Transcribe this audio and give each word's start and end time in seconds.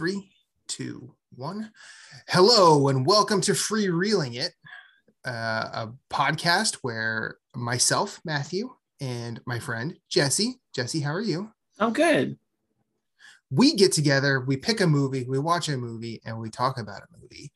Three, 0.00 0.30
two, 0.66 1.14
one. 1.36 1.70
Hello, 2.26 2.88
and 2.88 3.04
welcome 3.04 3.42
to 3.42 3.54
Free 3.54 3.90
Reeling 3.90 4.32
It, 4.32 4.54
uh, 5.26 5.30
a 5.74 5.92
podcast 6.10 6.76
where 6.76 7.36
myself, 7.54 8.18
Matthew, 8.24 8.70
and 9.02 9.42
my 9.44 9.58
friend 9.58 9.94
Jesse. 10.08 10.58
Jesse, 10.74 11.00
how 11.00 11.12
are 11.12 11.20
you? 11.20 11.52
I'm 11.78 11.92
good. 11.92 12.38
We 13.50 13.74
get 13.74 13.92
together, 13.92 14.40
we 14.40 14.56
pick 14.56 14.80
a 14.80 14.86
movie, 14.86 15.26
we 15.28 15.38
watch 15.38 15.68
a 15.68 15.76
movie, 15.76 16.22
and 16.24 16.40
we 16.40 16.48
talk 16.48 16.78
about 16.78 17.02
a 17.02 17.20
movie, 17.20 17.52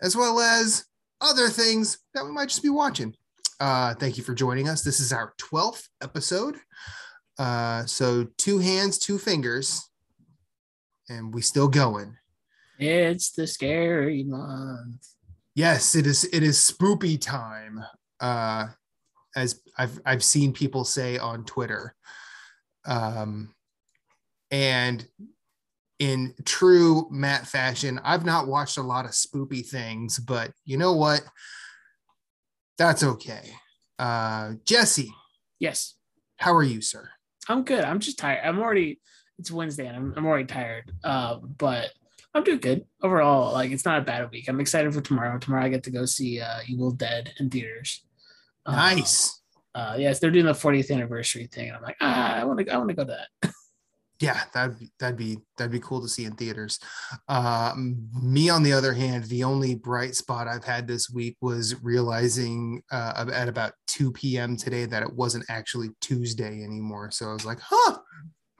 as 0.00 0.14
well 0.14 0.38
as 0.38 0.84
other 1.20 1.48
things 1.48 1.98
that 2.14 2.24
we 2.24 2.30
might 2.30 2.50
just 2.50 2.62
be 2.62 2.68
watching. 2.68 3.16
Uh, 3.58 3.94
thank 3.94 4.16
you 4.16 4.22
for 4.22 4.32
joining 4.32 4.68
us. 4.68 4.82
This 4.82 5.00
is 5.00 5.12
our 5.12 5.34
12th 5.40 5.88
episode. 6.00 6.54
Uh, 7.36 7.84
so, 7.84 8.28
two 8.38 8.60
hands, 8.60 8.96
two 8.96 9.18
fingers, 9.18 9.89
and 11.10 11.34
we 11.34 11.42
still 11.42 11.68
going. 11.68 12.16
It's 12.78 13.32
the 13.32 13.46
scary 13.46 14.24
month. 14.24 15.06
Yes, 15.54 15.94
it 15.94 16.06
is. 16.06 16.24
It 16.24 16.42
is 16.42 16.56
spoopy 16.56 17.20
time. 17.20 17.84
Uh, 18.20 18.68
as 19.36 19.60
I've 19.76 20.00
I've 20.06 20.24
seen 20.24 20.52
people 20.52 20.84
say 20.84 21.18
on 21.18 21.44
Twitter. 21.44 21.94
Um, 22.86 23.54
and 24.50 25.06
in 25.98 26.34
true 26.46 27.06
Matt 27.10 27.46
fashion, 27.46 28.00
I've 28.02 28.24
not 28.24 28.48
watched 28.48 28.78
a 28.78 28.82
lot 28.82 29.04
of 29.04 29.10
spoopy 29.10 29.66
things, 29.66 30.18
but 30.18 30.52
you 30.64 30.78
know 30.78 30.94
what? 30.94 31.20
That's 32.78 33.02
okay. 33.02 33.50
Uh, 33.98 34.54
Jesse, 34.64 35.12
Yes, 35.58 35.94
how 36.38 36.54
are 36.54 36.62
you, 36.62 36.80
sir? 36.80 37.10
I'm 37.48 37.64
good. 37.64 37.84
I'm 37.84 38.00
just 38.00 38.18
tired. 38.18 38.40
I'm 38.44 38.58
already. 38.58 38.98
It's 39.40 39.50
Wednesday 39.50 39.86
and 39.86 39.96
I'm, 39.96 40.14
I'm 40.16 40.26
already 40.26 40.44
tired. 40.44 40.92
Uh, 41.02 41.36
but 41.36 41.90
I'm 42.34 42.44
doing 42.44 42.58
good 42.58 42.84
overall. 43.02 43.52
Like 43.52 43.70
it's 43.72 43.84
not 43.84 43.98
a 43.98 44.04
bad 44.04 44.30
week. 44.30 44.48
I'm 44.48 44.60
excited 44.60 44.92
for 44.94 45.00
tomorrow. 45.00 45.38
Tomorrow 45.38 45.64
I 45.64 45.68
get 45.70 45.82
to 45.84 45.90
go 45.90 46.04
see 46.04 46.40
uh, 46.40 46.58
Evil 46.68 46.90
Dead 46.90 47.32
in 47.40 47.50
theaters. 47.50 48.04
Uh, 48.66 48.76
Nice. 48.76 49.40
Uh, 49.74 49.96
yes, 49.98 50.18
they're 50.18 50.30
doing 50.30 50.46
the 50.46 50.52
40th 50.52 50.90
anniversary 50.90 51.46
thing, 51.46 51.68
and 51.68 51.76
I'm 51.76 51.82
like, 51.82 51.96
ah, 52.00 52.34
I 52.34 52.44
want 52.44 52.58
to. 52.58 52.68
I 52.68 52.76
want 52.76 52.88
to 52.88 52.94
go 52.94 53.04
to 53.04 53.16
that. 53.42 53.52
Yeah, 54.20 54.38
that'd 54.52 54.78
be, 54.78 54.90
that'd 55.00 55.16
be 55.16 55.38
that'd 55.56 55.72
be 55.72 55.80
cool 55.80 56.02
to 56.02 56.08
see 56.08 56.26
in 56.26 56.32
theaters. 56.32 56.78
Uh, 57.26 57.72
me, 57.74 58.50
on 58.50 58.62
the 58.62 58.74
other 58.74 58.92
hand, 58.92 59.24
the 59.24 59.44
only 59.44 59.74
bright 59.74 60.14
spot 60.14 60.46
I've 60.46 60.62
had 60.62 60.86
this 60.86 61.08
week 61.08 61.38
was 61.40 61.82
realizing 61.82 62.82
uh, 62.92 63.24
at 63.32 63.48
about 63.48 63.72
2 63.86 64.12
p.m. 64.12 64.58
today 64.58 64.84
that 64.84 65.02
it 65.02 65.10
wasn't 65.10 65.46
actually 65.48 65.88
Tuesday 66.02 66.62
anymore. 66.62 67.10
So 67.10 67.30
I 67.30 67.32
was 67.32 67.46
like, 67.46 67.60
huh, 67.62 67.96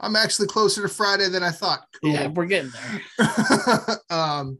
I'm 0.00 0.16
actually 0.16 0.48
closer 0.48 0.82
to 0.82 0.88
Friday 0.88 1.28
than 1.28 1.42
I 1.42 1.50
thought. 1.50 1.86
Cool. 2.00 2.12
Yeah, 2.12 2.28
we're 2.28 2.46
getting 2.46 2.72
there. 3.18 3.98
um, 4.10 4.58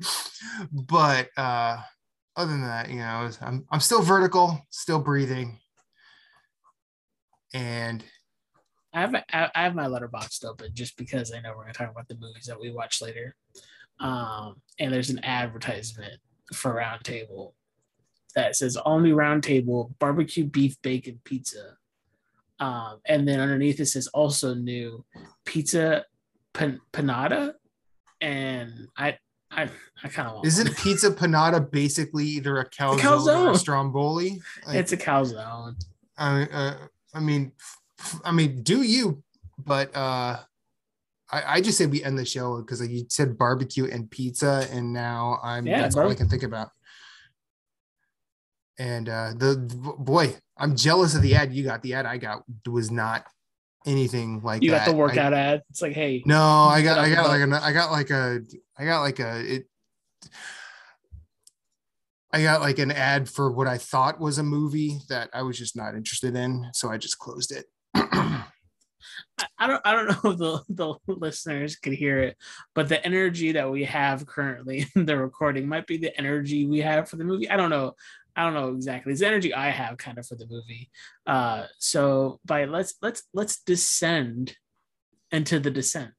but 0.70 1.28
uh, 1.36 1.78
other 2.36 2.50
than 2.50 2.62
that, 2.62 2.90
you 2.90 2.96
know, 2.96 3.30
I'm 3.40 3.66
I'm 3.70 3.80
still 3.80 4.02
vertical, 4.02 4.66
still 4.70 5.00
breathing, 5.00 5.58
and 7.54 8.04
I 8.92 9.00
have 9.00 9.14
I 9.32 9.50
have 9.54 9.74
my 9.74 9.86
letterbox 9.86 10.44
open 10.44 10.70
just 10.74 10.96
because 10.96 11.32
I 11.32 11.40
know 11.40 11.54
we're 11.56 11.62
gonna 11.62 11.74
talk 11.74 11.90
about 11.90 12.08
the 12.08 12.18
movies 12.18 12.46
that 12.46 12.60
we 12.60 12.70
watch 12.70 13.00
later. 13.00 13.34
Um, 13.98 14.60
and 14.78 14.92
there's 14.92 15.10
an 15.10 15.24
advertisement 15.24 16.20
for 16.54 16.74
Roundtable 16.74 17.52
that 18.34 18.56
says 18.56 18.76
only 18.84 19.10
Roundtable 19.10 19.92
barbecue 19.98 20.44
beef 20.44 20.80
bacon 20.82 21.20
pizza. 21.24 21.76
Um, 22.60 23.00
and 23.06 23.26
then 23.26 23.40
underneath 23.40 23.80
it 23.80 23.86
says 23.86 24.06
also 24.08 24.54
new 24.54 25.04
pizza 25.46 26.04
pan- 26.52 26.80
panada, 26.92 27.54
and 28.20 28.86
I 28.96 29.16
I 29.50 29.68
I 30.04 30.08
kind 30.08 30.28
of 30.28 30.34
want. 30.34 30.46
Isn't 30.46 30.76
pizza 30.76 31.10
panada 31.10 31.70
basically 31.70 32.26
either 32.26 32.58
a 32.58 32.68
calzone, 32.68 33.46
or 33.48 33.52
a 33.52 33.56
stromboli? 33.56 34.42
Like, 34.66 34.76
it's 34.76 34.92
a 34.92 34.96
calzone. 34.98 35.74
I, 36.18 36.42
uh, 36.42 36.74
I 37.14 37.20
mean, 37.20 37.52
I 38.24 38.30
mean, 38.30 38.62
do 38.62 38.82
you? 38.82 39.22
But 39.58 39.94
uh, 39.96 40.38
I, 41.30 41.42
I 41.46 41.60
just 41.60 41.78
say 41.78 41.86
we 41.86 42.04
end 42.04 42.18
the 42.18 42.24
show 42.24 42.58
because 42.58 42.80
like 42.80 42.90
you 42.90 43.06
said 43.08 43.38
barbecue 43.38 43.88
and 43.90 44.10
pizza, 44.10 44.66
and 44.70 44.92
now 44.92 45.38
I'm 45.42 45.66
Yeah, 45.66 45.80
that's 45.82 45.96
all 45.96 46.10
I 46.10 46.14
can 46.14 46.28
think 46.28 46.42
about. 46.42 46.68
And 48.80 49.10
uh, 49.10 49.32
the 49.36 49.56
boy, 49.98 50.34
I'm 50.56 50.74
jealous 50.74 51.14
of 51.14 51.20
the 51.20 51.34
ad 51.34 51.52
you 51.52 51.64
got. 51.64 51.82
The 51.82 51.92
ad 51.92 52.06
I 52.06 52.16
got 52.16 52.44
was 52.66 52.90
not 52.90 53.26
anything 53.86 54.40
like 54.42 54.62
You 54.62 54.70
that. 54.70 54.86
got 54.86 54.90
the 54.92 54.96
I- 54.96 54.98
workout 54.98 55.34
ad. 55.34 55.60
It's 55.68 55.82
like, 55.82 55.92
hey, 55.92 56.22
no, 56.24 56.40
I 56.42 56.80
got, 56.80 56.96
I 56.98 57.10
got 57.14 57.28
like 57.28 57.42
a, 57.42 57.60
I 57.62 57.72
got 57.74 57.90
like 57.92 58.08
a, 58.08 58.40
I 58.78 58.84
got 58.86 59.00
like 59.02 59.18
a, 59.18 59.54
it, 59.56 59.66
I 62.32 62.42
got 62.42 62.62
like 62.62 62.78
an 62.78 62.90
ad 62.90 63.28
for 63.28 63.52
what 63.52 63.66
I 63.66 63.76
thought 63.76 64.18
was 64.18 64.38
a 64.38 64.42
movie 64.42 64.98
that 65.10 65.28
I 65.34 65.42
was 65.42 65.58
just 65.58 65.76
not 65.76 65.94
interested 65.94 66.34
in, 66.34 66.70
so 66.72 66.88
I 66.90 66.96
just 66.96 67.18
closed 67.18 67.52
it. 67.52 67.66
I- 67.94 68.44
I 69.58 69.66
don't 69.66 69.80
I 69.86 69.92
don't 69.94 70.06
know 70.24 70.30
if 70.32 70.38
the, 70.38 70.94
the 71.06 71.14
listeners 71.14 71.76
could 71.76 71.94
hear 71.94 72.18
it, 72.20 72.36
but 72.74 72.88
the 72.88 73.02
energy 73.06 73.52
that 73.52 73.70
we 73.70 73.84
have 73.84 74.26
currently 74.26 74.86
in 74.96 75.06
the 75.06 75.16
recording 75.16 75.66
might 75.66 75.86
be 75.86 75.96
the 75.96 76.16
energy 76.18 76.66
we 76.66 76.80
have 76.80 77.08
for 77.08 77.16
the 77.16 77.24
movie. 77.24 77.48
I 77.48 77.56
don't 77.56 77.70
know. 77.70 77.94
I 78.36 78.44
don't 78.44 78.54
know 78.54 78.68
exactly. 78.74 79.12
It's 79.12 79.20
the 79.20 79.26
energy 79.26 79.52
I 79.54 79.70
have 79.70 79.96
kind 79.98 80.18
of 80.18 80.26
for 80.26 80.36
the 80.36 80.46
movie. 80.48 80.90
Uh 81.26 81.64
so 81.78 82.40
by 82.44 82.64
let's 82.64 82.94
let's 83.02 83.22
let's 83.34 83.60
descend 83.62 84.56
into 85.30 85.60
the 85.60 85.70
descent. 85.70 86.12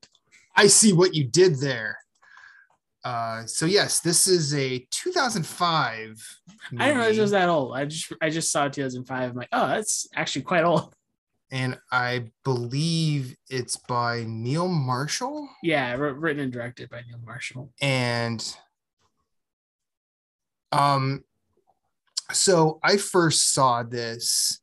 I 0.56 0.68
see 0.68 0.94
what 0.94 1.16
you 1.16 1.24
did 1.26 1.60
there. 1.60 1.98
Uh, 3.04 3.46
so 3.48 3.66
yes, 3.66 4.00
this 4.02 4.28
is 4.28 4.54
a 4.54 4.86
2005. 4.92 6.40
I 6.48 6.54
didn't 6.70 6.80
realize 6.80 7.08
movie, 7.08 7.18
it 7.18 7.22
was 7.22 7.32
that 7.32 7.50
old. 7.50 7.76
I 7.76 7.86
just 7.86 8.14
I 8.22 8.30
just 8.30 8.52
saw 8.52 8.68
2005. 8.68 9.32
I'm 9.32 9.36
like, 9.36 9.50
oh, 9.52 9.68
that's 9.68 10.08
actually 10.16 10.44
quite 10.44 10.64
old. 10.64 10.94
and 11.52 11.80
I 11.92 12.26
believe 12.44 13.36
it's 13.50 13.78
by 13.78 14.24
Neil 14.28 14.68
Marshall. 14.68 15.50
Yeah, 15.64 15.96
wr- 15.96 16.14
written 16.14 16.44
and 16.44 16.54
directed 16.54 16.90
by 16.90 17.02
Neil 17.08 17.20
Marshall. 17.26 17.72
and 17.82 18.42
um 20.72 21.24
so 22.34 22.80
i 22.84 22.98
first 22.98 23.54
saw 23.54 23.84
this 23.84 24.60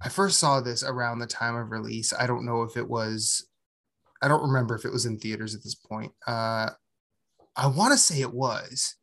i 0.00 0.08
first 0.08 0.38
saw 0.38 0.60
this 0.60 0.82
around 0.82 1.18
the 1.18 1.26
time 1.26 1.56
of 1.56 1.70
release 1.70 2.12
i 2.18 2.26
don't 2.26 2.44
know 2.44 2.62
if 2.62 2.76
it 2.76 2.88
was 2.88 3.46
i 4.22 4.28
don't 4.28 4.42
remember 4.42 4.74
if 4.74 4.84
it 4.84 4.92
was 4.92 5.06
in 5.06 5.18
theaters 5.18 5.54
at 5.54 5.62
this 5.62 5.74
point 5.74 6.12
uh 6.26 6.70
i 7.56 7.66
want 7.66 7.92
to 7.92 7.98
say 7.98 8.20
it 8.20 8.32
was 8.32 8.96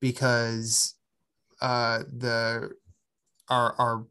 because 0.00 0.94
uh 1.60 2.00
the 2.18 2.70
our 3.48 3.74
our 3.78 4.06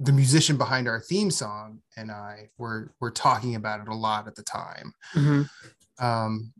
the 0.00 0.12
musician 0.12 0.56
behind 0.56 0.88
our 0.88 1.00
theme 1.00 1.30
song 1.30 1.80
and 1.96 2.10
I 2.10 2.50
were 2.58 2.92
were 3.00 3.10
talking 3.10 3.54
about 3.54 3.80
it 3.80 3.88
a 3.88 3.94
lot 3.94 4.26
at 4.26 4.34
the 4.34 4.42
time. 4.42 4.92
Mhm. 5.14 5.48
Um, 5.98 6.52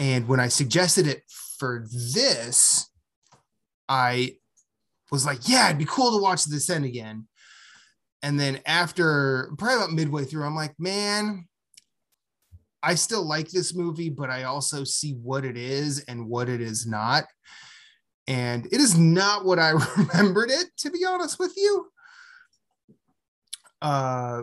and 0.00 0.26
when 0.26 0.40
I 0.40 0.48
suggested 0.48 1.06
it 1.06 1.22
for 1.58 1.86
this, 2.16 2.90
I 3.88 4.36
was 5.12 5.24
like, 5.24 5.48
"Yeah, 5.48 5.66
it'd 5.66 5.78
be 5.78 5.84
cool 5.84 6.16
to 6.16 6.22
watch 6.22 6.44
The 6.44 6.56
Descent 6.56 6.84
again." 6.84 7.28
And 8.22 8.38
then 8.38 8.60
after 8.66 9.52
probably 9.56 9.76
about 9.76 9.92
midway 9.92 10.24
through, 10.24 10.44
I'm 10.44 10.56
like, 10.56 10.74
"Man, 10.78 11.46
I 12.82 12.96
still 12.96 13.22
like 13.22 13.50
this 13.50 13.74
movie, 13.74 14.10
but 14.10 14.30
I 14.30 14.42
also 14.44 14.82
see 14.82 15.12
what 15.14 15.44
it 15.44 15.56
is 15.56 16.00
and 16.00 16.26
what 16.26 16.48
it 16.48 16.60
is 16.60 16.84
not." 16.84 17.26
And 18.26 18.66
it 18.66 18.80
is 18.80 18.98
not 18.98 19.44
what 19.44 19.60
I 19.60 19.70
remembered 19.96 20.50
it, 20.50 20.68
to 20.78 20.90
be 20.90 21.04
honest 21.04 21.38
with 21.38 21.54
you 21.56 21.92
uh 23.82 24.42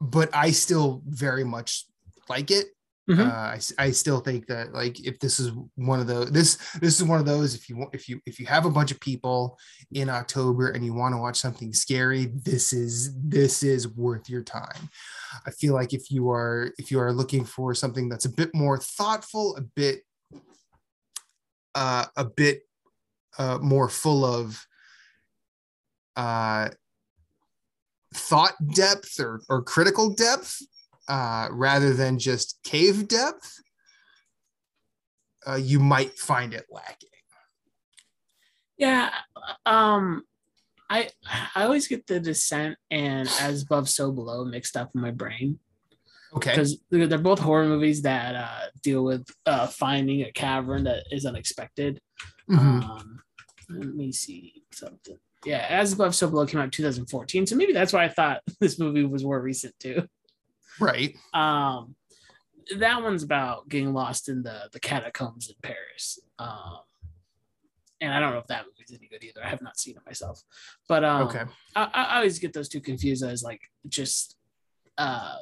but 0.00 0.28
i 0.34 0.50
still 0.50 1.02
very 1.06 1.44
much 1.44 1.86
like 2.28 2.50
it 2.50 2.68
Mhm. 3.10 3.26
uh 3.26 3.56
I, 3.78 3.86
I 3.86 3.90
still 3.90 4.20
think 4.20 4.46
that 4.46 4.72
like 4.72 5.00
if 5.04 5.18
this 5.18 5.40
is 5.40 5.50
one 5.74 6.00
of 6.00 6.06
those 6.06 6.30
this 6.30 6.56
this 6.80 7.00
is 7.00 7.04
one 7.04 7.18
of 7.18 7.26
those 7.26 7.54
if 7.54 7.68
you 7.68 7.76
want 7.76 7.94
if 7.94 8.08
you 8.08 8.20
if 8.24 8.38
you 8.38 8.46
have 8.46 8.66
a 8.66 8.70
bunch 8.70 8.90
of 8.92 9.00
people 9.00 9.58
in 9.92 10.08
october 10.08 10.68
and 10.70 10.84
you 10.84 10.94
want 10.94 11.14
to 11.14 11.18
watch 11.18 11.36
something 11.38 11.72
scary 11.72 12.26
this 12.44 12.72
is 12.72 13.12
this 13.22 13.62
is 13.62 13.88
worth 13.96 14.28
your 14.30 14.42
time 14.44 14.88
i 15.46 15.50
feel 15.50 15.74
like 15.74 15.92
if 15.92 16.10
you 16.10 16.30
are 16.30 16.72
if 16.78 16.90
you 16.90 17.00
are 17.00 17.12
looking 17.12 17.44
for 17.44 17.74
something 17.74 18.08
that's 18.08 18.26
a 18.26 18.32
bit 18.32 18.54
more 18.54 18.78
thoughtful 18.78 19.56
a 19.56 19.60
bit 19.62 20.02
uh 21.74 22.06
a 22.16 22.24
bit 22.24 22.62
uh 23.38 23.58
more 23.60 23.88
full 23.88 24.24
of 24.24 24.64
uh 26.16 26.68
thought 28.14 28.54
depth 28.74 29.18
or, 29.20 29.40
or 29.48 29.62
critical 29.62 30.10
depth 30.14 30.62
uh, 31.10 31.48
rather 31.50 31.92
than 31.92 32.20
just 32.20 32.60
cave 32.62 33.08
depth, 33.08 33.60
uh, 35.44 35.56
you 35.56 35.80
might 35.80 36.16
find 36.16 36.54
it 36.54 36.66
lacking. 36.70 37.08
Yeah, 38.78 39.10
um, 39.66 40.22
I 40.88 41.08
I 41.54 41.64
always 41.64 41.88
get 41.88 42.06
the 42.06 42.20
descent 42.20 42.78
and 42.90 43.28
as 43.40 43.62
above 43.64 43.88
so 43.88 44.12
below 44.12 44.44
mixed 44.44 44.76
up 44.76 44.90
in 44.94 45.00
my 45.00 45.10
brain. 45.10 45.58
Okay. 46.32 46.52
because 46.52 46.78
they're, 46.90 47.08
they're 47.08 47.18
both 47.18 47.40
horror 47.40 47.66
movies 47.66 48.02
that 48.02 48.36
uh, 48.36 48.66
deal 48.84 49.02
with 49.02 49.26
uh, 49.46 49.66
finding 49.66 50.22
a 50.22 50.30
cavern 50.30 50.84
that 50.84 51.02
is 51.10 51.26
unexpected. 51.26 52.00
Mhm. 52.48 52.84
Um, 52.84 53.20
let 53.68 53.92
me 53.96 54.12
see 54.12 54.62
something. 54.72 55.18
Yeah, 55.44 55.66
As 55.68 55.92
Above, 55.92 56.14
So 56.14 56.28
Below 56.30 56.46
came 56.46 56.60
out 56.60 56.66
in 56.66 56.70
2014, 56.70 57.48
so 57.48 57.56
maybe 57.56 57.72
that's 57.72 57.92
why 57.92 58.04
I 58.04 58.08
thought 58.08 58.42
this 58.60 58.78
movie 58.78 59.04
was 59.04 59.24
more 59.24 59.40
recent 59.40 59.74
too. 59.80 60.06
Right. 60.80 61.16
Um, 61.34 61.94
that 62.78 63.02
one's 63.02 63.22
about 63.22 63.68
getting 63.68 63.92
lost 63.92 64.28
in 64.28 64.42
the 64.42 64.68
the 64.72 64.80
catacombs 64.80 65.48
in 65.48 65.56
Paris. 65.62 66.18
Um, 66.38 66.78
and 68.00 68.12
I 68.14 68.20
don't 68.20 68.32
know 68.32 68.38
if 68.38 68.46
that 68.46 68.64
movie's 68.66 68.96
any 68.96 69.08
good 69.08 69.22
either. 69.24 69.44
I 69.44 69.48
have 69.48 69.60
not 69.62 69.78
seen 69.78 69.96
it 69.96 70.02
myself, 70.06 70.42
but 70.88 71.04
um, 71.04 71.22
Okay. 71.28 71.44
I, 71.76 71.90
I 71.92 72.16
always 72.16 72.38
get 72.38 72.52
those 72.52 72.68
two 72.68 72.80
confused 72.80 73.22
as 73.24 73.42
like 73.42 73.60
just 73.88 74.36
uh 74.98 75.36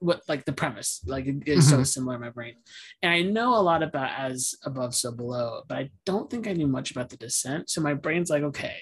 what 0.00 0.22
like 0.28 0.44
the 0.46 0.52
premise 0.52 1.00
like 1.06 1.26
it- 1.26 1.42
it's 1.46 1.68
so 1.68 1.78
Mhm. 1.78 1.86
similar 1.86 2.14
in 2.16 2.20
my 2.22 2.30
brain 2.30 2.54
and 3.02 3.12
i 3.12 3.20
know 3.22 3.54
a 3.54 3.60
lot 3.60 3.82
about 3.82 4.10
as 4.18 4.54
above 4.64 4.94
so 4.94 5.12
below 5.12 5.62
but 5.68 5.76
i 5.78 5.90
don't 6.06 6.28
think 6.30 6.48
i 6.48 6.52
knew 6.54 6.66
much 6.66 6.90
about 6.90 7.08
the 7.10 7.16
descent 7.18 7.68
so 7.70 7.80
my 7.82 7.92
brain's 7.94 8.30
like 8.30 8.42
okay 8.42 8.78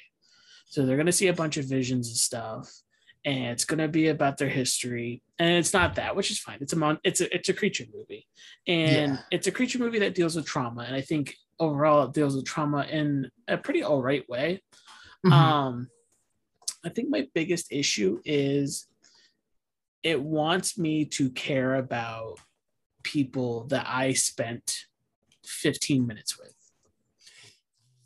so 0.67 0.87
they're 0.87 0.97
going 0.97 1.07
to 1.07 1.13
see 1.13 1.27
a 1.27 1.33
bunch 1.33 1.57
of 1.57 1.65
visions 1.67 2.09
and 2.09 2.17
stuff 2.17 2.73
and 3.25 3.47
it's 3.47 3.65
going 3.65 3.79
to 3.79 3.89
be 3.89 4.09
about 4.09 4.39
their 4.39 4.49
history 4.49 5.23
and 5.39 5.51
it's 5.51 5.73
not 5.73 5.95
that 5.97 6.15
which 6.17 6.31
is 6.31 6.39
fine 6.39 6.59
it's 6.61 6.73
a 6.73 6.77
mon- 6.77 7.01
it's 7.05 7.21
a 7.21 7.35
it's 7.35 7.49
a 7.49 7.55
creature 7.55 7.85
movie 7.95 8.27
and 8.67 9.15
Yeah. 9.15 9.21
it's 9.31 9.47
a 9.47 9.53
creature 9.53 9.79
movie 9.79 9.99
that 9.99 10.15
deals 10.15 10.37
with 10.37 10.47
trauma 10.47 10.83
and 10.83 10.95
i 10.95 11.01
think 11.01 11.35
overall 11.61 12.05
it 12.05 12.13
deals 12.13 12.37
with 12.37 12.45
trauma 12.45 12.85
in 12.85 13.29
a 13.49 13.57
pretty 13.59 13.83
all 13.83 14.03
right 14.03 14.29
way 14.29 14.63
Mhm. 15.27 15.33
um, 15.33 15.89
I 16.85 16.91
think 16.91 17.09
my 17.11 17.27
biggest 17.35 17.73
issue 17.73 18.21
is 18.25 18.87
it 20.05 20.23
wants 20.23 20.79
me 20.79 21.05
to 21.07 21.29
care 21.31 21.75
about 21.75 22.39
people 23.03 23.65
that 23.65 23.85
I 23.89 24.13
spent 24.13 24.85
15 25.45 26.07
minutes 26.07 26.39
with. 26.39 26.55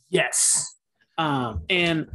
yes. 0.09 0.75
Um, 1.19 1.65
and 1.69 2.09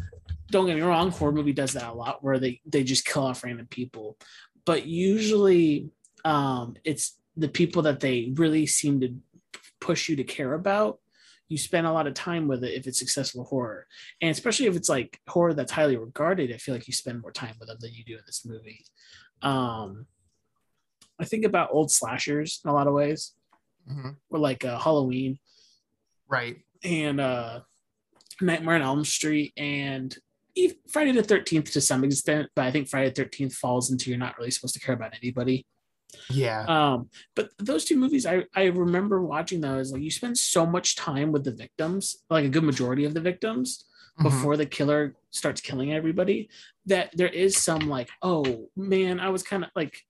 don't 0.49 0.65
get 0.65 0.75
me 0.75 0.81
wrong, 0.81 1.11
horror 1.11 1.31
movie 1.31 1.53
does 1.53 1.73
that 1.73 1.89
a 1.89 1.94
lot 1.94 2.23
where 2.23 2.39
they 2.39 2.61
they 2.65 2.83
just 2.83 3.05
kill 3.05 3.23
off 3.25 3.44
random 3.44 3.67
people, 3.67 4.17
but 4.65 4.85
usually 4.85 5.89
um, 6.25 6.75
it's 6.83 7.17
the 7.35 7.47
people 7.49 7.81
that 7.83 7.99
they 7.99 8.31
really 8.35 8.65
seem 8.65 8.99
to 9.01 9.15
push 9.79 10.09
you 10.09 10.15
to 10.17 10.23
care 10.23 10.53
about. 10.53 10.99
You 11.49 11.57
spend 11.57 11.88
a 11.88 11.91
lot 11.94 12.07
of 12.07 12.13
time 12.13 12.47
with 12.47 12.63
it 12.63 12.73
if 12.73 12.88
it's 12.88 12.99
successful 12.99 13.45
horror, 13.45 13.88
and 14.21 14.31
especially 14.31 14.65
if 14.65 14.75
it's 14.75 14.89
like 14.89 15.19
horror 15.27 15.53
that's 15.53 15.71
highly 15.71 15.95
regarded. 15.97 16.51
I 16.51 16.57
feel 16.57 16.73
like 16.75 16.88
you 16.88 16.93
spend 16.93 17.21
more 17.21 17.31
time 17.31 17.55
with 17.59 17.69
them 17.69 17.77
than 17.79 17.93
you 17.93 18.03
do 18.03 18.15
in 18.17 18.23
this 18.25 18.45
movie. 18.45 18.83
Um, 19.41 20.07
I 21.19 21.25
think 21.25 21.45
about 21.45 21.69
old 21.71 21.91
slashers 21.91 22.59
in 22.63 22.69
a 22.69 22.73
lot 22.73 22.88
of 22.88 22.93
ways, 22.93 23.33
Mhm. 23.89 24.17
or 24.29 24.39
like 24.39 24.65
uh, 24.65 24.77
Halloween 24.79 25.39
Right. 26.27 26.57
and 26.83 27.19
uh 27.21 27.61
Nightmare 28.41 28.75
on 28.75 28.81
Elm 28.81 29.05
Street 29.05 29.53
and 29.57 30.15
Friday 30.88 31.12
the 31.12 31.21
13th 31.24 31.71
to 31.74 31.81
some 31.81 32.04
extent, 32.04 32.50
but 32.56 32.65
I 32.65 32.71
think 32.71 32.88
Friday 32.88 33.09
the 33.09 33.24
13th 33.25 33.54
falls 33.54 33.92
into 33.92 34.09
you're 34.09 34.19
not 34.19 34.38
really 34.38 34.51
supposed 34.51 34.74
to 34.75 34.80
care 34.80 34.95
about 34.95 35.13
anybody. 35.21 35.65
Yeah. 36.30 36.65
Um, 36.68 37.09
but 37.36 37.50
those 37.57 37.86
two 37.86 37.98
movies, 37.98 38.25
I, 38.25 38.45
I 38.56 38.65
remember 38.65 39.21
watching 39.21 39.62
those. 39.62 39.92
Like 39.92 40.01
you 40.01 40.12
spend 40.12 40.38
so 40.38 40.65
much 40.65 40.95
time 40.95 41.31
with 41.31 41.44
the 41.44 41.51
victims, 41.51 42.18
like 42.30 42.45
a 42.45 42.50
good 42.50 42.63
majority 42.63 43.06
of 43.06 43.13
the 43.13 43.21
victims, 43.21 43.86
Mhm. 44.19 44.24
before 44.24 44.57
the 44.57 44.65
killer 44.65 45.15
starts 45.30 45.62
killing 45.62 45.94
everybody, 45.94 46.50
that 46.88 47.12
there 47.15 47.27
is 47.27 47.56
some 47.56 47.88
like, 47.88 48.10
oh 48.21 48.69
man, 48.75 49.19
I 49.19 49.30
was 49.30 49.44
kind 49.44 49.63
of 49.63 49.69
like 49.75 50.01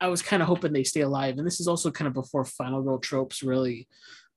I 0.00 0.08
was 0.08 0.22
kind 0.22 0.40
of 0.40 0.48
hoping 0.48 0.72
they 0.72 0.84
stay 0.84 1.02
alive. 1.02 1.36
And 1.36 1.46
this 1.46 1.60
is 1.60 1.68
also 1.68 1.90
kind 1.90 2.08
of 2.08 2.14
before 2.14 2.46
final 2.46 2.82
girl 2.82 2.98
tropes 2.98 3.42
really 3.42 3.86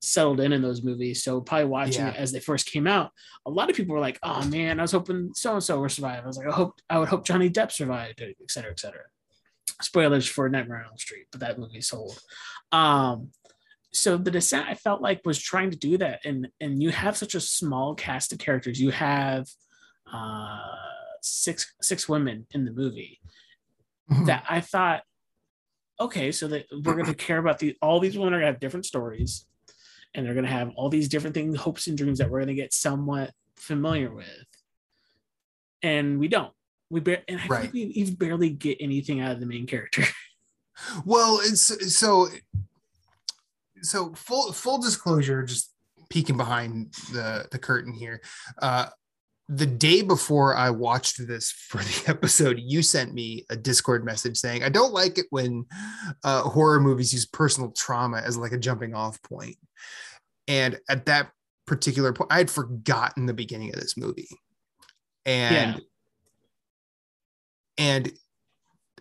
settled 0.04 0.40
in 0.40 0.52
in 0.52 0.62
those 0.62 0.82
movies. 0.82 1.22
So 1.24 1.40
probably 1.40 1.66
watching 1.66 2.04
Yeah. 2.06 2.10
it 2.10 2.16
as 2.16 2.32
they 2.32 2.40
first 2.40 2.66
came 2.66 2.86
out, 2.86 3.10
a 3.46 3.50
lot 3.50 3.70
of 3.70 3.76
people 3.76 3.94
were 3.94 4.00
like, 4.00 4.18
"Oh 4.22 4.44
man, 4.48 4.78
I 4.78 4.82
was 4.82 4.92
hoping 4.92 5.32
so 5.34 5.54
and 5.54 5.62
so 5.62 5.80
would 5.80 5.90
survive." 5.92 6.24
I 6.24 6.26
was 6.26 6.36
like, 6.36 6.46
"I 6.48 6.52
hope 6.52 6.80
I 6.90 6.98
would 6.98 7.08
hope 7.08 7.24
Johnny 7.24 7.50
Depp 7.50 7.72
survived," 7.72 8.20
et 8.22 8.36
cetera, 8.50 8.70
et 8.70 8.80
cetera. 8.80 9.02
Spoilers 9.82 10.26
for 10.28 10.48
Nightmare 10.48 10.78
on 10.80 10.86
Elm 10.90 10.98
Street, 10.98 11.26
but 11.30 11.40
that 11.40 11.58
movie 11.58 11.80
sold. 11.80 12.20
Um, 12.70 13.30
so 13.92 14.16
the 14.16 14.30
descent 14.30 14.68
I 14.68 14.74
felt 14.74 15.00
like 15.02 15.22
was 15.24 15.38
trying 15.38 15.70
to 15.70 15.76
do 15.76 15.96
that, 15.98 16.20
and 16.24 16.48
and 16.60 16.82
you 16.82 16.90
have 16.90 17.16
such 17.16 17.34
a 17.34 17.40
small 17.40 17.94
cast 17.94 18.32
of 18.32 18.38
characters. 18.38 18.80
You 18.80 18.90
have 18.90 19.46
uh, 20.12 20.58
six 21.22 21.74
six 21.80 22.08
women 22.08 22.46
in 22.52 22.64
the 22.64 22.72
movie 22.72 23.20
Mhm. 24.10 24.26
that 24.26 24.44
I 24.48 24.60
thought, 24.60 25.02
okay, 25.98 26.30
so 26.32 26.46
that 26.48 26.66
we're 26.70 26.94
going 26.94 27.06
to 27.06 27.14
care 27.14 27.38
about 27.38 27.58
the 27.58 27.76
all 27.80 28.00
these 28.00 28.16
women 28.18 28.34
are 28.34 28.38
going 28.40 28.48
to 28.48 28.52
have 28.52 28.60
different 28.60 28.84
stories, 28.86 29.46
and 30.14 30.24
they're 30.24 30.34
going 30.34 30.46
to 30.46 30.50
have 30.52 30.70
all 30.76 30.88
these 30.88 31.08
different 31.08 31.34
things, 31.34 31.56
hopes 31.56 31.86
and 31.86 31.98
dreams 31.98 32.18
that 32.18 32.30
we're 32.30 32.38
going 32.40 32.48
to 32.48 32.54
get 32.54 32.72
somewhat 32.72 33.32
familiar 33.56 34.12
with, 34.14 34.46
and 35.82 36.18
we 36.18 36.28
don't. 36.28 36.52
We 36.90 37.00
bar- 37.00 37.22
and 37.28 37.40
I 37.40 37.46
Right. 37.46 37.60
think 37.62 37.72
we 37.74 37.80
even 37.82 38.14
barely 38.14 38.50
get 38.50 38.78
anything 38.80 39.20
out 39.20 39.32
of 39.32 39.40
the 39.40 39.46
main 39.46 39.66
character. 39.66 40.04
Well, 41.04 41.38
it's 41.40 41.94
so 41.96 42.26
so 43.80 44.12
full 44.14 44.52
full 44.52 44.78
disclosure, 44.82 45.44
just 45.44 45.70
peeking 46.10 46.36
behind 46.36 46.92
the 47.12 47.46
the 47.52 47.60
curtain 47.60 47.92
here. 47.92 48.20
Uh 48.60 48.86
the 49.48 49.66
day 49.66 50.02
before 50.02 50.56
I 50.56 50.70
watched 50.70 51.26
this 51.26 51.50
for 51.50 51.78
the 51.78 52.04
episode, 52.08 52.58
you 52.58 52.82
sent 52.82 53.12
me 53.12 53.44
a 53.50 53.56
Discord 53.56 54.04
message 54.04 54.38
saying, 54.38 54.62
I 54.62 54.68
don't 54.70 54.92
like 54.92 55.18
it 55.18 55.26
when 55.30 55.66
uh, 56.24 56.42
horror 56.42 56.80
movies 56.80 57.12
use 57.12 57.26
personal 57.26 57.70
trauma 57.72 58.18
as 58.18 58.38
like 58.38 58.52
a 58.52 58.58
jumping 58.58 58.94
off 58.94 59.22
point. 59.22 59.56
And 60.48 60.78
at 60.88 61.06
that 61.06 61.30
particular 61.66 62.12
point, 62.12 62.32
I 62.32 62.38
had 62.38 62.50
forgotten 62.50 63.26
the 63.26 63.34
beginning 63.34 63.74
of 63.74 63.80
this 63.80 63.96
movie. 63.96 64.28
And 65.26 65.74
Yeah. 65.76 65.80
and 67.78 68.12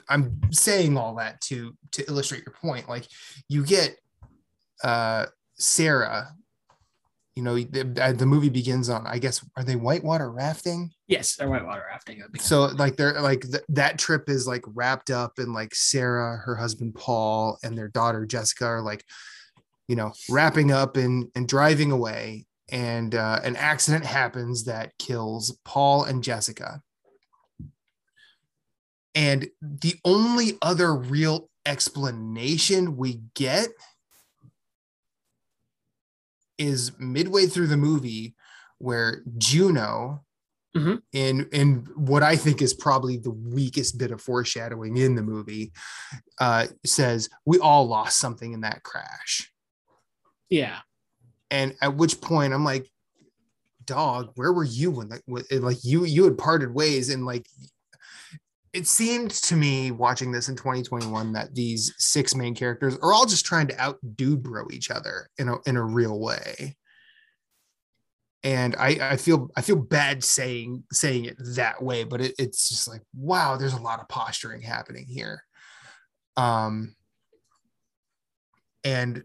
I'm 0.09 0.41
saying 0.51 0.97
all 0.97 1.15
that 1.15 1.39
to 1.41 1.77
to 1.93 2.05
illustrate 2.07 2.43
your 2.45 2.55
point. 2.61 2.89
Like 2.89 3.07
you 3.47 3.65
get 3.65 3.97
uh 4.83 5.27
Sarah, 5.55 6.29
you 7.35 7.41
know, 7.43 7.55
the, 7.55 7.99
uh, 8.01 8.13
the 8.13 8.25
movie 8.25 8.49
begins 8.49 8.89
on, 8.89 9.07
I 9.07 9.17
guess, 9.17 9.43
are 9.57 9.63
they 9.63 9.75
whitewater 9.75 10.31
rafting? 10.31 10.91
yes, 11.07 11.35
they're 11.35 11.49
whitewater 11.49 11.85
rafting. 11.89 12.23
So 12.39 12.65
like 12.65 12.95
they're 12.95 13.21
like 13.21 13.41
th- 13.41 13.63
that 13.69 13.97
trip 13.99 14.29
is 14.29 14.47
like 14.47 14.63
wrapped 14.67 15.09
up 15.09 15.39
in 15.39 15.53
like 15.53 15.75
Sarah, 15.75 16.37
her 16.37 16.55
husband 16.55 16.95
Paul, 16.95 17.57
and 17.63 17.77
their 17.77 17.87
daughter 17.87 18.25
Jessica 18.25 18.65
are 18.65 18.81
like, 18.81 19.05
you 19.87 19.95
know, 19.95 20.11
wrapping 20.29 20.71
up 20.71 20.97
and 20.97 21.29
and 21.35 21.47
driving 21.47 21.91
away, 21.91 22.45
and 22.69 23.13
uh, 23.15 23.39
an 23.43 23.55
accident 23.55 24.05
happens 24.05 24.65
that 24.65 24.97
kills 24.97 25.57
Paul 25.63 26.03
and 26.03 26.23
Jessica. 26.23 26.81
And 29.15 29.49
the 29.61 29.95
only 30.03 30.57
other 30.61 30.95
real 30.95 31.49
explanation 31.65 32.97
we 32.97 33.21
get 33.35 33.69
is 36.57 36.91
midway 36.99 37.45
through 37.47 37.67
the 37.67 37.77
movie 37.77 38.35
where 38.79 39.23
Juno 39.37 40.23
in 41.13 41.47
in 41.51 41.85
what 41.95 42.23
I 42.23 42.35
think 42.35 42.61
is 42.61 42.73
probably 42.73 43.17
the 43.17 43.29
weakest 43.29 43.97
bit 43.99 44.11
of 44.11 44.19
foreshadowing 44.21 44.97
in 44.97 45.13
the 45.15 45.21
movie, 45.21 45.71
uh, 46.39 46.65
says 46.85 47.29
we 47.45 47.59
all 47.59 47.87
lost 47.87 48.17
something 48.19 48.53
in 48.53 48.61
that 48.61 48.81
crash. 48.81 49.51
yeah, 50.49 50.79
And 51.51 51.75
at 51.81 51.95
which 51.95 52.19
point 52.21 52.53
I'm 52.53 52.63
like, 52.65 52.89
dog, 53.85 54.31
where 54.35 54.51
were 54.51 54.63
you 54.63 54.89
when 54.91 55.09
like 55.09 55.21
when- 55.25 55.45
like 55.51 55.83
you 55.83 56.05
you 56.05 56.23
had 56.23 56.37
parted 56.39 56.73
ways 56.73 57.09
and 57.09 57.23
like 57.25 57.45
it 58.73 58.87
seemed 58.87 59.29
to 59.29 59.55
me 59.55 59.91
watching 59.91 60.31
this 60.31 60.49
in 60.49 60.55
2021 60.55 61.33
that 61.33 61.53
these 61.53 61.93
six 61.99 62.33
main 62.33 62.55
characters 62.55 62.97
are 63.03 63.13
all 63.13 63.27
just 63.27 63.45
trying 63.45 63.67
to 63.67 63.79
out 63.79 63.99
dude 64.15 64.41
bro 64.41 64.65
each 64.71 64.89
other 64.89 65.29
in 65.37 65.47
a 65.47 65.57
in 65.67 65.77
a 65.77 65.83
real 65.83 66.19
way. 66.19 66.75
And 68.43 68.75
I, 68.77 68.97
I 69.11 69.17
feel 69.17 69.49
I 69.55 69.61
feel 69.61 69.75
bad 69.75 70.23
saying 70.23 70.83
saying 70.91 71.25
it 71.25 71.37
that 71.55 71.81
way, 71.81 72.03
but 72.03 72.19
it, 72.19 72.33
it's 72.39 72.67
just 72.67 72.87
like 72.87 73.01
wow, 73.15 73.55
there's 73.57 73.73
a 73.73 73.81
lot 73.81 73.99
of 73.99 74.09
posturing 74.09 74.61
happening 74.61 75.05
here. 75.07 75.43
Um 76.35 76.95
and 78.83 79.23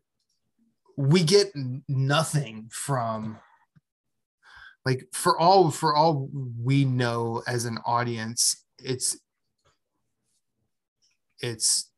we 0.96 1.24
get 1.24 1.48
nothing 1.88 2.68
from 2.70 3.38
like 4.84 5.06
for 5.12 5.38
all 5.38 5.70
for 5.70 5.96
all 5.96 6.28
we 6.62 6.84
know 6.84 7.42
as 7.46 7.64
an 7.64 7.78
audience 7.86 8.64
it's 8.78 9.18
it's 11.40 11.90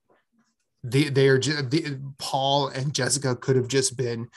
they 0.83 1.05
they 1.05 1.29
are 1.29 1.39
just 1.39 1.71
they, 1.71 1.85
paul 2.19 2.69
and 2.69 2.95
jessica 2.95 3.37
could 3.37 3.57
have 3.57 3.69
just 3.69 3.97
been 3.97 4.29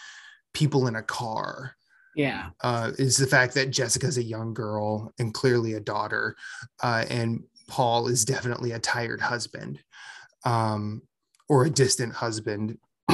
people 0.54 0.88
in 0.88 0.96
a 0.96 1.04
car 1.04 1.76
yeah, 2.16 2.50
uh, 2.62 2.92
is 3.00 3.18
the 3.18 3.26
fact 3.26 3.56
that 3.56 3.72
Jessica's 3.72 4.20
a 4.20 4.24
young 4.24 4.54
girl 4.54 5.12
and 5.18 5.34
clearly 5.34 5.74
a 5.74 5.80
daughter, 5.80 6.36
uh, 6.84 7.06
and 7.10 7.42
Paul 7.68 8.08
is 8.08 8.24
definitely 8.24 8.74
a 8.74 8.78
tired 8.78 9.20
husband. 9.20 9.80
Um, 10.46 11.02
or 11.50 11.66
a 11.66 11.70
distant 11.70 12.14
husband. 12.14 12.78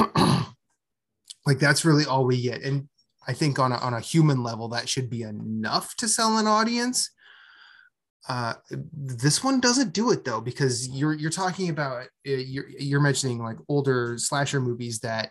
like 1.46 1.58
that's 1.58 1.84
really 1.84 2.04
all 2.04 2.24
we 2.24 2.40
get. 2.40 2.62
And 2.62 2.88
I 3.26 3.32
think 3.32 3.58
on 3.58 3.72
a, 3.72 3.76
on 3.76 3.94
a 3.94 4.00
human 4.00 4.42
level, 4.42 4.68
that 4.68 4.88
should 4.88 5.10
be 5.10 5.22
enough 5.22 5.94
to 5.96 6.08
sell 6.08 6.38
an 6.38 6.46
audience. 6.46 7.10
Uh, 8.28 8.54
this 8.92 9.42
one 9.42 9.60
doesn't 9.60 9.92
do 9.92 10.10
it 10.10 10.24
though, 10.24 10.40
because 10.40 10.88
you're 10.88 11.14
you're 11.14 11.30
talking 11.30 11.70
about 11.70 12.02
uh, 12.02 12.06
you're 12.24 12.68
you're 12.68 13.00
mentioning 13.00 13.38
like 13.38 13.56
older 13.68 14.18
slasher 14.18 14.60
movies 14.60 15.00
that 15.00 15.30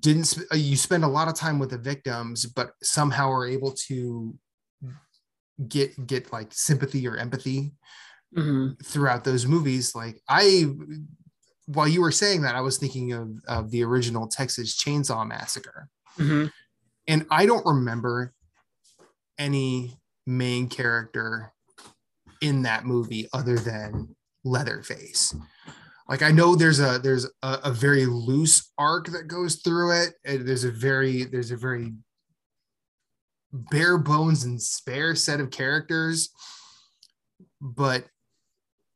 didn't 0.00 0.24
sp- 0.26 0.50
uh, 0.52 0.56
you 0.56 0.76
spend 0.76 1.04
a 1.04 1.08
lot 1.08 1.28
of 1.28 1.34
time 1.34 1.58
with 1.58 1.70
the 1.70 1.78
victims, 1.78 2.46
but 2.46 2.72
somehow 2.82 3.30
are 3.30 3.46
able 3.46 3.72
to 3.72 4.36
get 5.68 6.06
get 6.06 6.32
like 6.32 6.48
sympathy 6.52 7.06
or 7.06 7.16
empathy 7.16 7.72
hmm 8.34 8.72
throughout 8.82 9.22
those 9.22 9.46
movies. 9.46 9.94
Like 9.94 10.20
I, 10.28 10.66
while 11.66 11.86
you 11.86 12.00
were 12.00 12.10
saying 12.10 12.42
that, 12.42 12.56
I 12.56 12.60
was 12.60 12.76
thinking 12.76 13.12
of, 13.12 13.30
of 13.46 13.70
the 13.70 13.84
original 13.84 14.26
Texas 14.26 14.76
Chainsaw 14.76 15.26
Massacre, 15.26 15.88
hmm 16.16 16.46
and 17.06 17.24
I 17.30 17.46
don't 17.46 17.64
remember 17.64 18.34
any 19.38 20.00
main 20.26 20.68
character 20.68 21.53
in 22.44 22.62
that 22.62 22.84
movie 22.84 23.26
other 23.32 23.56
than 23.56 24.14
Leatherface. 24.44 25.34
Like 26.08 26.22
I 26.22 26.30
know 26.30 26.54
there's 26.54 26.80
a 26.80 26.98
there's 26.98 27.24
a, 27.42 27.58
a 27.64 27.72
very 27.72 28.04
loose 28.04 28.70
arc 28.76 29.06
that 29.08 29.26
goes 29.26 29.56
through 29.56 30.02
it. 30.02 30.14
and 30.26 30.46
there's 30.46 30.64
a 30.64 30.70
very 30.70 31.24
there's 31.24 31.50
a 31.50 31.56
very 31.56 31.94
bare 33.52 33.96
bones 33.96 34.44
and 34.44 34.60
spare 34.60 35.14
set 35.14 35.40
of 35.40 35.50
characters, 35.50 36.28
but 37.60 38.04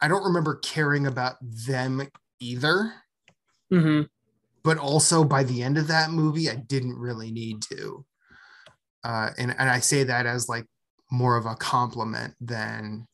I 0.03 0.09
don't 0.09 0.25
remember 0.25 0.57
caring 0.57 1.07
about 1.07 1.37
them 1.41 2.07
either. 2.41 2.93
hmm 3.71 4.03
But 4.63 4.77
also 4.77 5.25
by 5.25 5.45
the 5.45 5.63
end 5.63 5.79
of 5.79 5.89
that 5.89 6.11
movie, 6.11 6.51
I 6.51 6.57
didn't 6.57 6.99
really 6.99 7.33
need 7.33 7.63
to. 7.73 8.05
Uh, 9.03 9.31
and 9.39 9.55
and 9.59 9.71
I 9.71 9.81
say 9.81 10.05
that 10.05 10.27
as 10.27 10.47
like 10.47 10.67
more 11.11 11.39
of 11.39 11.47
a 11.47 11.55
compliment 11.55 12.35
than 12.39 13.08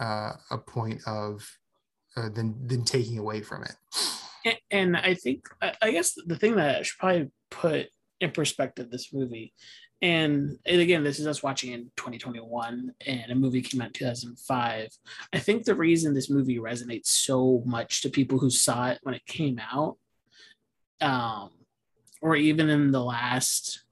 uh, 0.00 0.32
a 0.50 0.58
point 0.58 1.00
of 1.06 1.46
uh, 2.16 2.28
than 2.28 2.66
than 2.66 2.84
taking 2.84 3.18
away 3.18 3.42
from 3.42 3.64
it. 3.64 3.76
And, 4.44 4.58
and 4.70 4.96
I 4.96 5.14
think 5.14 5.48
I, 5.80 5.90
guess 5.90 6.14
the 6.26 6.36
thing 6.36 6.56
that 6.56 6.76
I 6.76 6.82
should 6.82 6.98
probably 6.98 7.30
put 7.50 7.88
in 8.20 8.30
perspective 8.30 8.90
this 8.90 9.12
movie, 9.12 9.54
and, 10.04 10.58
and 10.66 10.80
again, 10.82 11.02
this 11.02 11.18
is 11.18 11.26
us 11.26 11.42
watching 11.42 11.72
in 11.72 11.90
2021, 11.96 12.92
and 13.06 13.32
a 13.32 13.34
movie 13.34 13.62
came 13.62 13.80
out 13.80 13.86
in 13.86 13.92
2005. 13.94 14.88
I 15.32 15.38
think 15.38 15.64
the 15.64 15.74
reason 15.74 16.12
this 16.12 16.28
movie 16.28 16.58
resonates 16.58 17.06
so 17.06 17.62
much 17.64 18.02
to 18.02 18.10
people 18.10 18.38
who 18.38 18.50
saw 18.50 18.88
it 18.88 18.98
when 19.02 19.14
it 19.14 19.24
came 19.24 19.58
out, 19.58 19.96
um, 21.00 21.50
or 22.20 22.36
even 22.36 22.68
in 22.68 22.92
the 22.92 23.02
last, 23.02 23.84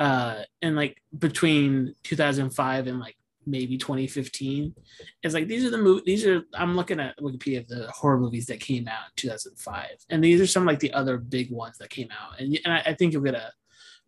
uh, 0.00 0.42
in 0.60 0.74
like 0.74 1.00
between 1.16 1.94
2005 2.02 2.88
and 2.88 2.98
like 2.98 3.16
maybe 3.46 3.76
2015 3.78 4.74
It's 5.22 5.34
like 5.34 5.48
these 5.48 5.64
are 5.64 5.70
the 5.70 5.78
movie 5.78 6.02
these 6.06 6.24
are 6.26 6.42
i'm 6.54 6.74
looking 6.76 7.00
at 7.00 7.18
wikipedia 7.18 7.60
of 7.60 7.68
the 7.68 7.90
horror 7.90 8.18
movies 8.18 8.46
that 8.46 8.60
came 8.60 8.86
out 8.88 9.04
in 9.08 9.12
2005 9.16 9.86
and 10.10 10.22
these 10.24 10.40
are 10.40 10.46
some 10.46 10.64
like 10.64 10.80
the 10.80 10.92
other 10.92 11.18
big 11.18 11.50
ones 11.50 11.76
that 11.78 11.90
came 11.90 12.08
out. 12.10 12.40
And, 12.40 12.58
and 12.64 12.72
I, 12.74 12.82
I 12.86 12.94
think 12.94 13.12
you'll 13.12 13.22
get 13.22 13.34
a 13.34 13.52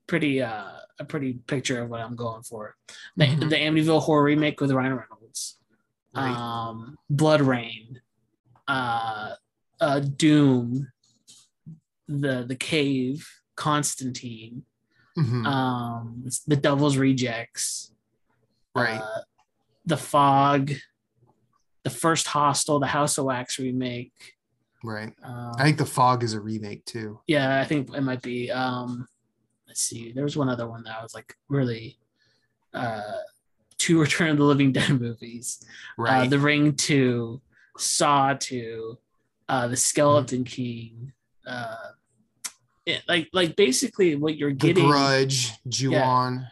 pretty 0.07 0.41
uh 0.43 0.71
a 0.99 1.05
pretty 1.05 1.35
picture 1.47 1.83
of 1.83 1.91
what 1.91 2.01
i'm 2.01 2.17
going 2.17 2.43
for. 2.43 2.77
The, 3.17 3.27
Mhm. 3.27 3.51
the 3.51 3.57
amityville 3.57 4.03
horror 4.03 4.25
remake 4.25 4.61
with 4.61 4.71
ryan 4.73 4.95
reynolds. 4.95 5.57
Right. 6.15 6.31
um 6.35 6.97
BloodRayne. 7.13 7.97
Uh 8.69 9.35
uh 9.81 10.01
doom. 10.01 10.91
The 12.09 12.45
the 12.47 12.57
cave. 12.57 13.29
Constantine. 13.57 14.65
Mhm. 15.19 15.47
um 15.47 16.25
the 16.47 16.57
devil's 16.57 16.97
rejects 16.99 17.91
right. 18.77 19.01
uh, 19.01 19.21
the 19.85 19.97
Fog, 19.97 20.73
the 21.85 21.91
first 21.91 22.27
Hostel, 22.27 22.81
the 22.81 22.87
House 22.87 23.19
of 23.19 23.25
Wax 23.25 23.59
remake. 23.59 24.13
right. 24.85 25.13
Um, 25.23 25.53
I 25.59 25.65
think 25.65 25.79
The 25.79 25.87
Fog 25.87 26.23
is 26.23 26.35
a 26.35 26.41
remake 26.41 26.85
too. 26.85 27.21
yeah, 27.27 27.61
I 27.61 27.65
think 27.65 27.95
it 27.95 28.01
might 28.03 28.23
be. 28.23 28.51
Um, 28.51 29.07
let's 29.69 29.81
see. 29.81 30.13
There 30.13 30.25
was 30.25 30.37
one 30.37 30.49
other 30.49 30.69
one 30.69 30.83
that 30.85 31.03
was 31.03 31.15
like 31.15 31.35
really 31.49 31.99
uh, 32.75 33.01
two 33.79 34.01
Return 34.03 34.31
of 34.31 34.39
the 34.39 34.45
Living 34.45 34.73
Dead 34.73 35.01
movies. 35.01 35.65
Right. 35.97 36.27
Uh, 36.27 36.29
the 36.29 36.39
Ring 36.39 36.75
Two, 36.75 37.41
Saw 37.79 38.35
Two, 38.35 38.99
uh, 39.49 39.69
The 39.69 39.77
Skeleton 39.77 40.45
King. 40.45 41.13
Uh, 41.47 41.77
it, 42.85 43.03
like 43.09 43.29
like 43.33 43.57
basically 43.57 44.15
what 44.17 44.37
you're 44.37 44.51
getting 44.51 44.85
the. 44.85 44.91
Grudge, 44.91 45.53
Ju-on. 45.69 46.41
Yeah. 46.41 46.47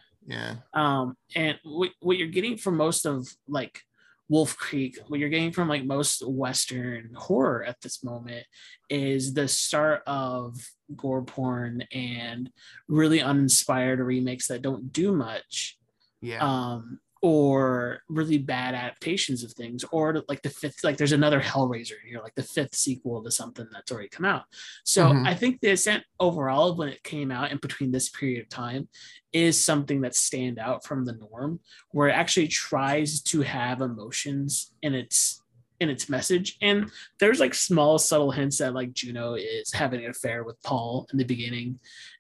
Um 0.73 1.15
and 1.37 1.59
what, 1.65 1.91
what 2.01 2.17
you're 2.17 2.29
getting 2.29 2.57
from 2.57 2.77
most 2.77 3.07
of 3.07 3.27
like 3.49 3.81
wolf 4.29 4.57
creek 4.57 4.99
what 5.09 5.21
you're 5.21 5.29
getting 5.29 5.53
from 5.53 5.69
like 5.69 5.85
most 5.85 6.27
western 6.27 7.11
horror 7.15 7.63
at 7.63 7.79
this 7.83 8.03
moment 8.03 8.47
is 8.89 9.35
the 9.35 9.47
start 9.47 10.03
of 10.07 10.57
gore 10.97 11.23
porn 11.23 11.85
and 11.93 12.51
really 12.89 13.21
uninspired 13.21 14.01
remakes 14.01 14.49
that 14.49 14.63
don't 14.63 14.93
do 14.93 15.13
much 15.13 15.77
Yeah. 16.23 16.43
um 16.43 17.01
or 17.27 18.01
really 18.11 18.37
bad 18.37 18.75
adaptations 18.75 19.43
of 19.43 19.51
things 19.55 19.83
or 19.93 20.23
like 20.29 20.43
the 20.43 20.51
fifth 20.51 20.85
like 20.85 20.99
there's 20.99 21.13
another 21.13 21.41
hellraiser 21.41 21.93
in 22.03 22.09
here 22.11 22.21
like 22.23 22.35
the 22.35 22.43
fifth 22.43 22.75
sequel 22.75 23.25
to 23.25 23.31
something 23.31 23.67
that's 23.73 23.91
already 23.91 24.11
come 24.11 24.27
out 24.27 24.43
so 24.85 25.07
Mhm. 25.07 25.27
i 25.27 25.35
think 25.35 25.59
the 25.63 25.71
ascent 25.71 26.05
overall 26.21 26.69
of 26.73 26.77
when 26.77 26.91
it 26.91 27.03
came 27.03 27.31
out 27.31 27.51
in 27.51 27.57
between 27.57 27.91
this 27.93 28.11
period 28.11 28.43
of 28.43 28.51
time 28.51 28.89
is 29.33 29.59
something 29.59 30.03
that 30.03 30.15
stand 30.15 30.59
out 30.59 30.85
from 30.85 31.07
the 31.07 31.15
norm 31.15 31.61
where 31.93 32.09
it 32.11 32.13
actually 32.13 32.47
tries 32.47 33.23
to 33.23 33.41
have 33.41 33.81
emotions 33.81 34.75
in 34.83 34.93
its 34.95 35.41
in 35.81 35.89
its 35.89 36.11
message 36.11 36.59
and 36.61 36.91
there's 37.21 37.41
like 37.41 37.55
small 37.55 37.97
subtle 37.99 38.33
hints 38.33 38.59
that 38.59 38.75
like 38.75 38.93
juno 38.93 39.33
is 39.33 39.73
having 39.73 40.05
an 40.05 40.11
affair 40.11 40.45
with 40.45 40.63
paul 40.63 41.07
in 41.11 41.17
the 41.17 41.25
beginning 41.25 41.79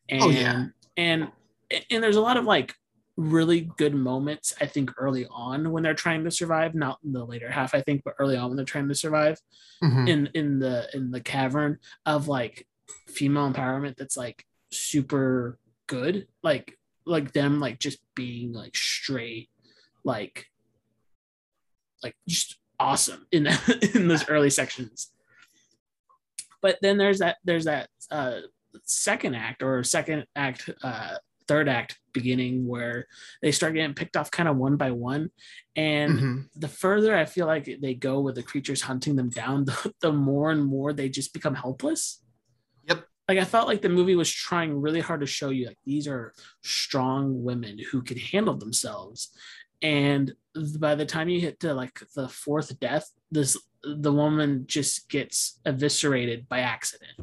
and 0.08 0.22
Oh, 0.22 0.30
yeah. 0.30 0.66
and 0.96 1.28
and 1.90 2.02
there's 2.02 2.16
a 2.16 2.22
lot 2.22 2.38
of 2.38 2.46
like 2.46 2.74
really 3.16 3.70
good 3.76 3.94
moments 3.94 4.52
i 4.60 4.66
think 4.66 4.90
early 4.98 5.24
on 5.30 5.70
when 5.70 5.82
they're 5.84 5.94
trying 5.94 6.24
to 6.24 6.30
survive 6.30 6.74
not 6.74 6.98
in 7.04 7.12
the 7.12 7.24
later 7.24 7.48
half 7.50 7.72
i 7.74 7.80
think 7.80 8.02
but 8.04 8.14
early 8.18 8.36
on 8.36 8.48
when 8.48 8.56
they're 8.56 8.64
trying 8.64 8.88
to 8.88 8.94
survive 8.94 9.40
Mhm. 9.82 10.08
in 10.08 10.26
in 10.34 10.58
the 10.58 10.88
in 10.94 11.10
the 11.12 11.20
cavern 11.20 11.78
of 12.06 12.26
like 12.26 12.66
female 13.06 13.50
empowerment 13.52 13.96
that's 13.96 14.16
like 14.16 14.44
super 14.72 15.58
good 15.86 16.26
like 16.42 16.76
like 17.06 17.32
them 17.32 17.60
like 17.60 17.78
just 17.78 17.98
being 18.16 18.52
like 18.52 18.74
straight 18.76 19.48
like 20.04 20.46
like 22.02 22.16
just 22.28 22.56
awesome 22.80 23.26
in 23.30 23.46
in 23.94 24.08
those 24.08 24.28
early 24.28 24.50
sections 24.50 25.10
but 26.62 26.78
then 26.82 26.98
there's 26.98 27.18
that 27.20 27.36
there's 27.44 27.66
that 27.66 27.88
uh 28.10 28.40
second 28.82 29.34
act 29.36 29.62
or 29.62 29.84
second 29.84 30.26
act 30.34 30.68
uh 30.82 31.14
third 31.48 31.68
act 31.68 31.98
beginning 32.12 32.66
where 32.66 33.06
they 33.42 33.52
start 33.52 33.74
getting 33.74 33.94
picked 33.94 34.16
off 34.16 34.30
kind 34.30 34.48
of 34.48 34.56
one 34.56 34.76
by 34.76 34.90
one 34.90 35.30
and 35.76 36.18
Mhm. 36.18 36.48
the 36.56 36.68
further 36.68 37.14
I 37.16 37.24
feel 37.24 37.46
like 37.46 37.68
they 37.80 37.94
go 37.94 38.20
with 38.20 38.36
the 38.36 38.42
creatures 38.42 38.82
hunting 38.82 39.16
them 39.16 39.28
down, 39.30 39.64
the, 39.66 39.94
the 40.00 40.12
more 40.12 40.50
and 40.50 40.64
more 40.64 40.92
they 40.92 41.08
just 41.08 41.32
become 41.32 41.54
helpless. 41.54 42.22
Yep. 42.88 43.04
Like 43.28 43.38
I 43.38 43.44
felt 43.44 43.68
like 43.68 43.82
the 43.82 43.88
movie 43.88 44.14
was 44.16 44.30
trying 44.30 44.80
really 44.80 45.00
hard 45.00 45.20
to 45.20 45.26
show 45.26 45.50
you 45.50 45.66
like 45.66 45.78
these 45.84 46.06
are 46.06 46.32
strong 46.62 47.42
women 47.42 47.78
who 47.90 48.02
can 48.02 48.18
handle 48.18 48.54
themselves. 48.56 49.30
And 49.82 50.32
by 50.78 50.94
the 50.94 51.04
time 51.06 51.28
you 51.28 51.40
hit 51.40 51.60
to 51.60 51.74
like 51.74 52.00
the 52.14 52.28
fourth 52.28 52.78
death, 52.80 53.10
this 53.30 53.56
the 53.82 54.12
woman 54.12 54.64
just 54.66 55.10
gets 55.10 55.60
eviscerated 55.66 56.48
by 56.48 56.60
accident. 56.60 57.20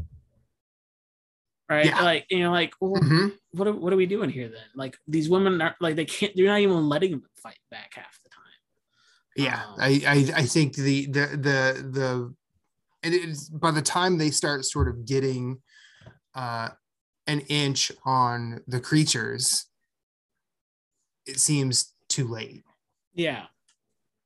Right? 1.71 1.85
Yeah. 1.85 2.01
Like 2.03 2.25
you 2.29 2.39
know, 2.39 2.51
like, 2.51 2.73
well, 2.81 3.01
Mhm. 3.01 3.31
what 3.51 3.65
are, 3.65 3.73
what 3.73 3.93
are 3.93 3.95
we 3.95 4.05
doing 4.05 4.29
here 4.29 4.49
then? 4.49 4.67
Like 4.75 4.97
these 5.07 5.29
women 5.29 5.61
are 5.61 5.73
like 5.79 5.95
they 5.95 6.03
can't 6.03 6.33
they're 6.35 6.47
not 6.47 6.59
even 6.59 6.89
letting 6.89 7.11
them 7.11 7.23
fight 7.41 7.59
back 7.69 7.93
half 7.95 8.19
the 8.23 8.29
time. 8.29 8.41
Yeah. 9.37 9.63
Um, 9.65 9.75
I, 9.79 10.01
I 10.05 10.41
I 10.41 10.45
think 10.45 10.75
the 10.75 11.05
the 11.05 11.27
the 11.27 11.89
the 11.97 12.35
it 13.03 13.13
is 13.13 13.49
by 13.49 13.71
the 13.71 13.81
time 13.81 14.17
they 14.17 14.31
start 14.31 14.65
sort 14.65 14.89
of 14.89 15.05
getting 15.05 15.61
uh 16.35 16.69
an 17.27 17.39
inch 17.47 17.89
on 18.03 18.61
the 18.67 18.81
creatures, 18.81 19.67
it 21.25 21.39
seems 21.39 21.93
too 22.09 22.27
late. 22.27 22.63
Yeah. 23.13 23.45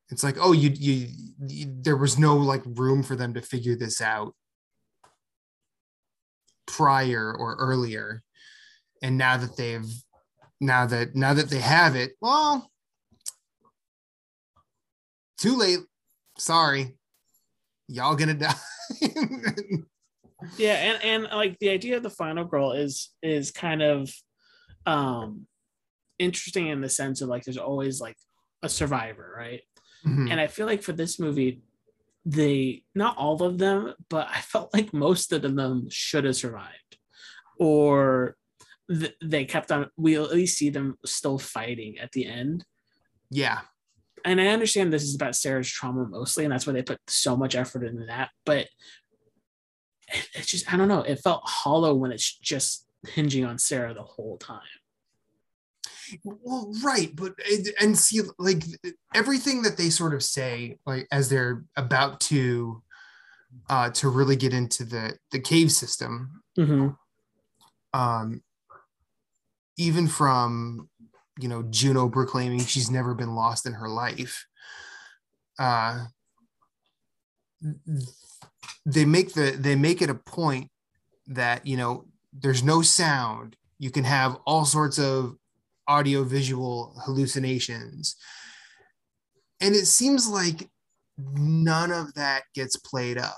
It's 0.10 0.24
like, 0.24 0.38
oh, 0.40 0.52
you, 0.54 0.72
you, 0.74 1.08
you 1.48 1.66
there 1.82 1.98
was 1.98 2.18
no 2.18 2.38
like 2.38 2.64
room 2.66 3.04
for 3.04 3.16
them 3.16 3.36
to 3.36 3.42
figure 3.42 3.76
this 3.76 4.02
out 4.02 4.34
prior 6.66 7.34
or 7.38 7.56
earlier. 7.56 8.24
And 9.02 9.18
now 9.18 9.38
that 9.38 9.58
they've 9.58 9.86
now 10.60 10.86
that 10.86 11.16
now 11.16 11.34
that 11.34 11.50
they 11.50 11.60
have 11.60 11.96
it, 11.96 12.14
well, 12.22 12.70
too 15.38 15.58
late. 15.58 15.80
Sorry. 16.38 16.98
y'all 17.88 18.16
gonna 18.16 18.34
die. 18.34 18.54
yeah, 20.58 20.74
and 20.74 21.04
and 21.04 21.24
like 21.34 21.58
the 21.60 21.70
idea 21.70 21.98
of 21.98 22.04
the 22.04 22.10
final 22.10 22.44
girl 22.44 22.72
is 22.72 23.12
is 23.22 23.52
kind 23.52 23.82
of 23.82 24.12
um 24.86 25.48
interesting 26.20 26.68
in 26.68 26.82
the 26.82 26.90
sense 26.90 27.22
of 27.22 27.30
like 27.30 27.44
there's 27.44 27.58
always 27.58 28.02
like 28.02 28.18
a 28.64 28.70
survivor, 28.70 29.34
right? 29.38 29.62
Mhm. 30.06 30.32
And 30.32 30.40
I 30.40 30.48
feel 30.48 30.66
like 30.66 30.84
for 30.84 30.94
this 30.94 31.20
movie, 31.20 31.62
they 32.26 32.84
not 32.96 33.18
all 33.18 33.42
of 33.44 33.58
them, 33.60 33.94
but 34.10 34.28
I 34.30 34.42
felt 34.42 34.74
like 34.74 34.94
most 34.94 35.32
of 35.32 35.42
them 35.44 35.88
should 35.90 36.24
have 36.26 36.36
survived, 36.36 36.98
or 37.60 38.36
th- 38.90 39.16
they 39.24 39.46
kept 39.46 39.72
on. 39.72 39.90
We'll 39.96 40.26
at 40.26 40.32
least 40.32 40.58
see 40.58 40.70
them 40.70 40.98
still 41.06 41.38
fighting 41.38 42.00
at 42.00 42.12
the 42.12 42.26
end. 42.26 42.66
yeah, 43.30 43.60
And 44.24 44.42
I 44.42 44.48
understand 44.48 44.92
this 44.92 45.04
is 45.04 45.16
about 45.16 45.36
Sarah's 45.36 45.70
trauma 45.70 46.08
mostly, 46.08 46.46
and 46.46 46.52
that's 46.52 46.66
why 46.66 46.74
they 46.74 46.82
put 46.82 47.00
so 47.08 47.38
much 47.38 47.56
effort 47.56 47.84
into 47.86 48.06
that. 48.08 48.30
But 48.46 48.68
it, 50.12 50.28
it 50.34 50.46
just, 50.46 50.72
I 50.74 50.78
don't 50.78 50.88
know, 50.88 51.02
it 51.02 51.20
felt 51.24 51.44
hollow 51.46 51.94
when 51.94 52.12
it's 52.12 52.38
just 52.40 52.88
hinging 53.08 53.46
on 53.46 53.60
Sarah 53.60 53.94
the 53.94 54.04
whole 54.04 54.38
time. 54.38 54.62
Well, 56.24 56.72
right, 56.84 57.16
but 57.16 57.34
and 57.82 57.98
see, 57.98 58.22
like 58.38 58.64
everything 59.14 59.62
that 59.64 59.78
they 59.78 59.90
sort 59.90 60.14
of 60.14 60.24
say, 60.24 60.78
like 60.86 61.08
as 61.12 61.30
they're 61.30 61.64
about 61.76 62.20
to, 62.22 62.82
uh, 63.70 63.90
to 63.92 64.10
really 64.10 64.36
get 64.36 64.54
into 64.54 64.84
the 64.84 65.18
the 65.32 65.40
cave 65.40 65.72
system, 65.72 66.42
Mm-hmm. 66.58 66.90
um, 68.00 68.42
even 69.78 70.08
from 70.08 70.90
you 71.40 71.50
know 71.50 71.64
Juno 71.64 72.10
proclaiming 72.10 72.60
she's 72.60 72.90
never 72.90 73.14
been 73.14 73.36
lost 73.36 73.66
in 73.66 73.74
her 73.74 73.90
life, 73.90 74.46
uh, 75.60 76.06
they 78.86 79.06
make 79.06 79.34
the 79.34 79.52
they 79.52 79.76
make 79.76 80.02
it 80.02 80.10
a 80.10 80.16
point 80.16 80.70
that 81.28 81.66
you 81.66 81.78
know 81.78 82.06
there's 82.32 82.64
no 82.64 82.82
sound. 82.82 83.56
You 83.80 83.92
can 83.92 84.04
have 84.04 84.38
all 84.46 84.66
sorts 84.66 85.00
of 85.00 85.36
audio 85.88 86.24
visual 86.24 86.96
hallucinations, 87.06 88.16
and 89.62 89.76
it 89.76 89.86
seems 89.86 90.28
like 90.28 90.70
none 91.18 91.92
of 91.92 92.14
that 92.16 92.44
gets 92.54 92.76
played 92.76 93.18
up. 93.18 93.38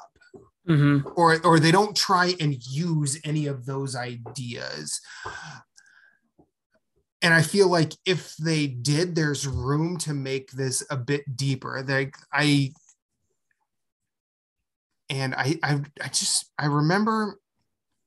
Mm-hmm. 0.68 1.08
or 1.16 1.40
or 1.46 1.62
they 1.62 1.72
don't 1.72 1.96
try 1.96 2.34
and 2.42 2.62
use 2.68 3.18
any 3.24 3.46
of 3.46 3.66
those 3.66 3.96
ideas. 3.96 5.00
And 7.22 7.34
i 7.34 7.42
feel 7.42 7.70
like 7.70 7.94
if 8.06 8.36
they 8.36 8.68
did 8.68 9.16
there's 9.16 9.48
room 9.48 9.98
to 10.00 10.14
make 10.14 10.52
this 10.52 10.86
a 10.92 10.98
bit 10.98 11.38
deeper. 11.38 11.82
Like 11.88 12.18
i 12.34 12.74
and 15.10 15.34
I, 15.36 15.58
I 15.64 15.82
i 16.02 16.08
just 16.10 16.52
i 16.60 16.66
remember 16.66 17.40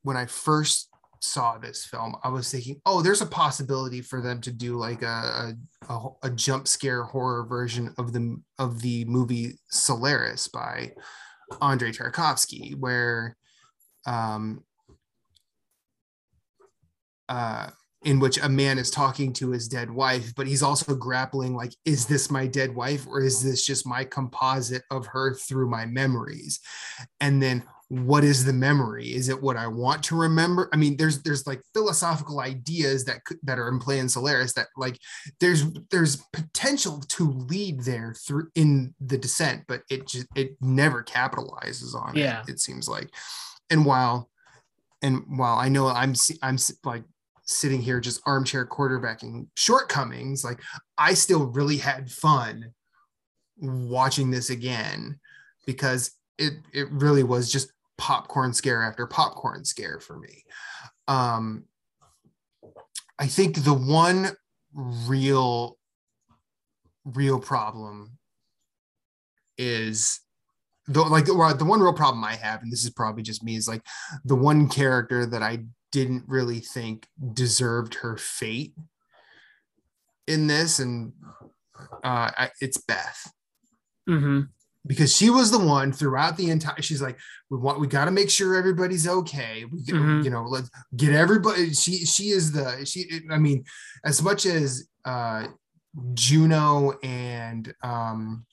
when 0.02 0.18
i 0.18 0.26
first 0.26 0.89
saw 1.22 1.58
this 1.58 1.84
film 1.84 2.16
i 2.24 2.28
was 2.28 2.50
thinking 2.50 2.80
oh 2.86 3.02
there's 3.02 3.20
a 3.20 3.26
possibility 3.26 4.00
for 4.00 4.22
them 4.22 4.40
to 4.40 4.50
do 4.50 4.76
like 4.76 5.02
a 5.02 5.54
a, 5.88 6.08
a, 6.22 6.30
jump 6.30 6.66
scare 6.66 7.02
horror 7.02 7.44
version 7.44 7.92
of 7.98 8.12
the 8.12 8.40
of 8.58 8.80
the 8.80 9.04
movie 9.04 9.52
solaris 9.68 10.48
by 10.48 10.90
Andrei 11.60 11.92
Tarkovsky, 11.92 12.76
where 12.76 13.36
um, 14.06 14.64
uh, 17.28 17.70
in 18.04 18.18
which 18.18 18.38
a 18.38 18.48
man 18.48 18.78
is 18.78 18.90
talking 18.90 19.32
to 19.34 19.50
his 19.50 19.68
dead 19.68 19.90
wife, 19.90 20.34
but 20.34 20.46
he's 20.46 20.62
also 20.62 20.94
grappling 20.94 21.54
like, 21.54 21.72
is 21.84 22.06
this 22.06 22.30
my 22.30 22.46
dead 22.46 22.74
wife 22.74 23.06
or 23.06 23.20
is 23.20 23.42
this 23.42 23.64
just 23.64 23.86
my 23.86 24.04
composite 24.04 24.82
of 24.90 25.06
her 25.06 25.34
through 25.34 25.68
my 25.68 25.84
memories? 25.84 26.60
And 27.20 27.42
then 27.42 27.62
what 27.90 28.22
is 28.22 28.44
the 28.44 28.52
memory? 28.52 29.12
Is 29.12 29.28
it 29.28 29.42
what 29.42 29.56
I 29.56 29.66
want 29.66 30.04
to 30.04 30.16
remember? 30.16 30.68
I 30.72 30.76
mean, 30.76 30.96
there's 30.96 31.24
there's 31.24 31.44
like 31.44 31.60
philosophical 31.74 32.38
ideas 32.38 33.04
that 33.06 33.18
that 33.42 33.58
are 33.58 33.68
in 33.68 33.80
play 33.80 33.98
in 33.98 34.08
Solaris 34.08 34.52
that 34.52 34.68
like 34.76 34.96
there's 35.40 35.64
there's 35.90 36.22
potential 36.32 37.00
to 37.08 37.32
lead 37.32 37.80
there 37.80 38.14
through 38.14 38.48
in 38.54 38.94
the 39.00 39.18
descent, 39.18 39.64
but 39.66 39.82
it 39.90 40.06
just 40.06 40.28
it 40.36 40.56
never 40.60 41.02
capitalizes 41.02 41.96
on 41.96 42.14
Yeah. 42.14 42.42
it. 42.42 42.50
It 42.50 42.60
seems 42.60 42.88
like, 42.88 43.10
and 43.70 43.84
while 43.84 44.30
and 45.02 45.24
while 45.26 45.58
I 45.58 45.68
know 45.68 45.88
I'm 45.88 46.14
I'm 46.42 46.58
like 46.84 47.02
sitting 47.42 47.82
here 47.82 47.98
just 47.98 48.20
armchair 48.24 48.64
quarterbacking 48.66 49.48
shortcomings, 49.56 50.44
like 50.44 50.60
I 50.96 51.14
still 51.14 51.46
really 51.46 51.78
had 51.78 52.08
fun 52.08 52.72
watching 53.58 54.30
this 54.30 54.48
again 54.50 55.18
because 55.66 56.12
it 56.38 56.52
it 56.72 56.88
really 56.92 57.24
was 57.24 57.50
just 57.50 57.72
popcorn 58.00 58.54
scare 58.54 58.82
after 58.82 59.06
popcorn 59.06 59.62
scare 59.64 60.00
for 60.00 60.18
me. 60.18 60.42
Um, 61.06 61.64
I 63.18 63.26
think 63.26 63.62
the 63.62 63.74
one 63.74 64.30
real 64.72 65.76
real 67.04 67.38
problem 67.38 68.18
is 69.58 70.20
the 70.86 71.02
like 71.02 71.26
the 71.26 71.34
one 71.34 71.80
real 71.80 71.92
problem 71.92 72.24
I 72.24 72.36
have, 72.36 72.62
and 72.62 72.72
this 72.72 72.84
is 72.84 72.90
probably 72.90 73.22
just 73.22 73.44
me, 73.44 73.56
is 73.56 73.68
like 73.68 73.82
the 74.24 74.34
one 74.34 74.68
character 74.68 75.26
that 75.26 75.42
I 75.42 75.64
didn't 75.92 76.24
really 76.26 76.60
think 76.60 77.06
deserved 77.34 77.96
her 77.96 78.16
fate 78.16 78.74
in 80.26 80.46
this, 80.46 80.78
and 80.78 81.12
uh, 82.02 82.30
I, 82.36 82.50
it's 82.62 82.78
Beth 82.78 83.30
Mm-hmm. 84.10 84.40
Because 84.86 85.14
she 85.14 85.30
was 85.30 85.50
the 85.50 85.58
one 85.58 85.92
throughout 85.92 86.36
the 86.36 86.50
entire. 86.50 86.80
She's 86.82 87.02
like, 87.02 87.18
we 87.50 87.58
want, 87.58 87.80
we 87.80 87.86
got 87.86 88.06
to 88.06 88.10
make 88.10 88.30
sure 88.30 88.54
everybody's 88.56 89.06
okay. 89.06 89.64
We, 89.70 89.82
Mhm. 89.84 90.24
you 90.24 90.30
know, 90.30 90.42
let's 90.44 90.70
get 90.96 91.12
everybody. 91.14 91.72
She, 91.74 92.04
she 92.06 92.30
is 92.30 92.52
the 92.52 92.84
she. 92.86 93.20
I 93.30 93.38
mean, 93.38 93.64
as 94.04 94.22
much 94.22 94.46
as 94.46 94.88
uh, 95.04 95.48
Juno 96.14 96.92
and 97.02 97.72
um, 97.82 98.46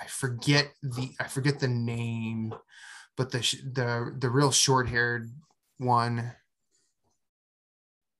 I 0.00 0.06
forget 0.06 0.68
the 0.82 1.10
I 1.20 1.24
forget 1.28 1.60
the 1.60 1.68
name, 1.68 2.54
but 3.16 3.30
the 3.30 3.42
sh- 3.42 3.62
the 3.72 4.14
the 4.18 4.30
real 4.30 4.50
short 4.50 4.88
haired 4.88 5.30
one. 5.78 6.32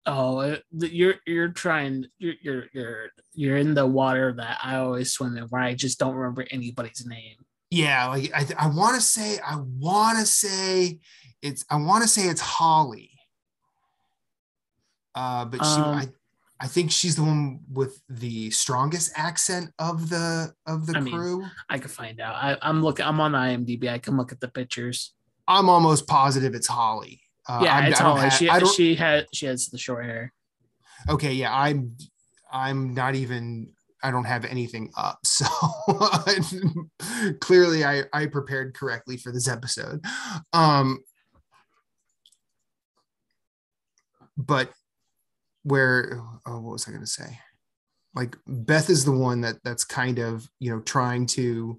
Oh, 0.09 0.57
you're 0.73 1.17
you're 1.27 1.49
trying 1.49 2.07
you're 2.19 2.35
you're 2.41 2.65
you're 2.73 3.09
you're 3.35 3.57
in 3.59 3.75
the 3.75 3.87
water 3.87 4.33
that 4.33 4.59
I 4.63 4.77
always 4.77 5.13
swim 5.13 5.37
in, 5.37 5.45
where 5.45 5.61
I 5.61 5.75
just 5.75 5.99
don't 5.99 6.15
remember 6.15 6.47
anybody's 6.51 7.05
name. 7.07 7.37
Yeah, 7.71 8.07
like 8.07 8.33
I 8.35 8.47
I 8.59 8.67
want 8.69 8.95
to 8.95 9.03
say 9.03 9.39
I 9.39 9.57
want 9.57 10.19
to 10.19 10.25
say 10.25 11.01
it's 11.43 11.63
I 11.71 11.77
want 11.77 12.03
to 12.03 12.09
say 12.09 12.23
it's 12.23 12.41
Holly. 12.41 13.11
Uh, 15.15 15.45
but 15.45 15.63
she 15.63 15.81
Um, 15.81 15.95
I 15.95 16.09
I 16.61 16.69
think 16.69 16.91
she's 16.91 17.17
the 17.17 17.23
one 17.23 17.61
with 17.71 18.01
the 18.09 18.51
strongest 18.51 19.13
accent 19.15 19.75
of 19.79 20.09
the 20.09 20.55
of 20.67 20.87
the 20.87 20.97
I 20.97 21.01
mean, 21.01 21.15
crew. 21.15 21.45
I 21.69 21.79
could 21.79 21.91
find 21.91 22.19
out. 22.19 22.35
I, 22.35 22.57
I'm 22.63 22.83
looking. 22.83 23.05
I'm 23.05 23.21
on 23.21 23.33
IMDb. 23.33 23.91
I 23.91 23.99
can 23.99 24.17
look 24.17 24.33
at 24.33 24.41
the 24.41 24.49
pictures. 24.49 25.13
I'm 25.47 25.69
almost 25.69 26.07
positive 26.07 26.55
it's 26.55 26.67
Holly. 26.67 27.21
Uh, 27.49 27.61
yeah, 27.65 27.77
I'm- 27.77 27.91
it's 27.93 28.01
I 28.01 28.05
don't 28.05 28.17
Holly. 28.19 28.29
ha- 28.29 28.69
she 28.69 28.75
she 28.77 28.95
had 28.95 29.27
she 29.33 29.47
has 29.47 29.67
the 29.69 29.79
short 29.79 30.05
hair. 30.05 30.33
okay 31.09 31.33
yeah 31.33 31.55
i'm 31.55 31.97
i'm 32.53 32.93
not 32.93 33.15
even 33.15 33.69
i 34.03 34.11
don't 34.11 34.25
have 34.27 34.45
anything 34.45 34.91
up 34.97 35.19
so 35.25 35.47
clearly 37.41 37.85
i 37.85 38.03
i 38.13 38.27
prepared 38.27 38.75
correctly 38.75 39.17
for 39.17 39.33
this 39.33 39.49
episode 39.49 40.05
um 40.53 40.99
but 44.37 44.71
where 45.63 46.21
oh 46.47 46.61
what 46.61 46.73
was 46.73 46.87
i 46.89 46.91
going 46.91 47.03
to 47.03 47.07
say 47.07 47.39
like 48.15 48.37
beth 48.47 48.91
is 48.91 49.05
the 49.05 49.13
one 49.13 49.41
that 49.41 49.57
that's 49.65 49.85
kind 49.85 50.19
of 50.19 50.49
you 50.59 50.71
know 50.71 50.81
trying 50.81 51.27
to 51.27 51.79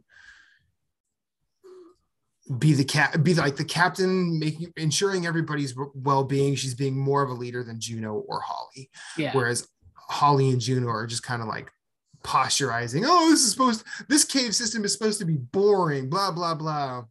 be 2.58 2.74
the 2.74 2.84
cat 2.84 3.24
be 3.24 3.34
like 3.36 3.56
the 3.58 3.64
captain 3.64 4.40
making 4.40 4.72
ensuring 4.78 5.28
everybody's 5.28 5.76
well-being 5.94 6.56
she's 6.56 6.74
being 6.74 6.98
more 6.98 7.22
of 7.22 7.30
a 7.30 7.34
leader 7.34 7.64
than 7.64 7.80
juno 7.80 8.16
or 8.28 8.42
holly 8.42 8.90
Yeah. 9.18 9.32
whereas 9.34 9.68
Holly 9.96 10.50
and 10.50 10.60
Juno 10.60 10.88
are 10.88 11.06
just 11.06 11.22
kind 11.22 11.40
of 11.44 11.48
like 11.48 11.70
posturizing. 12.24 13.04
Oh, 13.06 13.30
this 13.30 13.42
is 13.42 13.52
supposed. 13.52 13.84
This 14.08 14.26
cave 14.26 14.56
system 14.56 14.84
is 14.84 14.92
supposed 14.92 15.20
to 15.20 15.26
be 15.26 15.38
boring. 15.38 16.10
Blah 16.10 16.32
blah 16.32 16.56
blah. 16.56 17.04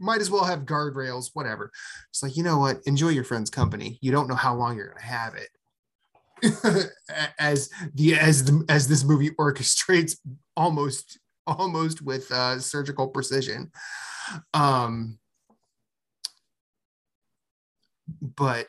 Might 0.00 0.22
as 0.22 0.30
well 0.30 0.44
have 0.44 0.60
guardrails. 0.60 1.28
Whatever. 1.34 1.70
It's 2.08 2.22
like 2.22 2.38
you 2.38 2.42
know 2.42 2.58
what? 2.58 2.78
Enjoy 2.86 3.08
your 3.10 3.24
friend's 3.24 3.50
company. 3.50 3.98
You 4.00 4.12
don't 4.12 4.28
know 4.28 4.34
how 4.34 4.54
long 4.54 4.76
you're 4.76 4.88
gonna 4.88 5.02
have 5.02 5.34
it. 5.34 5.50
as 7.38 7.68
the 7.94 8.14
as 8.14 8.44
the 8.44 8.64
as 8.70 8.88
this 8.88 9.04
movie 9.04 9.32
orchestrates 9.38 10.16
almost 10.56 11.18
almost 11.46 12.00
with 12.00 12.30
uh, 12.32 12.58
surgical 12.60 13.08
precision. 13.08 13.70
Um, 14.54 15.18
but 18.20 18.68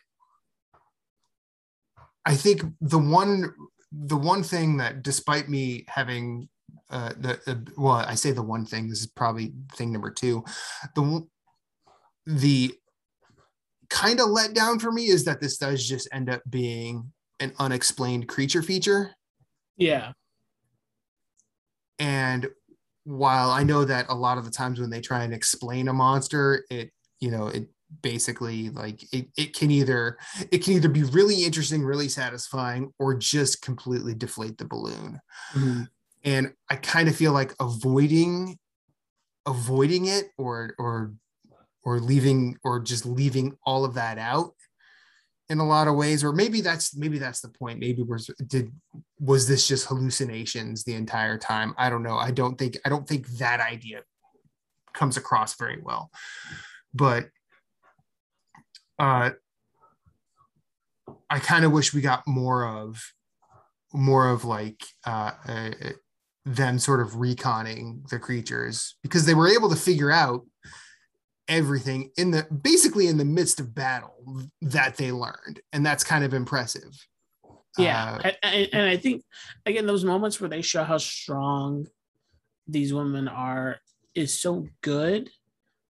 I 2.26 2.36
think 2.36 2.64
the 2.82 3.00
one 3.00 3.54
the 3.92 4.18
one 4.18 4.44
thing 4.44 4.78
that 4.78 5.02
despite 5.02 5.50
me 5.50 5.86
having 5.88 6.48
uh, 6.90 7.10
the, 7.10 7.40
the 7.46 7.72
well, 7.78 7.94
I 7.96 8.16
say 8.16 8.32
the 8.32 8.44
one 8.44 8.66
thing. 8.66 8.90
This 8.90 9.02
is 9.02 9.08
probably 9.08 9.54
thing 9.76 9.92
number 9.92 10.12
two. 10.12 10.44
The 10.96 11.28
the 12.26 12.74
kind 13.90 14.20
of 14.20 14.30
let 14.30 14.54
down 14.54 14.80
for 14.80 14.92
me 14.92 15.06
is 15.08 15.26
that 15.26 15.42
this 15.42 15.58
does 15.58 15.88
just 15.88 16.08
end 16.12 16.30
up 16.30 16.42
being 16.50 17.12
an 17.40 17.54
unexplained 17.60 18.28
creature 18.28 18.62
feature. 18.62 19.12
Yeah. 19.78 20.12
And 21.98 22.48
while 23.10 23.50
I 23.50 23.64
know 23.64 23.86
that 23.86 24.06
a 24.10 24.14
lot 24.14 24.38
of 24.38 24.46
the 24.46 24.52
times 24.52 24.80
when 24.80 24.92
they 24.92 25.02
try 25.02 25.24
and 25.24 25.34
explain 25.34 25.88
a 25.88 25.94
monster, 25.94 26.64
it 26.70 26.92
you 27.20 27.32
know 27.32 27.48
it 27.48 27.68
basically 28.04 28.70
like 28.70 29.02
it, 29.12 29.28
it 29.36 29.56
can 29.56 29.72
either 29.72 30.18
it 30.52 30.64
can 30.64 30.74
either 30.74 30.90
be 30.90 31.04
really 31.04 31.44
interesting 31.44 31.84
really 31.84 32.08
satisfying 32.08 32.94
or 33.00 33.16
just 33.16 33.64
completely 33.64 34.14
deflate 34.14 34.60
the 34.60 34.66
balloon 34.66 35.20
mm-hmm. 35.56 35.82
and 36.24 36.54
i 36.70 36.76
kind 36.76 37.10
of 37.10 37.16
feel 37.16 37.34
like 37.34 37.52
avoiding 37.60 38.56
avoiding 39.48 40.06
it 40.06 40.30
or 40.38 40.76
or 40.78 41.14
or 41.84 42.00
leaving 42.00 42.56
or 42.64 42.80
just 42.80 43.08
leaving 43.08 43.58
all 43.66 43.84
of 43.84 43.96
that 43.96 44.20
out 44.20 44.54
in 45.50 45.60
a 45.60 45.66
lot 45.66 45.88
of 45.88 45.96
ways 45.96 46.24
or 46.24 46.32
maybe 46.32 46.62
that's 46.62 46.96
maybe 46.96 47.18
that's 47.18 47.42
the 47.42 47.50
point. 47.50 47.80
Maybe 47.80 48.04
was 48.04 48.30
did 48.48 48.72
was 49.20 49.48
this 49.48 49.68
just 49.68 49.88
hallucinations 49.88 50.84
the 50.84 50.94
entire 50.94 51.38
time? 51.38 51.74
I 51.78 51.90
don't 51.90 52.04
know. 52.04 52.18
I 52.18 52.32
don't 52.32 52.58
think 52.58 52.78
i 52.86 52.90
don't 52.90 53.08
think 53.08 53.28
that 53.40 53.60
idea 53.60 54.02
comes 54.94 55.18
across 55.18 55.56
very 55.56 55.80
well. 55.82 56.12
But 56.94 57.30
uh, 58.98 59.32
I 61.30 61.40
kind 61.40 61.66
of 61.66 61.72
wish 61.72 61.94
we 61.94 62.02
got 62.02 62.28
more 62.28 62.68
of 62.68 63.02
more 63.94 64.30
of 64.30 64.46
like 64.46 64.84
uh, 65.06 65.32
uh, 65.48 65.72
them 66.46 66.78
sort 66.78 67.00
of 67.00 67.14
reconning 67.14 68.08
the 68.10 68.20
creatures 68.20 68.96
because 69.02 69.26
they 69.26 69.34
were 69.34 69.48
able 69.48 69.70
to 69.70 69.76
figure 69.76 70.12
out 70.12 70.46
everything 71.50 72.12
in 72.18 72.32
the 72.32 72.44
basically 72.64 73.08
in 73.08 73.18
the 73.18 73.26
midst 73.26 73.60
of 73.60 73.76
battle 73.76 74.42
that 74.62 74.96
they 74.96 75.12
learned 75.12 75.60
and 75.74 75.86
that's 75.86 76.04
kind 76.04 76.24
of 76.24 76.34
impressive 76.34 77.06
yeah 77.78 78.20
uh, 78.24 78.32
and, 78.44 78.70
and 78.72 78.90
i 78.90 78.96
think 78.96 79.24
again 79.66 79.86
those 79.86 80.06
moments 80.06 80.40
where 80.40 80.50
they 80.50 80.62
show 80.62 80.84
how 80.84 80.98
strong 80.98 81.88
these 82.68 82.94
women 82.94 83.28
are 83.28 83.78
is 84.16 84.40
so 84.40 84.68
good 84.82 85.30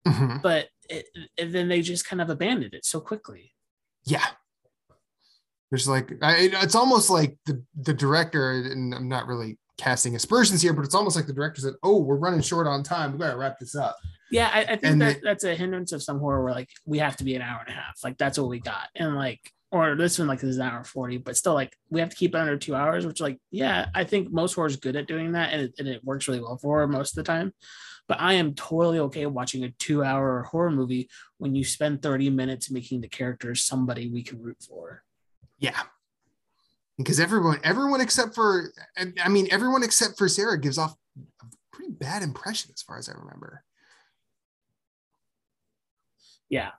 mm-hmm. 0.06 0.38
but 0.42 0.68
it, 0.88 1.06
and 1.36 1.52
then 1.52 1.68
they 1.68 1.82
just 1.82 2.06
kind 2.06 2.20
of 2.20 2.30
abandoned 2.30 2.74
it 2.74 2.84
so 2.84 3.00
quickly. 3.00 3.52
Yeah. 4.04 4.24
There's 5.70 5.88
like, 5.88 6.12
I, 6.22 6.50
it's 6.62 6.74
almost 6.74 7.10
like 7.10 7.36
the, 7.44 7.62
the 7.76 7.92
director, 7.92 8.52
and 8.52 8.94
I'm 8.94 9.08
not 9.08 9.26
really 9.26 9.58
casting 9.76 10.16
aspersions 10.16 10.62
here, 10.62 10.72
but 10.72 10.84
it's 10.84 10.94
almost 10.94 11.14
like 11.14 11.26
the 11.26 11.32
director 11.32 11.60
said, 11.60 11.74
Oh, 11.82 11.98
we're 11.98 12.16
running 12.16 12.40
short 12.40 12.66
on 12.66 12.82
time. 12.82 13.12
We 13.12 13.18
got 13.18 13.32
to 13.32 13.36
wrap 13.36 13.58
this 13.58 13.74
up. 13.74 13.96
Yeah. 14.30 14.50
I, 14.52 14.60
I 14.60 14.66
think 14.66 14.84
and 14.84 15.02
that 15.02 15.20
that's 15.22 15.44
a 15.44 15.54
hindrance 15.54 15.92
of 15.92 16.02
some 16.02 16.18
horror 16.18 16.42
where 16.44 16.52
like 16.52 16.70
we 16.84 16.98
have 16.98 17.16
to 17.18 17.24
be 17.24 17.34
an 17.34 17.42
hour 17.42 17.60
and 17.60 17.70
a 17.70 17.78
half. 17.78 17.98
Like 18.02 18.18
that's 18.18 18.38
what 18.38 18.48
we 18.48 18.60
got. 18.60 18.88
And 18.94 19.14
like, 19.14 19.40
or 19.70 19.96
this 19.96 20.18
one 20.18 20.28
like 20.28 20.40
this 20.40 20.50
is 20.50 20.56
an 20.56 20.62
hour 20.62 20.82
40 20.82 21.18
but 21.18 21.36
still 21.36 21.52
like 21.52 21.76
we 21.90 22.00
have 22.00 22.08
to 22.08 22.16
keep 22.16 22.34
it 22.34 22.38
under 22.38 22.56
two 22.56 22.74
hours 22.74 23.04
which 23.04 23.20
like 23.20 23.38
yeah 23.50 23.84
i 23.94 24.02
think 24.02 24.32
most 24.32 24.54
horror 24.54 24.66
is 24.66 24.76
good 24.76 24.96
at 24.96 25.06
doing 25.06 25.32
that 25.32 25.52
and 25.52 25.60
it, 25.60 25.74
and 25.78 25.86
it 25.86 26.02
works 26.02 26.26
really 26.26 26.40
well 26.40 26.56
for 26.56 26.86
most 26.86 27.10
of 27.10 27.16
the 27.16 27.30
time 27.30 27.52
but 28.08 28.20
I 28.20 28.34
am 28.34 28.54
totally 28.54 28.98
okay 29.00 29.26
watching 29.26 29.64
a 29.64 29.70
two 29.78 30.02
hour 30.02 30.42
horror 30.44 30.70
movie 30.70 31.10
when 31.36 31.54
you 31.54 31.62
spend 31.62 32.02
30 32.02 32.30
minutes 32.30 32.70
making 32.70 33.02
the 33.02 33.08
characters 33.08 33.62
somebody 33.62 34.10
we 34.10 34.22
can 34.22 34.40
root 34.40 34.56
for. 34.66 35.04
Yeah. 35.58 35.82
Because 36.96 37.20
everyone, 37.20 37.60
everyone 37.62 38.00
except 38.00 38.34
for, 38.34 38.72
I 39.22 39.28
mean, 39.28 39.46
everyone 39.50 39.84
except 39.84 40.16
for 40.16 40.28
Sarah 40.28 40.58
gives 40.58 40.78
off 40.78 40.96
a 41.42 41.44
pretty 41.70 41.92
bad 41.92 42.22
impression 42.22 42.70
as 42.74 42.82
far 42.82 42.98
as 42.98 43.08
I 43.08 43.12
remember. 43.12 43.62
Yeah. 46.48 46.70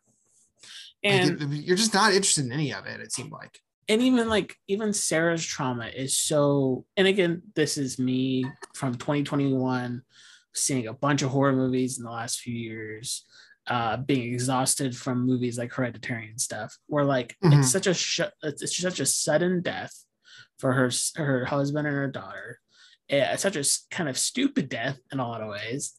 And 1.04 1.40
like 1.40 1.66
you're 1.68 1.78
just 1.78 1.94
not 1.94 2.14
interested 2.14 2.46
in 2.46 2.52
any 2.52 2.74
of 2.74 2.86
it, 2.86 3.00
it 3.00 3.12
seemed 3.12 3.32
like. 3.32 3.60
And 3.88 4.02
even 4.02 4.30
like, 4.30 4.56
even 4.68 4.94
Sarah's 4.94 5.46
trauma 5.46 5.88
is 5.88 6.18
so, 6.18 6.86
and 6.96 7.08
again, 7.08 7.42
this 7.56 7.78
is 7.78 7.98
me 7.98 8.46
from 8.76 8.96
2021 8.96 10.04
seeing 10.54 10.88
a 10.88 10.94
bunch 10.94 11.22
of 11.22 11.30
horror 11.30 11.54
movies 11.54 11.98
in 11.98 12.04
the 12.04 12.12
last 12.12 12.40
few 12.40 12.54
years, 12.54 13.26
uh, 13.68 13.98
being 13.98 14.34
exhausted 14.34 14.96
from 14.96 15.26
movies 15.26 15.58
like 15.58 15.72
Hereditary 15.72 16.30
and 16.30 16.42
stuff. 16.42 16.78
Where 16.88 17.06
like 17.06 17.36
mm-hmm. 17.44 17.60
it's 17.60 17.72
such 17.72 17.88
a 17.88 17.94
sh- 17.94 18.22
it's 18.44 18.78
such 18.78 19.00
a 19.00 19.06
sudden 19.06 19.62
death 19.62 20.06
for 20.58 20.74
her 20.74 20.90
her 21.16 21.46
husband 21.46 21.88
and 21.88 21.96
her 21.96 22.08
daughter. 22.08 22.60
It's 23.08 23.42
such 23.42 23.56
a 23.56 23.66
kind 23.90 24.10
of 24.10 24.18
stupid 24.18 24.70
death 24.70 25.00
in 25.12 25.20
a 25.20 25.28
lot 25.28 25.42
of 25.42 25.50
ways. 25.50 25.94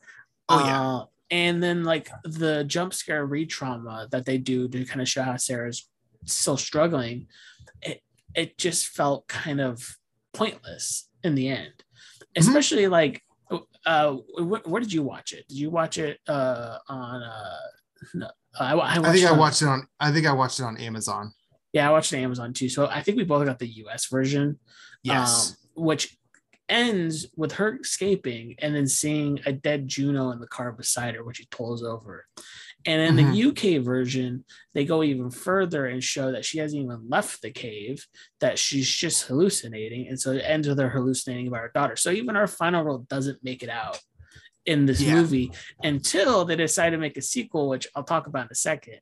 Oh 0.49 0.65
yeah. 0.65 0.83
Uh, 0.83 1.05
and 1.31 1.63
then 1.63 1.85
like 1.85 2.11
the 2.25 2.65
jump 2.65 2.93
scare 2.93 3.25
re-trauma 3.25 4.09
that 4.11 4.27
they 4.27 4.39
do 4.39 4.69
to 4.69 4.85
kind 4.85 5.01
of 5.01 5.09
show 5.09 5.23
how 5.23 5.37
Sarah's 5.37 5.89
still 6.25 6.57
struggling, 6.57 7.29
it 7.83 8.03
it 8.35 8.59
just 8.59 8.89
felt 8.89 9.29
kind 9.29 9.61
of 9.61 9.97
pointless 10.33 11.09
in 11.23 11.35
the 11.35 11.49
end. 11.49 11.73
Mm-hmm. 11.73 12.41
Especially 12.41 12.83
mm-hmm. 12.85 12.93
like 12.93 13.23
uh, 13.87 14.13
wh- 14.13 14.69
where 14.69 14.81
did 14.81 14.93
you 14.93 15.03
watch 15.03 15.33
it? 15.33 15.47
Did 15.49 15.59
you 15.59 15.71
watch 15.71 15.99
it 15.99 16.19
uh, 16.29 16.79
on? 16.89 17.23
Uh, 17.23 17.57
no, 18.15 18.31
I, 18.59 18.75
I, 18.75 18.97
I 18.97 19.13
think 19.13 19.27
I 19.27 19.33
watched 19.33 19.63
it 19.63 19.69
on. 19.69 19.87
I 19.99 20.13
think 20.13 20.27
I 20.27 20.33
watched 20.33 20.61
it 20.61 20.65
on 20.65 20.77
Amazon. 20.79 21.33
Yeah, 21.73 21.89
I 21.89 21.93
watched 21.93 22.13
it 22.13 22.17
on 22.17 22.25
Amazon 22.25 22.53
too. 22.53 22.69
So 22.69 22.87
I 22.87 23.03
think 23.03 23.17
we 23.17 23.25
both 23.25 23.47
got 23.47 23.59
the 23.59 23.69
U.S. 23.69 24.07
version. 24.07 24.59
Yes. 25.03 25.57
Um, 25.77 25.85
which 25.85 26.19
ends 26.71 27.27
with 27.37 27.53
her 27.53 27.79
escaping 27.81 28.55
and 28.59 28.75
then 28.75 28.87
seeing 28.87 29.41
a 29.45 29.53
dead 29.53 29.89
Juno 29.89 30.31
in 30.31 30.41
the 30.41 30.47
car 30.47 30.73
beside 30.73 31.15
her, 31.15 31.25
which 31.25 31.39
he 31.39 31.49
pulls 31.51 31.83
over. 31.83 32.27
And 32.87 33.19
in 33.19 33.25
mm-hmm. 33.27 33.33
the 33.33 33.77
UK 33.77 33.85
version, 33.85 34.45
they 34.73 34.87
go 34.87 35.03
even 35.03 35.31
further 35.31 35.87
and 35.87 36.03
show 36.03 36.33
that 36.33 36.47
she 36.47 36.59
hasn't 36.59 36.83
even 36.83 37.09
left 37.09 37.43
the 37.43 37.51
cave, 37.51 38.07
that 38.41 38.59
she's 38.59 38.89
just 38.89 39.25
hallucinating. 39.25 40.09
And 40.09 40.19
so 40.19 40.33
it 40.33 40.45
ends 40.47 40.67
with 40.67 40.79
her 40.79 40.89
hallucinating 40.89 41.49
about 41.49 41.61
her 41.61 41.73
daughter. 41.75 41.97
So 41.97 42.11
even 42.11 42.37
our 42.37 42.47
final 42.47 42.83
girl 42.83 42.99
doesn't 42.99 43.45
make 43.45 43.63
it 43.63 43.69
out 43.69 43.99
in 44.65 44.87
this 44.87 45.03
yeah. 45.03 45.15
movie 45.15 45.53
until 45.83 46.45
they 46.45 46.57
decide 46.57 46.91
to 46.91 46.99
make 46.99 47.19
a 47.19 47.23
sequel, 47.23 47.69
which 47.69 47.87
I'll 47.95 48.05
talk 48.05 48.27
about 48.27 48.47
in 48.47 48.53
a 48.53 48.55
second. 48.55 49.01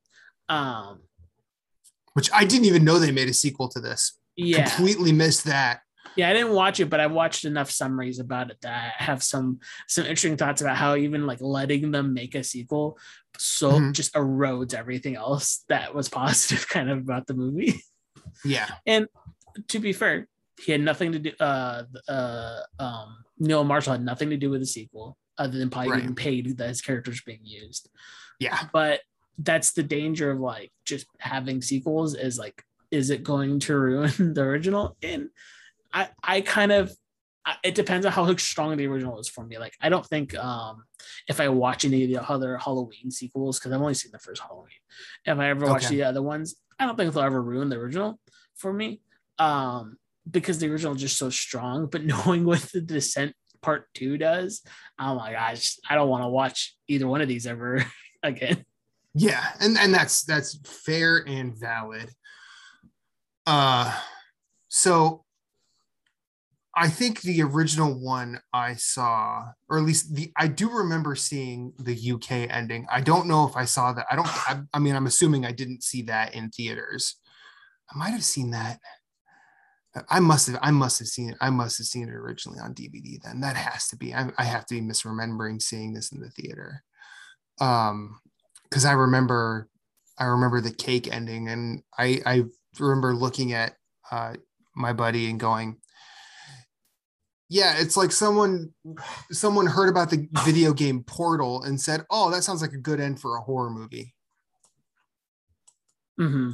Um, 0.48 1.00
which 2.14 2.30
I 2.32 2.44
didn't 2.44 2.64
even 2.64 2.84
know 2.84 2.98
they 2.98 3.12
made 3.12 3.28
a 3.28 3.34
sequel 3.34 3.68
to 3.68 3.80
this. 3.80 4.18
Yeah. 4.34 4.64
Completely 4.64 5.12
missed 5.12 5.44
that. 5.44 5.82
Yeah, 6.18 6.30
I 6.30 6.32
didn't 6.32 6.52
watch 6.52 6.80
it, 6.80 6.90
but 6.90 6.98
I 6.98 7.06
watched 7.06 7.44
enough 7.44 7.70
summaries 7.70 8.18
about 8.18 8.50
it 8.50 8.56
that 8.62 8.92
I 8.98 9.04
have 9.04 9.22
some 9.22 9.60
some 9.86 10.02
interesting 10.02 10.36
thoughts 10.36 10.60
about 10.60 10.76
how 10.76 10.96
even 10.96 11.28
like 11.28 11.40
letting 11.40 11.92
them 11.92 12.12
make 12.12 12.34
a 12.34 12.42
sequel 12.42 12.98
so 13.38 13.70
mm-hmm. 13.70 13.92
just 13.92 14.14
erodes 14.14 14.74
everything 14.74 15.14
else 15.14 15.64
that 15.68 15.94
was 15.94 16.08
positive 16.20 16.68
kind 16.68 16.90
of 16.90 16.98
about 16.98 17.28
the 17.28 17.34
movie. 17.34 17.84
Yeah. 18.44 18.68
And 18.84 19.06
to 19.68 19.78
be 19.78 19.92
fair, 19.92 20.26
he 20.60 20.72
had 20.72 20.80
nothing 20.80 21.12
to 21.12 21.20
do 21.20 21.32
uh 21.38 21.84
uh 22.08 22.60
um 22.80 23.18
Neil 23.38 23.62
Marshall 23.62 23.92
had 23.92 24.04
nothing 24.04 24.30
to 24.30 24.36
do 24.36 24.50
with 24.50 24.60
the 24.60 24.66
sequel 24.66 25.16
other 25.38 25.56
than 25.56 25.70
probably 25.70 25.92
right. 25.92 26.00
getting 26.00 26.16
paid 26.16 26.58
that 26.58 26.68
his 26.68 26.80
character's 26.80 27.22
being 27.22 27.44
used. 27.44 27.88
Yeah. 28.40 28.58
But 28.72 29.02
that's 29.38 29.70
the 29.70 29.84
danger 29.84 30.32
of 30.32 30.40
like 30.40 30.72
just 30.84 31.06
having 31.20 31.62
sequels 31.62 32.16
is 32.16 32.40
like 32.40 32.64
is 32.90 33.10
it 33.10 33.22
going 33.22 33.60
to 33.60 33.78
ruin 33.78 34.10
the 34.34 34.42
original? 34.42 34.96
And 35.00 35.28
I 35.98 36.08
I 36.22 36.40
kind 36.42 36.72
of 36.72 36.92
it 37.64 37.74
depends 37.74 38.04
on 38.04 38.12
how 38.12 38.34
strong 38.36 38.76
the 38.76 38.86
original 38.86 39.18
is 39.18 39.28
for 39.28 39.44
me. 39.44 39.58
Like 39.58 39.74
I 39.80 39.88
don't 39.88 40.06
think 40.06 40.34
um 40.36 40.84
if 41.28 41.40
I 41.40 41.48
watch 41.48 41.84
any 41.84 42.04
of 42.04 42.10
the 42.10 42.30
other 42.30 42.56
Halloween 42.58 43.10
sequels 43.10 43.58
because 43.58 43.72
I've 43.72 43.80
only 43.80 43.94
seen 43.94 44.12
the 44.12 44.18
first 44.18 44.42
Halloween. 44.42 44.68
If 45.24 45.38
I 45.38 45.48
ever 45.48 45.66
watch 45.66 45.86
okay. 45.86 45.96
the 45.96 46.02
other 46.04 46.22
ones, 46.22 46.56
I 46.78 46.86
don't 46.86 46.96
think 46.96 47.12
they'll 47.12 47.22
ever 47.22 47.42
ruin 47.42 47.68
the 47.68 47.76
original 47.76 48.20
for 48.54 48.72
me. 48.72 49.00
Um 49.38 49.96
because 50.30 50.58
the 50.58 50.70
original 50.70 50.94
is 50.94 51.00
just 51.00 51.18
so 51.18 51.30
strong. 51.30 51.86
But 51.86 52.04
knowing 52.12 52.44
what 52.44 52.60
the 52.72 52.80
Descent 52.80 53.34
Part 53.62 53.86
Two 53.94 54.18
does, 54.18 54.62
oh 54.98 55.16
my 55.16 55.32
gosh, 55.32 55.76
I 55.88 55.94
don't 55.94 56.08
want 56.08 56.22
to 56.24 56.28
watch 56.28 56.76
either 56.86 57.08
one 57.08 57.22
of 57.22 57.28
these 57.28 57.46
ever 57.46 57.84
again. 58.22 58.64
Yeah, 59.14 59.44
and 59.60 59.76
and 59.78 59.92
that's 59.92 60.22
that's 60.22 60.58
fair 60.84 61.24
and 61.26 61.58
valid. 61.58 62.10
Uh, 63.46 63.98
so 64.68 65.24
I 66.80 66.88
think 66.88 67.22
the 67.22 67.42
original 67.42 67.92
one 67.92 68.40
I 68.52 68.74
saw, 68.76 69.46
or 69.68 69.78
at 69.78 69.84
least 69.84 70.14
the 70.14 70.32
I 70.36 70.46
do 70.46 70.70
remember 70.70 71.16
seeing 71.16 71.72
the 71.76 72.12
UK 72.12 72.48
ending. 72.48 72.86
I 72.88 73.00
don't 73.00 73.26
know 73.26 73.48
if 73.48 73.56
I 73.56 73.64
saw 73.64 73.92
that. 73.92 74.06
I 74.08 74.14
don't. 74.14 74.28
I, 74.48 74.60
I 74.72 74.78
mean, 74.78 74.94
I'm 74.94 75.06
assuming 75.06 75.44
I 75.44 75.50
didn't 75.50 75.82
see 75.82 76.02
that 76.02 76.34
in 76.34 76.50
theaters. 76.50 77.16
I 77.92 77.98
might 77.98 78.10
have 78.10 78.24
seen 78.24 78.52
that. 78.52 78.78
I 80.08 80.20
must 80.20 80.46
have. 80.46 80.60
I 80.62 80.70
must 80.70 81.00
have 81.00 81.08
seen 81.08 81.30
it. 81.30 81.36
I 81.40 81.50
must 81.50 81.78
have 81.78 81.88
seen 81.88 82.08
it 82.08 82.14
originally 82.14 82.60
on 82.60 82.74
DVD. 82.74 83.20
Then 83.20 83.40
that 83.40 83.56
has 83.56 83.88
to 83.88 83.96
be. 83.96 84.14
I, 84.14 84.30
I 84.38 84.44
have 84.44 84.64
to 84.66 84.76
be 84.76 84.80
misremembering 84.80 85.60
seeing 85.60 85.94
this 85.94 86.12
in 86.12 86.20
the 86.20 86.30
theater. 86.30 86.84
Um, 87.60 88.20
because 88.70 88.84
I 88.84 88.92
remember, 88.92 89.68
I 90.16 90.26
remember 90.26 90.60
the 90.60 90.70
cake 90.70 91.12
ending, 91.12 91.48
and 91.48 91.82
I 91.98 92.22
I 92.24 92.44
remember 92.78 93.16
looking 93.16 93.52
at 93.52 93.74
uh 94.12 94.34
my 94.76 94.92
buddy 94.92 95.28
and 95.28 95.40
going 95.40 95.78
Yeah, 97.48 97.76
it's 97.78 97.96
like 97.96 98.12
someone 98.12 98.72
someone 99.30 99.66
heard 99.66 99.88
about 99.88 100.10
the 100.10 100.28
video 100.44 100.72
game 100.72 101.02
Portal 101.04 101.62
and 101.64 101.80
said, 101.80 102.04
"Oh, 102.10 102.30
that 102.30 102.44
sounds 102.44 102.62
like 102.62 102.72
a 102.72 102.78
good 102.78 103.00
end 103.00 103.20
for 103.20 103.36
a 103.36 103.40
horror 103.40 103.70
movie." 103.70 104.14
hmm 106.18 106.50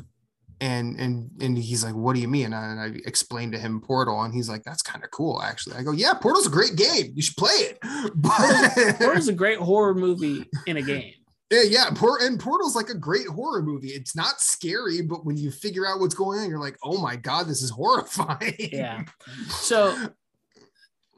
And 0.61 0.99
and 1.01 1.31
and 1.41 1.59
he's 1.59 1.85
like, 1.85 1.95
"What 1.95 2.15
do 2.15 2.21
you 2.21 2.29
mean?" 2.29 2.47
And 2.47 2.55
I, 2.55 2.65
and 2.71 2.81
I 2.81 2.87
explained 3.07 3.53
to 3.53 3.59
him 3.59 3.81
Portal, 3.81 4.23
and 4.23 4.33
he's 4.33 4.49
like, 4.49 4.63
"That's 4.63 4.83
kind 4.83 5.03
of 5.05 5.11
cool, 5.11 5.43
actually." 5.43 5.77
I 5.77 5.83
go, 5.83 5.93
"Yeah, 5.93 6.15
Portal's 6.15 6.47
a 6.47 6.51
great 6.51 6.77
game. 6.77 7.13
You 7.15 7.23
should 7.23 7.37
play 7.37 7.51
it." 7.51 7.79
But 8.15 8.99
Portal's 8.99 9.29
a 9.29 9.33
great 9.33 9.59
horror 9.59 9.95
movie 9.95 10.49
in 10.67 10.77
a 10.77 10.83
game. 10.83 11.13
yeah, 11.51 11.63
yeah, 11.63 11.91
Port 11.95 12.23
and 12.23 12.39
Portal's 12.39 12.77
like 12.77 12.89
a 12.91 12.95
great 12.97 13.27
horror 13.27 13.63
movie. 13.63 13.89
It's 13.89 14.15
not 14.15 14.41
scary, 14.41 15.03
but 15.03 15.25
when 15.25 15.37
you 15.37 15.51
figure 15.51 15.87
out 15.87 16.01
what's 16.01 16.15
going 16.15 16.41
on, 16.41 16.49
you're 16.51 16.61
like, 16.61 16.77
"Oh 16.85 17.01
my 17.01 17.17
god, 17.17 17.47
this 17.49 17.63
is 17.63 17.71
horrifying." 17.71 18.55
Yeah. 18.73 19.05
So, 19.49 19.97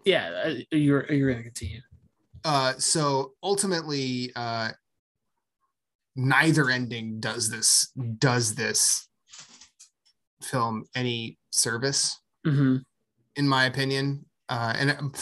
yeah, 0.07 0.31
uh, 0.47 0.55
you're 0.71 1.05
you're 1.13 1.31
gonna 1.31 1.43
continue. 1.43 1.81
uh 2.45 2.73
so 2.79 3.33
ultimately 3.43 4.33
uh 4.37 4.71
neither 6.15 6.71
ending 6.71 7.21
does 7.21 7.51
this 7.51 7.93
does 8.19 8.55
this 8.55 9.09
film 10.43 10.85
any 10.95 11.37
service 11.51 12.19
hmm 12.45 12.77
in 13.35 13.47
my 13.47 13.67
opinion. 13.67 14.25
Uh 14.49 14.73
and 14.79 15.17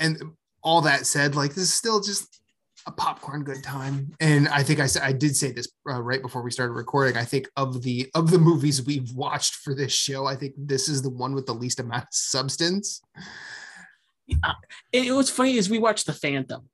and 0.00 0.22
all 0.62 0.82
that 0.82 1.06
said 1.06 1.34
like 1.34 1.54
this 1.54 1.64
is 1.64 1.72
still 1.72 2.00
just 2.00 2.40
a 2.86 2.92
popcorn 2.92 3.42
good 3.44 3.62
time. 3.62 4.10
And 4.20 4.48
i 4.48 4.62
think 4.62 4.80
i 4.80 4.86
said 4.86 5.02
i 5.02 5.12
did 5.12 5.34
say 5.34 5.52
this 5.52 5.68
uh, 5.88 6.02
right 6.02 6.20
before 6.20 6.42
we 6.42 6.50
started 6.50 6.74
recording. 6.74 7.16
I 7.16 7.24
think 7.24 7.48
of 7.56 7.82
the 7.82 8.10
of 8.14 8.30
the 8.30 8.38
movies 8.38 8.84
we've 8.84 9.10
watched 9.12 9.54
for 9.56 9.74
this 9.74 9.92
show 9.92 10.26
i 10.26 10.34
think 10.34 10.52
this 10.58 10.88
is 10.88 11.00
the 11.00 11.10
one 11.10 11.34
with 11.34 11.46
the 11.46 11.54
least 11.54 11.80
amount 11.80 12.02
of 12.02 12.08
substance 12.10 13.00
It, 14.92 15.12
was 15.12 15.30
funny 15.30 15.56
is 15.56 15.68
we 15.70 15.78
watched 15.78 16.06
The 16.06 16.12
Phantom. 16.12 16.68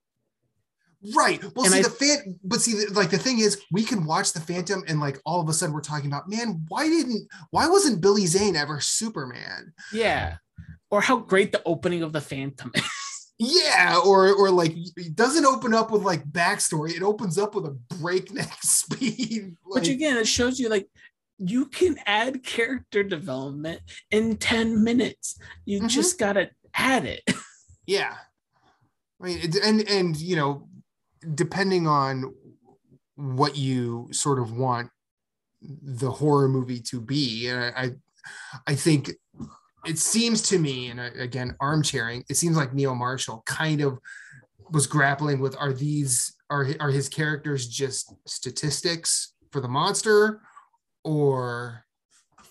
Right. 1.14 1.42
Well, 1.54 1.64
And 1.64 1.72
see 1.74 1.78
I- 1.80 1.82
the 1.82 1.90
fan, 1.90 2.40
but 2.44 2.60
see, 2.60 2.74
the- 2.74 2.92
like 2.92 3.10
the 3.10 3.18
thing 3.18 3.38
is, 3.38 3.60
we 3.72 3.82
can 3.84 4.04
watch 4.04 4.32
the 4.32 4.40
Phantom, 4.40 4.84
and 4.86 5.00
like 5.00 5.20
all 5.24 5.40
of 5.40 5.48
a 5.48 5.52
sudden, 5.54 5.74
we're 5.74 5.80
talking 5.80 6.06
about, 6.10 6.28
man, 6.28 6.64
why 6.68 6.88
didn't, 6.88 7.26
why 7.50 7.66
wasn't 7.68 8.00
Billy 8.02 8.26
Zane 8.26 8.54
ever 8.56 8.80
Superman? 8.80 9.72
Yeah. 9.92 10.36
Or 10.90 11.00
how 11.00 11.16
great 11.16 11.52
the 11.52 11.62
opening 11.64 12.02
of 12.02 12.12
The 12.12 12.20
Phantom 12.20 12.70
is. 12.74 12.82
Yeah, 13.42 13.98
or 14.04 14.34
or 14.34 14.50
like 14.50 14.74
it 14.98 15.16
doesn't 15.16 15.46
open 15.46 15.72
up 15.72 15.90
with 15.90 16.02
like 16.02 16.22
backstory. 16.30 16.90
It 16.94 17.02
opens 17.02 17.38
up 17.38 17.54
with 17.54 17.64
a 17.64 17.70
breakneck 17.94 18.52
speed. 18.62 19.56
Which 19.64 19.88
again, 19.88 20.18
it 20.18 20.26
shows 20.28 20.60
you 20.60 20.68
like 20.68 20.86
you 21.38 21.64
can 21.64 21.96
add 22.04 22.42
character 22.44 23.02
development 23.02 23.80
in 24.10 24.36
10 24.36 24.84
minutes. 24.84 25.38
You 25.64 25.80
Mhm. 25.80 25.88
just 25.88 26.18
gotta 26.18 26.50
add 26.74 27.04
it. 27.04 27.22
yeah, 27.86 28.14
I 29.20 29.24
mean, 29.24 29.52
and 29.62 29.88
and 29.88 30.16
you 30.16 30.36
know, 30.36 30.68
depending 31.34 31.86
on 31.86 32.34
what 33.16 33.56
you 33.56 34.08
sort 34.12 34.38
of 34.38 34.56
want 34.56 34.90
the 35.60 36.10
horror 36.10 36.48
movie 36.48 36.80
to 36.80 37.00
be, 37.00 37.48
and 37.48 37.60
I, 37.62 37.82
I, 37.82 37.90
I 38.68 38.74
think 38.74 39.10
it 39.86 39.98
seems 39.98 40.42
to 40.42 40.58
me, 40.58 40.88
and 40.88 41.00
uh, 41.00 41.10
again, 41.18 41.56
armchairing, 41.60 42.24
it 42.28 42.36
seems 42.36 42.56
like 42.56 42.74
Neil 42.74 42.94
Marshall 42.94 43.42
kind 43.46 43.80
of 43.80 43.98
was 44.70 44.86
grappling 44.86 45.40
with 45.40 45.56
are 45.58 45.72
these 45.72 46.36
are 46.48 46.68
are 46.80 46.90
his 46.90 47.08
characters 47.08 47.68
just 47.68 48.14
statistics 48.26 49.34
for 49.50 49.60
the 49.60 49.68
monster, 49.68 50.40
or 51.04 51.84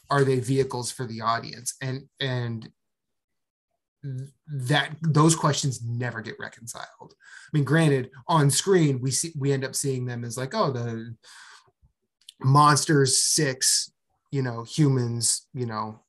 are 0.10 0.24
they 0.24 0.40
vehicles 0.40 0.92
for 0.92 1.06
the 1.06 1.22
audience? 1.22 1.76
And 1.82 2.04
and 2.20 2.70
that 4.48 4.96
those 5.02 5.36
questions 5.36 5.82
never 5.84 6.22
get 6.22 6.36
reconciled. 6.40 6.86
I 7.02 7.50
mean, 7.54 7.64
granted, 7.66 8.10
on 8.28 8.50
screen 8.50 9.02
we 9.02 9.12
see 9.12 9.34
we 9.38 9.52
end 9.52 9.66
up 9.66 9.76
seeing 9.76 10.06
them 10.06 10.24
as 10.24 10.38
like, 10.38 10.54
oh, 10.56 10.72
the 10.72 11.16
monsters 12.42 13.22
six, 13.22 13.92
you 14.32 14.42
know, 14.42 14.64
humans, 14.64 15.48
you 15.54 15.66
know, 15.66 16.00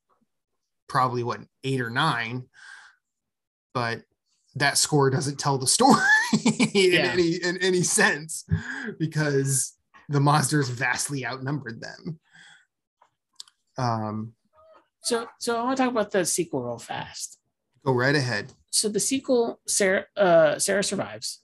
probably 0.89 1.23
what 1.23 1.41
eight 1.65 1.81
or 1.81 1.91
nine, 1.91 2.45
but 3.75 4.03
that 4.57 4.79
score 4.79 5.11
doesn't 5.11 5.39
tell 5.39 5.59
the 5.59 5.67
story 5.67 6.01
in 6.45 6.71
Yeah. 6.93 7.11
any 7.13 7.35
in 7.37 7.57
any 7.59 7.83
sense 7.83 8.45
because 8.99 9.75
the 10.09 10.21
monsters 10.21 10.69
vastly 10.69 11.25
outnumbered 11.27 11.81
them. 11.81 12.21
Um, 13.79 14.35
So 15.03 15.27
so 15.39 15.57
I 15.59 15.65
want 15.65 15.77
to 15.77 15.83
talk 15.85 15.93
about 15.93 16.11
the 16.13 16.25
sequel 16.25 16.63
real 16.63 16.79
fast. 16.79 17.39
Go 17.85 17.93
right 17.93 18.15
ahead. 18.15 18.53
So 18.71 18.89
the 18.89 19.01
sequel, 19.01 19.61
Sarah 19.67 20.07
uh 20.17 20.59
Sarah 20.59 20.85
survives. 20.85 21.43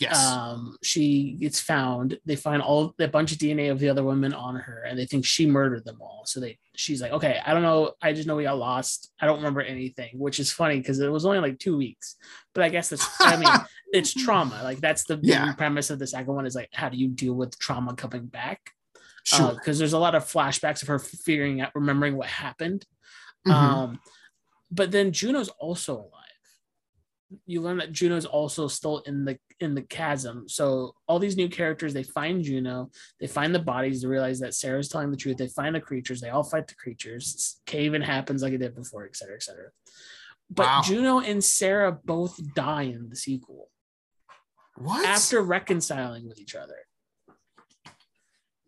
Yes. 0.00 0.16
Um, 0.16 0.76
she 0.80 1.32
gets 1.40 1.58
found. 1.58 2.18
They 2.24 2.36
find 2.36 2.62
all 2.62 2.94
a 3.00 3.08
bunch 3.08 3.32
of 3.32 3.38
DNA 3.38 3.72
of 3.72 3.80
the 3.80 3.88
other 3.88 4.04
women 4.04 4.32
on 4.32 4.54
her, 4.54 4.84
and 4.84 4.96
they 4.96 5.06
think 5.06 5.24
she 5.26 5.44
murdered 5.44 5.84
them 5.84 5.98
all. 6.00 6.22
So 6.24 6.38
they, 6.38 6.56
she's 6.76 7.02
like, 7.02 7.10
okay, 7.10 7.40
I 7.44 7.52
don't 7.52 7.64
know. 7.64 7.94
I 8.00 8.12
just 8.12 8.28
know 8.28 8.36
we 8.36 8.44
got 8.44 8.58
lost. 8.58 9.10
I 9.20 9.26
don't 9.26 9.38
remember 9.38 9.60
anything, 9.60 10.10
which 10.16 10.38
is 10.38 10.52
funny 10.52 10.78
because 10.78 11.00
it 11.00 11.08
was 11.10 11.26
only 11.26 11.40
like 11.40 11.58
two 11.58 11.76
weeks. 11.76 12.14
But 12.54 12.62
I 12.62 12.68
guess 12.68 12.90
that's, 12.90 13.08
I 13.20 13.36
mean, 13.38 13.52
it's 13.92 14.14
trauma. 14.14 14.60
Like 14.62 14.78
that's 14.78 15.02
the 15.02 15.18
Yeah. 15.20 15.52
premise 15.54 15.90
of 15.90 15.98
the 15.98 16.06
second 16.06 16.32
one 16.32 16.46
is 16.46 16.54
like, 16.54 16.68
how 16.72 16.88
do 16.88 16.96
you 16.96 17.08
deal 17.08 17.34
with 17.34 17.58
trauma 17.58 17.94
coming 17.96 18.26
back? 18.26 18.60
sure. 19.24 19.52
Because 19.54 19.80
there's 19.80 19.94
a 19.94 19.98
lot 19.98 20.14
of 20.14 20.22
flashbacks 20.22 20.80
of 20.82 20.86
her 20.88 21.00
figuring 21.00 21.60
out, 21.60 21.72
remembering 21.74 22.16
what 22.16 22.28
happened. 22.28 22.86
Mhm. 23.48 23.52
Um, 23.52 24.00
but 24.70 24.90
then 24.90 25.12
Juno's 25.12 25.48
also 25.48 25.96
alive. 25.96 26.12
You 27.46 27.60
learn 27.60 27.76
that 27.78 27.92
Juno's 27.92 28.24
also 28.24 28.68
still 28.68 28.98
in 29.00 29.24
the 29.24 29.38
in 29.60 29.74
the 29.74 29.82
chasm. 29.82 30.48
So 30.48 30.94
all 31.06 31.18
these 31.18 31.36
new 31.36 31.48
characters, 31.48 31.92
they 31.92 32.04
find 32.04 32.42
Juno, 32.42 32.90
they 33.20 33.26
find 33.26 33.54
the 33.54 33.58
bodies, 33.58 34.00
they 34.00 34.08
realize 34.08 34.40
that 34.40 34.54
Sarah's 34.54 34.88
telling 34.88 35.10
the 35.10 35.16
truth. 35.16 35.36
They 35.36 35.48
find 35.48 35.74
the 35.74 35.80
creatures, 35.80 36.20
they 36.20 36.30
all 36.30 36.44
fight 36.44 36.68
the 36.68 36.74
creatures. 36.74 37.60
Cave-in 37.66 38.02
happens 38.02 38.42
like 38.42 38.52
it 38.52 38.58
did 38.58 38.74
before, 38.74 39.04
et 39.04 39.16
cetera, 39.16 39.34
et 39.34 39.42
cetera. 39.42 39.70
But 40.48 40.66
Wow. 40.66 40.82
Juno 40.84 41.20
and 41.20 41.44
Sarah 41.44 41.92
both 41.92 42.40
die 42.54 42.84
in 42.84 43.10
the 43.10 43.16
sequel 43.16 43.68
what? 44.76 45.06
after 45.06 45.42
reconciling 45.42 46.28
with 46.28 46.38
each 46.40 46.54
other. 46.54 46.76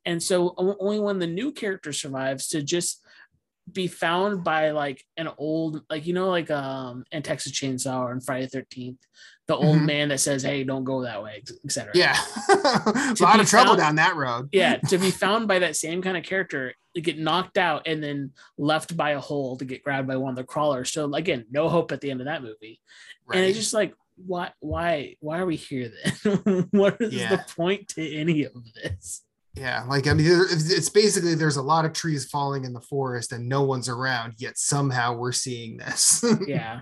And 0.04 0.22
so 0.22 0.54
only 0.56 0.98
when 0.98 1.18
the 1.18 1.26
new 1.26 1.52
character 1.52 1.92
survives 1.92 2.48
to 2.48 2.62
just 2.62 3.02
be 3.72 3.86
found 3.86 4.42
by 4.44 4.70
like 4.70 5.02
an 5.16 5.28
old, 5.38 5.82
like 5.90 6.06
you 6.06 6.12
know, 6.12 6.28
like 6.28 6.50
um 6.50 7.04
in 7.12 7.22
Texas 7.22 7.52
Chainsaw 7.52 8.00
or 8.00 8.12
in 8.12 8.20
Friday 8.20 8.46
13th, 8.46 8.98
the 9.46 9.56
old 9.56 9.78
Mhm. 9.78 9.86
man 9.86 10.08
that 10.08 10.20
says, 10.20 10.42
Hey, 10.42 10.64
don't 10.64 10.84
go 10.84 11.02
that 11.02 11.22
way, 11.22 11.42
etc. 11.64 11.92
yeah. 11.94 12.16
a 12.48 13.14
lot 13.20 13.40
of 13.40 13.48
trouble 13.48 13.70
found- 13.70 13.78
down 13.78 13.94
that 13.96 14.16
road. 14.16 14.48
Yeah, 14.52 14.76
to 14.88 14.98
be 14.98 15.10
found 15.10 15.46
by 15.48 15.60
that 15.60 15.76
same 15.76 16.02
kind 16.02 16.16
of 16.16 16.24
character, 16.24 16.74
to 16.94 17.00
get 17.00 17.18
knocked 17.18 17.58
out 17.58 17.82
and 17.86 18.02
then 18.02 18.32
left 18.58 18.96
by 18.96 19.10
a 19.10 19.20
hole 19.20 19.56
to 19.58 19.64
get 19.64 19.84
grabbed 19.84 20.08
by 20.08 20.16
one 20.16 20.30
of 20.30 20.36
the 20.36 20.44
crawlers. 20.44 20.90
So 20.90 21.12
again, 21.14 21.46
no 21.50 21.68
hope 21.68 21.92
at 21.92 22.00
the 22.00 22.10
end 22.10 22.20
of 22.20 22.26
that 22.26 22.42
movie. 22.42 22.80
And 23.32 23.44
it's 23.44 23.56
just 23.58 23.72
like, 23.74 23.94
why, 24.16 24.50
why, 24.58 25.14
why 25.20 25.38
are 25.38 25.46
we 25.46 25.54
here 25.56 25.92
then? 26.24 26.66
what 26.72 26.96
is 27.00 27.14
Yeah. 27.14 27.36
the 27.36 27.44
point 27.56 27.88
to 27.90 28.14
any 28.16 28.42
of 28.44 28.52
this? 28.74 29.22
Yeah, 29.54 29.84
like 29.88 30.06
I 30.06 30.14
mean, 30.14 30.26
it's 30.28 30.88
basically 30.88 31.34
there's 31.34 31.56
a 31.56 31.62
lot 31.62 31.84
of 31.84 31.92
trees 31.92 32.26
falling 32.26 32.64
in 32.64 32.72
the 32.72 32.80
forest 32.80 33.32
and 33.32 33.48
no 33.48 33.62
one's 33.64 33.88
around, 33.88 34.34
yet 34.38 34.56
somehow 34.56 35.14
we're 35.16 35.32
seeing 35.32 35.76
this. 35.76 36.24
Yeah. 36.46 36.80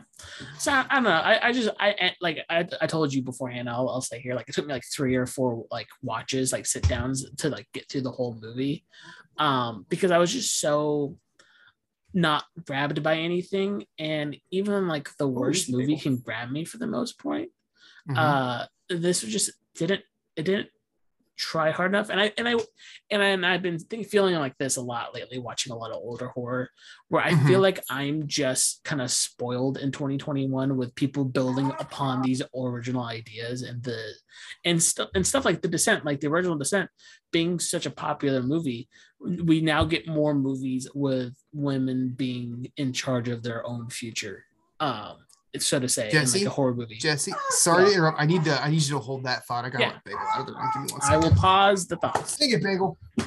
So 0.59 0.73
I, 0.73 0.85
I 0.91 0.95
don't 0.97 1.05
know. 1.05 1.11
I, 1.11 1.49
I 1.49 1.53
just 1.53 1.71
I 1.81 2.13
like 2.21 2.39
I, 2.51 2.67
I 2.81 2.87
told 2.87 3.13
you 3.13 3.23
beforehand. 3.23 3.69
I'll 3.71 3.89
I'll 3.89 4.01
say 4.03 4.21
here 4.21 4.35
like 4.35 4.49
it 4.49 4.55
took 4.55 4.67
me 4.67 4.75
like 4.75 4.85
three 4.95 5.15
or 5.17 5.27
four 5.27 5.65
like 5.71 5.89
watches 6.03 6.53
like 6.53 6.67
sit 6.67 6.87
downs 6.89 7.25
to 7.39 7.49
like 7.49 7.67
get 7.73 7.89
through 7.89 8.03
the 8.03 8.11
whole 8.11 8.39
movie, 8.41 8.85
um 9.39 9.87
because 9.89 10.11
I 10.11 10.19
was 10.19 10.33
just 10.33 10.61
so 10.61 11.17
not 12.15 12.45
grabbed 12.67 13.03
by 13.03 13.17
anything 13.17 13.85
and 13.99 14.37
even 14.51 14.89
like 14.89 15.09
the 15.19 15.29
worst 15.29 15.71
movie 15.71 15.97
can 15.97 16.17
grab 16.17 16.51
me 16.51 16.65
for 16.65 16.79
the 16.79 16.87
most 16.87 17.19
part 17.23 17.49
Mhm. 18.09 18.17
uh 18.17 18.67
this 18.89 19.23
was 19.23 19.31
just 19.33 19.51
didn't 19.77 20.03
it 20.35 20.45
didn't 20.45 20.69
try 21.39 21.71
hard 21.71 21.93
enough. 21.93 22.11
And 22.11 22.21
i 22.21 22.33
and 22.37 22.49
i 22.49 22.57
and, 23.11 23.45
I, 23.45 23.55
i've 23.55 23.63
been 23.63 23.79
think, 23.79 24.09
feeling 24.09 24.35
like 24.35 24.59
this 24.59 24.77
a 24.77 24.83
lot 24.83 25.15
lately 25.15 25.39
watching 25.39 25.73
a 25.73 25.77
lot 25.77 25.91
of 25.91 25.97
older 25.97 26.29
horror 26.29 26.69
where 27.09 27.23
i 27.23 27.35
feel 27.47 27.61
like 27.61 27.81
i'm 27.89 28.27
just 28.27 28.85
kind 28.85 29.01
of 29.01 29.11
spoiled 29.11 29.79
in 29.79 29.93
2021 29.93 30.77
with 30.77 30.95
people 30.95 31.25
building 31.25 31.73
upon 31.79 32.23
these 32.23 32.43
original 32.55 33.05
ideas 33.05 33.63
and 33.63 33.83
the 33.83 33.99
and 34.65 34.83
stuff 34.83 35.09
and 35.15 35.27
stuff 35.27 35.45
like 35.45 35.63
the 35.63 35.69
descent 35.69 36.05
like 36.05 36.21
the 36.21 36.27
original 36.27 36.59
descent 36.59 36.91
being 37.31 37.59
such 37.59 37.87
a 37.87 37.91
popular 37.91 38.43
movie 38.43 38.89
we 39.21 39.61
now 39.61 39.85
get 39.85 40.07
more 40.07 40.35
movies 40.35 40.89
with 40.95 41.35
women 41.53 42.11
being 42.17 42.71
in 42.77 42.93
charge 42.93 43.29
of 43.29 43.43
their 43.43 43.67
own 43.67 43.89
future. 43.89 44.45
Um 44.81 45.17
so 45.59 45.79
to 45.81 45.89
say 45.89 46.07
in 46.07 46.13
Jesse? 46.13 46.41
like 46.41 46.47
a 46.49 46.51
horror 46.51 46.75
movie 46.75 46.97
Jesse, 46.97 47.33
sorry 47.51 47.85
Yeah. 47.85 47.89
to 47.89 47.95
interrupt. 47.95 48.21
I 48.21 48.27
need 48.27 48.45
to 48.45 48.63
I 48.63 48.71
need 48.71 48.83
you 48.83 48.95
to 48.95 48.99
hold 48.99 49.25
that 49.25 49.47
thought. 49.47 49.65
I 49.65 49.71
got 49.71 49.81
Yeah. 49.81 49.91
a 49.97 50.01
bagel 50.05 50.21
out 50.35 50.41
of 50.41 50.47
the 50.47 50.53
room. 50.53 50.69
Give 50.75 50.83
me 50.83 50.89
one 50.93 51.01
I 51.05 51.17
will 51.17 51.31
pause 51.35 51.87
the 51.87 51.97
thought. 51.97 52.27
Take 52.39 52.53
it, 52.53 52.63
bagel. 52.63 52.99
I 53.21 53.25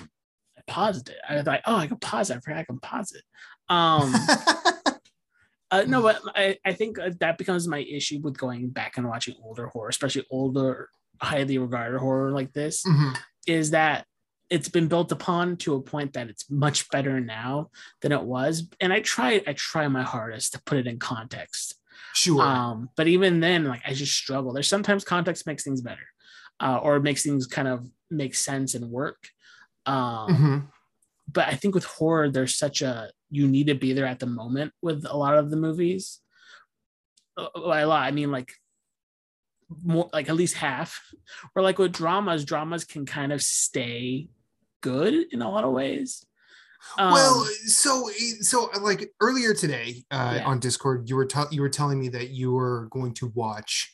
paused 0.67 1.10
it. 1.10 1.17
I 1.27 1.36
was 1.36 1.45
like, 1.45 1.62
oh, 1.65 1.75
I 1.75 1.88
can 1.88 1.97
pause 1.97 2.29
it. 2.29 2.38
I 2.38 2.39
forgot 2.39 2.60
I 2.60 2.63
can 2.65 2.79
pause 2.79 3.12
it. 3.13 3.23
Um, 3.69 4.13
Uh, 5.73 5.86
no, 5.88 6.01
but 6.01 6.19
I, 6.36 6.57
I 6.65 6.73
think 6.73 6.99
uh, 6.99 7.12
that 7.21 7.38
becomes 7.38 7.65
my 7.65 7.79
issue 7.79 8.19
with 8.21 8.38
going 8.38 8.67
back 8.71 8.97
and 8.97 9.07
watching 9.07 9.36
older 9.41 9.67
horror, 9.67 9.88
especially 9.88 10.25
older, 10.29 10.89
highly 11.21 11.57
regarded 11.57 11.97
horror 11.97 12.31
like 12.31 12.51
this, 12.51 12.84
Mhm. 12.86 13.17
is 13.47 13.71
that 13.71 14.05
it's 14.49 14.67
been 14.67 14.89
built 14.89 15.13
upon 15.13 15.55
to 15.55 15.75
a 15.75 15.81
point 15.81 16.12
that 16.12 16.27
it's 16.27 16.49
much 16.51 16.89
better 16.89 17.21
now 17.21 17.69
than 18.01 18.12
it 18.12 18.21
was. 18.21 18.67
And 18.81 18.91
I 18.91 18.99
try, 18.99 19.41
I 19.47 19.53
try 19.53 19.88
my 19.88 20.03
hardest 20.03 20.51
to 20.53 20.62
put 20.65 20.77
it 20.77 20.88
in 20.88 20.99
context. 20.99 21.75
Sure. 22.13 22.41
Um, 22.41 22.89
but 22.95 23.08
even 23.08 23.39
then, 23.39 23.65
like 23.65 23.82
I 23.86 23.93
just 23.93 24.13
struggle. 24.15 24.54
There's 24.54 24.67
sometimes 24.67 25.04
context 25.04 25.47
makes 25.47 25.63
things 25.63 25.82
better, 25.82 26.08
uh, 26.60 26.78
or 26.82 27.00
makes 27.00 27.24
things 27.24 27.47
kind 27.47 27.67
of 27.67 27.88
make 28.10 28.36
sense 28.36 28.76
and 28.76 28.89
work. 28.91 29.30
Um, 29.86 30.30
Mhm. 30.30 30.67
but 31.32 31.47
I 31.47 31.56
think 31.56 31.74
with 31.76 31.86
horror, 31.86 32.30
there's 32.30 32.56
such 32.56 32.82
a 32.82 33.12
you 33.30 33.47
need 33.47 33.67
to 33.67 33.76
be 33.76 33.93
there 33.93 34.06
at 34.06 34.19
the 34.19 34.26
moment 34.28 34.74
with 34.82 35.06
a 35.06 35.15
lot 35.17 35.38
of 35.38 35.50
the 35.50 35.58
movies. 35.58 36.19
Uh, 37.38 37.47
By 37.56 37.80
a 37.82 37.88
lot, 37.88 38.04
I 38.06 38.12
mean 38.12 38.32
like 38.32 38.54
more 39.84 40.10
like 40.12 40.30
at 40.30 40.36
least 40.36 40.56
half. 40.56 41.00
Or 41.56 41.62
like 41.62 41.78
with 41.78 41.93
dramas, 41.93 42.45
dramas 42.45 42.84
can 42.86 43.06
kind 43.06 43.32
of 43.32 43.41
stay 43.41 44.30
good 44.82 45.13
in 45.32 45.41
a 45.41 45.50
lot 45.50 45.63
of 45.63 45.71
ways. 45.71 46.26
Um, 46.98 47.12
well, 47.13 47.46
so 47.65 48.10
so 48.41 48.70
like 48.82 49.12
earlier 49.20 49.54
today 49.54 50.04
uh, 50.12 50.36
Yeah. 50.38 50.46
on 50.46 50.60
Discord, 50.60 51.10
you 51.10 51.15
were 51.15 51.26
tell 51.26 51.48
you 51.52 51.62
were 51.62 51.70
telling 51.70 52.00
me 52.00 52.10
that 52.10 52.30
you 52.30 52.52
were 52.52 52.88
going 52.91 53.13
to 53.15 53.28
watch 53.36 53.91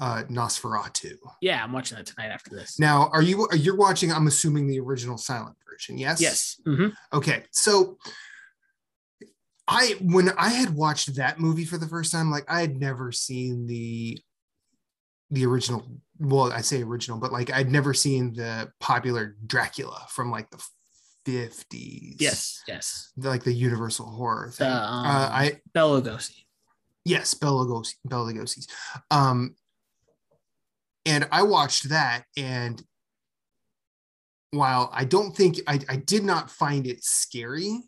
uh, 0.00 0.24
Nosferatu. 0.28 1.12
yeah, 1.40 1.62
I'm 1.62 1.72
watching 1.72 1.96
that 1.96 2.06
tonight 2.06 2.28
after 2.30 2.50
this. 2.50 2.78
Now, 2.80 3.08
are 3.12 3.22
you 3.22 3.46
are 3.50 3.56
you're 3.56 3.76
watching? 3.76 4.12
I'm 4.12 4.26
assuming 4.26 4.66
the 4.66 4.80
original 4.80 5.16
silent 5.16 5.56
version. 5.70 5.96
Yes. 5.98 6.20
Yes. 6.20 6.60
Mhm. 6.66 6.92
Okay. 7.12 7.44
So 7.52 7.96
I 9.66 9.96
when 10.02 10.30
I 10.36 10.48
had 10.50 10.74
watched 10.74 11.14
that 11.16 11.38
movie 11.40 11.64
for 11.64 11.78
the 11.78 11.88
first 11.88 12.12
time, 12.12 12.30
like 12.30 12.44
I 12.48 12.60
had 12.60 12.76
never 12.78 13.12
seen 13.12 13.66
the 13.66 14.18
the 15.30 15.46
original. 15.46 15.86
Well, 16.18 16.52
I 16.52 16.60
say 16.60 16.82
original, 16.82 17.18
but 17.18 17.32
like 17.32 17.52
I'd 17.52 17.70
never 17.70 17.94
seen 17.94 18.34
the 18.34 18.70
popular 18.80 19.36
Dracula 19.46 20.06
from 20.10 20.30
like 20.30 20.50
the 20.50 20.62
50s. 21.24 22.16
Yes. 22.20 22.62
Yes. 22.68 23.12
like 23.16 23.44
the 23.44 23.52
universal 23.52 24.06
horror 24.06 24.50
thing. 24.50 24.68
The, 24.68 24.74
um, 24.76 25.06
uh, 25.06 25.28
I 25.32 25.60
Bela 25.72 26.00
Lugosi. 26.02 26.44
yes, 27.04 27.34
Bela 27.34 27.64
Lugosi, 27.64 27.94
Bela 28.04 28.32
Lugosi's. 28.32 28.66
Um, 29.10 29.54
and 31.06 31.28
I 31.30 31.42
watched 31.42 31.88
that, 31.90 32.24
and 32.36 32.82
while 34.52 34.90
I 34.92 35.04
don't 35.04 35.36
think 35.36 35.60
I, 35.66 35.80
I 35.88 35.96
did 35.96 36.24
not 36.24 36.50
find 36.50 36.86
it 36.86 37.02
scary, 37.04 37.80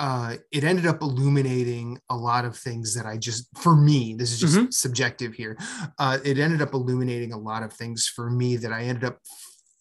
uh, 0.00 0.36
it 0.50 0.64
ended 0.64 0.86
up 0.86 1.02
illuminating 1.02 1.98
a 2.08 2.16
lot 2.16 2.44
of 2.46 2.56
things 2.56 2.94
that 2.94 3.04
I 3.06 3.18
just, 3.18 3.46
for 3.58 3.76
me, 3.76 4.14
this 4.14 4.32
is 4.32 4.40
just 4.40 4.56
Mhm. 4.56 4.72
subjective 4.72 5.34
here. 5.34 5.58
Uh, 5.98 6.18
it 6.24 6.38
ended 6.38 6.62
up 6.62 6.72
illuminating 6.72 7.32
a 7.34 7.38
lot 7.38 7.62
of 7.62 7.72
things 7.74 8.06
for 8.06 8.30
me 8.30 8.56
that 8.56 8.72
I 8.72 8.84
ended 8.84 9.04
up 9.04 9.18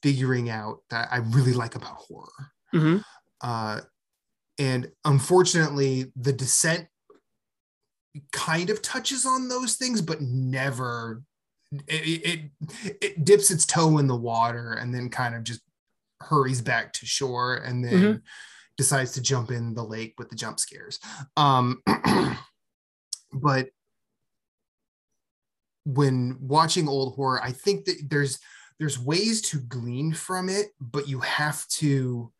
figuring 0.01 0.49
out 0.49 0.79
that 0.89 1.09
I 1.11 1.17
really 1.17 1.53
like 1.53 1.75
about 1.75 1.95
horror. 1.95 2.51
Mhm. 2.73 3.03
Uh, 3.41 3.81
and 4.57 4.91
unfortunately, 5.05 6.11
the 6.15 6.33
descent 6.33 6.87
kind 8.31 8.69
of 8.69 8.81
touches 8.81 9.25
on 9.25 9.47
those 9.47 9.75
things, 9.75 10.01
but 10.01 10.21
never. 10.21 11.23
It, 11.87 12.51
it 12.57 12.95
it 13.01 13.25
dips 13.25 13.51
its 13.51 13.65
toe 13.65 13.99
in 13.99 14.07
the 14.07 14.15
water 14.15 14.73
and 14.73 14.93
then 14.93 15.09
kind 15.09 15.35
of 15.35 15.43
just 15.43 15.61
hurries 16.19 16.61
back 16.61 16.93
to 16.93 17.05
shore 17.05 17.57
and 17.57 17.85
then 17.85 18.23
decides 18.75 19.11
to 19.11 19.21
jump 19.21 19.51
in 19.51 19.75
the 19.75 19.83
lake 19.83 20.15
with 20.17 20.29
the 20.29 20.35
jump 20.35 20.59
scares. 20.59 20.99
Um, 21.37 21.83
but 23.33 23.69
when 25.85 26.37
watching 26.39 26.87
old 26.87 27.15
horror, 27.15 27.41
I 27.43 27.51
think 27.51 27.85
that 27.85 27.97
there's 28.09 28.39
there's 28.79 28.97
ways 28.99 29.41
to 29.41 29.59
glean 29.59 30.13
from 30.13 30.47
it, 30.49 30.67
but 30.79 31.07
you 31.09 31.19
have 31.19 31.67
to 31.67 32.31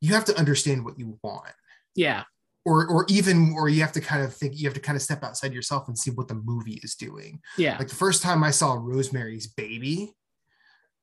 you 0.00 0.14
have 0.14 0.24
to 0.26 0.38
understand 0.38 0.84
what 0.84 0.98
you 0.98 1.18
want 1.22 1.52
Yeah. 1.94 2.22
or 2.64 2.86
or 2.88 3.04
even 3.08 3.52
or 3.56 3.68
you 3.68 3.80
have 3.82 3.92
to 3.92 4.00
kind 4.00 4.22
of 4.22 4.34
think 4.34 4.56
you 4.58 4.64
have 4.66 4.74
to 4.74 4.80
kind 4.80 4.96
of 4.96 5.02
step 5.02 5.22
outside 5.22 5.52
yourself 5.52 5.88
and 5.88 5.98
see 5.98 6.10
what 6.10 6.28
the 6.28 6.34
movie 6.34 6.80
is 6.82 6.94
doing 6.94 7.40
Yeah. 7.58 7.76
like 7.78 7.88
the 7.88 7.94
first 7.94 8.22
time 8.22 8.42
i 8.44 8.50
saw 8.50 8.74
rosemary's 8.74 9.46
baby 9.46 10.14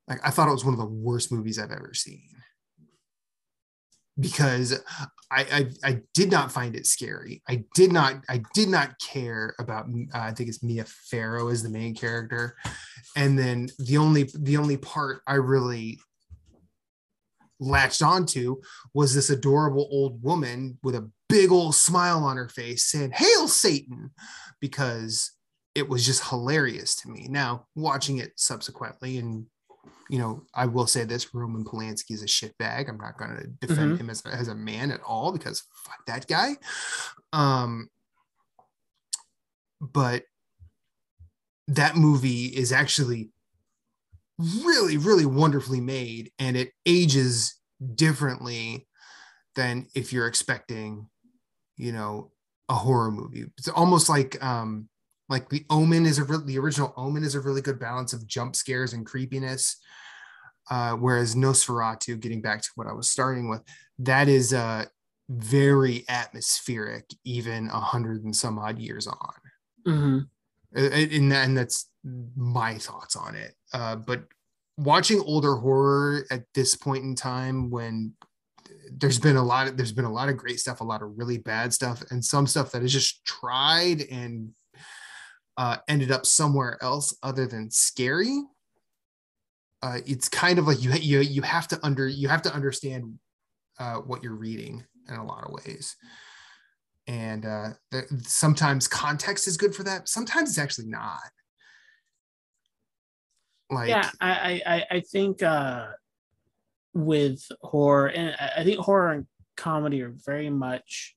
like 0.08 0.18
i 0.26 0.30
thought 0.30 0.48
it 0.48 0.52
was 0.52 0.64
one 0.64 0.74
of 0.74 0.80
the 0.80 0.86
worst 0.86 1.30
movies 1.30 1.58
i've 1.58 1.70
ever 1.70 1.92
seen 1.94 2.28
because 4.18 4.80
I, 5.30 5.70
I 5.84 5.88
I 5.90 6.00
did 6.14 6.30
not 6.30 6.50
find 6.50 6.74
it 6.74 6.86
scary. 6.86 7.42
I 7.48 7.64
did 7.74 7.92
not 7.92 8.24
I 8.28 8.42
did 8.54 8.68
not 8.68 8.98
care 8.98 9.54
about 9.58 9.86
uh, 9.86 10.18
I 10.18 10.32
think 10.32 10.48
it's 10.48 10.62
Mia 10.62 10.84
Farrow 10.84 11.48
as 11.48 11.62
the 11.62 11.68
main 11.68 11.94
character, 11.94 12.56
and 13.16 13.38
then 13.38 13.68
the 13.78 13.98
only 13.98 14.30
the 14.34 14.56
only 14.56 14.76
part 14.76 15.22
I 15.26 15.34
really 15.34 16.00
latched 17.60 18.02
onto 18.02 18.56
was 18.94 19.14
this 19.14 19.30
adorable 19.30 19.88
old 19.90 20.22
woman 20.22 20.78
with 20.82 20.94
a 20.94 21.10
big 21.28 21.50
old 21.50 21.74
smile 21.74 22.24
on 22.24 22.36
her 22.36 22.48
face 22.48 22.84
saying 22.84 23.12
"Hail 23.12 23.48
Satan," 23.48 24.10
because 24.60 25.32
it 25.74 25.88
was 25.88 26.06
just 26.06 26.28
hilarious 26.28 26.96
to 26.96 27.10
me. 27.10 27.26
Now 27.28 27.66
watching 27.76 28.18
it 28.18 28.32
subsequently 28.36 29.18
and 29.18 29.46
you 30.08 30.18
know, 30.18 30.44
I 30.54 30.66
will 30.66 30.86
say 30.86 31.04
this: 31.04 31.34
Roman 31.34 31.64
Polanski 31.64 32.12
is 32.12 32.22
a 32.22 32.26
shitbag. 32.26 32.88
I'm 32.88 32.98
not 32.98 33.18
going 33.18 33.36
to 33.36 33.66
defend 33.66 34.00
him 34.00 34.10
as 34.10 34.24
a, 34.24 34.28
as 34.28 34.48
a 34.48 34.54
man 34.54 34.90
at 34.90 35.02
all 35.02 35.32
because 35.32 35.62
fuck 35.84 36.04
that 36.06 36.26
guy. 36.26 36.56
Um, 37.32 37.88
but 39.80 40.24
that 41.68 41.96
movie 41.96 42.46
is 42.46 42.72
actually 42.72 43.30
really, 44.38 44.96
really 44.96 45.26
wonderfully 45.26 45.80
made, 45.80 46.32
and 46.38 46.56
it 46.56 46.72
ages 46.86 47.56
differently 47.94 48.86
than 49.56 49.86
if 49.94 50.12
you're 50.12 50.26
expecting, 50.26 51.08
you 51.76 51.92
know, 51.92 52.30
a 52.68 52.74
horror 52.74 53.10
movie. 53.10 53.44
It's 53.58 53.68
almost 53.68 54.08
like 54.08 54.42
um, 54.42 54.88
like 55.28 55.48
the 55.48 55.64
Omen 55.68 56.06
is 56.06 56.18
a 56.18 56.24
re- 56.24 56.44
the 56.44 56.58
original 56.58 56.94
Omen 56.96 57.24
is 57.24 57.34
a 57.34 57.40
really 57.40 57.60
good 57.60 57.78
balance 57.78 58.12
of 58.12 58.26
jump 58.26 58.56
scares 58.56 58.92
and 58.92 59.04
creepiness. 59.04 59.76
Uh, 60.70 60.92
whereas 60.92 61.34
Nosferatu, 61.34 62.18
getting 62.20 62.40
back 62.40 62.62
to 62.62 62.68
what 62.74 62.86
I 62.86 62.92
was 62.92 63.10
starting 63.10 63.48
with, 63.48 63.62
that 64.00 64.28
is 64.28 64.52
uh, 64.52 64.84
very 65.28 66.04
atmospheric, 66.08 67.04
even 67.24 67.68
a 67.68 67.80
hundred 67.80 68.24
and 68.24 68.34
some 68.34 68.58
odd 68.58 68.78
years 68.78 69.06
on. 69.06 69.34
hmm 69.84 70.18
Uh, 70.76 70.90
and, 70.90 71.32
and 71.32 71.56
that's 71.56 71.90
my 72.36 72.78
thoughts 72.78 73.16
on 73.16 73.34
it. 73.34 73.54
Uh, 73.72 73.96
but 73.96 74.24
watching 74.76 75.20
older 75.20 75.56
horror 75.56 76.24
at 76.30 76.44
this 76.54 76.76
point 76.76 77.04
in 77.04 77.14
time, 77.14 77.70
when 77.70 78.12
there's 78.90 79.18
been 79.18 79.36
a 79.36 79.42
lot 79.42 79.66
of 79.66 79.76
there's 79.76 79.92
been 79.92 80.04
a 80.04 80.12
lot 80.12 80.28
of 80.28 80.36
great 80.36 80.60
stuff, 80.60 80.80
a 80.80 80.84
lot 80.84 81.02
of 81.02 81.16
really 81.16 81.38
bad 81.38 81.72
stuff, 81.72 82.02
and 82.10 82.24
some 82.24 82.46
stuff 82.46 82.72
that 82.72 82.82
is 82.82 82.92
just 82.92 83.24
tried 83.24 84.02
and 84.10 84.50
uh, 85.56 85.76
ended 85.88 86.10
up 86.10 86.24
somewhere 86.24 86.78
else 86.82 87.16
other 87.22 87.46
than 87.46 87.70
scary. 87.70 88.42
Uh, 89.82 89.98
it's 90.06 90.28
kind 90.28 90.58
of 90.58 90.66
like 90.66 90.82
you 90.82 90.92
you 90.94 91.20
you 91.20 91.42
have 91.42 91.68
to 91.68 91.78
under 91.84 92.08
you 92.08 92.28
have 92.28 92.42
to 92.42 92.52
understand 92.52 93.18
uh, 93.78 93.96
what 93.96 94.22
you're 94.24 94.34
reading 94.34 94.84
in 95.08 95.14
a 95.14 95.24
lot 95.24 95.44
of 95.44 95.52
ways 95.52 95.96
and 97.06 97.46
uh, 97.46 97.68
th- 97.90 98.04
sometimes 98.22 98.86
context 98.86 99.48
is 99.48 99.56
good 99.56 99.74
for 99.74 99.82
that. 99.82 100.08
Sometimes 100.10 100.50
it's 100.50 100.58
actually 100.58 100.88
not. 100.88 101.20
Like, 103.70 103.88
yeah 103.88 104.10
I, 104.20 104.60
I 104.66 104.84
I- 104.90 105.00
think 105.00 105.42
uh 105.42 105.86
with 106.94 107.40
horror 107.62 108.08
and 108.08 108.34
I- 108.40 108.64
think 108.64 108.78
horror 108.80 109.12
and 109.12 109.26
comedy 109.56 110.02
are 110.02 110.14
very 110.26 110.50
much 110.50 111.14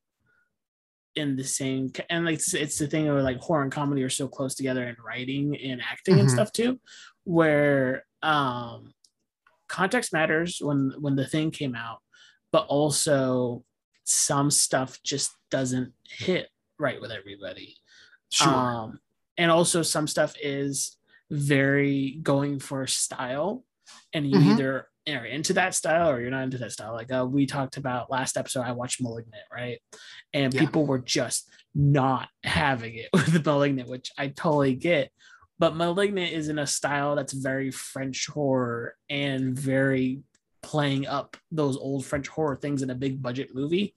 in 1.16 1.36
the 1.36 1.44
same 1.44 1.92
and 2.10 2.26
like 2.26 2.36
it's, 2.36 2.54
it's 2.54 2.78
the 2.78 2.88
thing 2.88 3.06
where 3.08 3.22
like 3.22 3.40
horror 3.40 3.64
and 3.64 3.72
comedy 3.72 4.04
are 4.04 4.10
so 4.10 4.28
close 4.28 4.56
together 4.56 4.84
in 4.88 4.96
writing 5.06 5.58
and 5.58 5.82
acting 5.82 6.20
and 6.20 6.28
Mhm. 6.30 6.32
stuff 6.32 6.52
too 6.54 6.80
where 7.26 8.06
um 8.24 8.94
context 9.68 10.12
matters 10.14 10.60
when 10.62 10.94
when 11.00 11.16
the 11.16 11.26
thing 11.28 11.50
came 11.52 11.76
out 11.76 12.00
but 12.52 12.66
also 12.68 13.64
some 14.04 14.52
stuff 14.52 15.00
just 15.04 15.32
doesn't 15.50 15.94
hit 16.10 16.50
right 16.78 17.00
with 17.02 17.12
everybody 17.12 17.76
sure, 18.32 18.52
um, 18.54 19.00
and 19.38 19.50
also 19.52 19.82
some 19.82 20.08
stuff 20.08 20.34
is 20.42 20.98
very 21.30 22.20
going 22.22 22.60
for 22.60 22.86
style, 22.88 23.64
and 24.14 24.30
you 24.30 24.38
Mhm. 24.40 24.46
either 24.52 24.88
are 25.10 25.26
into 25.26 25.54
that 25.54 25.74
style 25.74 26.10
or 26.10 26.22
you're 26.22 26.30
not 26.30 26.44
into 26.44 26.58
that 26.60 26.72
style. 26.74 26.94
Like 26.94 27.12
uh, 27.12 27.26
we 27.26 27.46
talked 27.46 27.78
about 27.78 28.12
last 28.12 28.38
episode, 28.38 28.62
I 28.62 28.72
watched 28.74 29.02
*Malignant*, 29.02 29.44
right? 29.52 29.82
And 30.34 30.54
Yeah. 30.54 30.60
people 30.62 30.86
were 30.86 31.00
just 31.00 31.50
not 31.74 32.30
having 32.44 32.96
it 32.96 33.10
with 33.14 33.32
the 33.34 33.42
*Malignant*, 33.42 33.90
which 33.90 34.12
I 34.18 34.28
totally 34.28 34.76
get. 34.76 35.12
But 35.62 35.76
*Malignant* 35.76 36.34
is 36.34 36.50
in 36.50 36.58
a 36.58 36.66
style 36.66 37.16
that's 37.16 37.34
very 37.34 37.70
French 37.70 38.26
horror 38.26 38.96
and 39.12 39.58
very 39.58 40.24
playing 40.64 41.06
up 41.06 41.38
those 41.52 41.78
old 41.78 42.04
French 42.04 42.28
horror 42.28 42.56
things 42.56 42.82
in 42.82 42.90
a 42.90 42.96
big 42.96 43.22
budget 43.22 43.54
movie. 43.54 43.94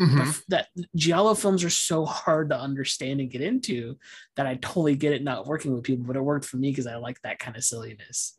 Mhm. 0.00 0.40
That 0.48 0.68
Giallo 0.94 1.34
films 1.34 1.64
are 1.64 1.76
so 1.88 2.04
hard 2.04 2.50
to 2.50 2.58
understand 2.58 3.20
and 3.20 3.28
get 3.28 3.40
into 3.40 3.98
that 4.36 4.46
I 4.46 4.54
totally 4.54 4.94
get 4.94 5.12
it 5.12 5.24
not 5.24 5.46
working 5.48 5.74
with 5.74 5.82
people, 5.82 6.06
but 6.06 6.14
it 6.14 6.22
worked 6.22 6.44
for 6.44 6.58
me 6.58 6.70
because 6.70 6.86
I 6.86 6.94
like 6.94 7.20
that 7.22 7.40
kind 7.40 7.56
of 7.56 7.64
silliness. 7.64 8.38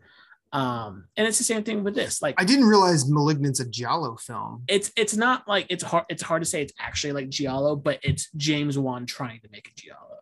Um, 0.54 1.08
and 1.18 1.28
it's 1.28 1.38
the 1.40 1.44
same 1.44 1.64
thing 1.64 1.84
with 1.84 1.94
this. 1.94 2.22
Like 2.22 2.36
I 2.38 2.46
didn't 2.46 2.68
realize 2.68 3.06
*Malignant's* 3.10 3.60
a 3.60 3.66
Giallo 3.68 4.16
film. 4.16 4.64
it's 4.70 4.94
it's 4.96 5.18
not 5.18 5.46
like 5.46 5.66
it's 5.70 5.84
hard 5.84 6.06
it's 6.08 6.24
hard 6.24 6.42
to 6.42 6.50
say 6.50 6.62
it's 6.62 6.74
actually 6.80 7.12
like 7.12 7.28
Giallo, 7.28 7.76
but 7.76 8.00
it's 8.02 8.30
James 8.38 8.78
Wan 8.78 9.06
trying 9.06 9.42
to 9.42 9.50
make 9.52 9.68
a 9.68 9.74
Giallo. 9.76 10.20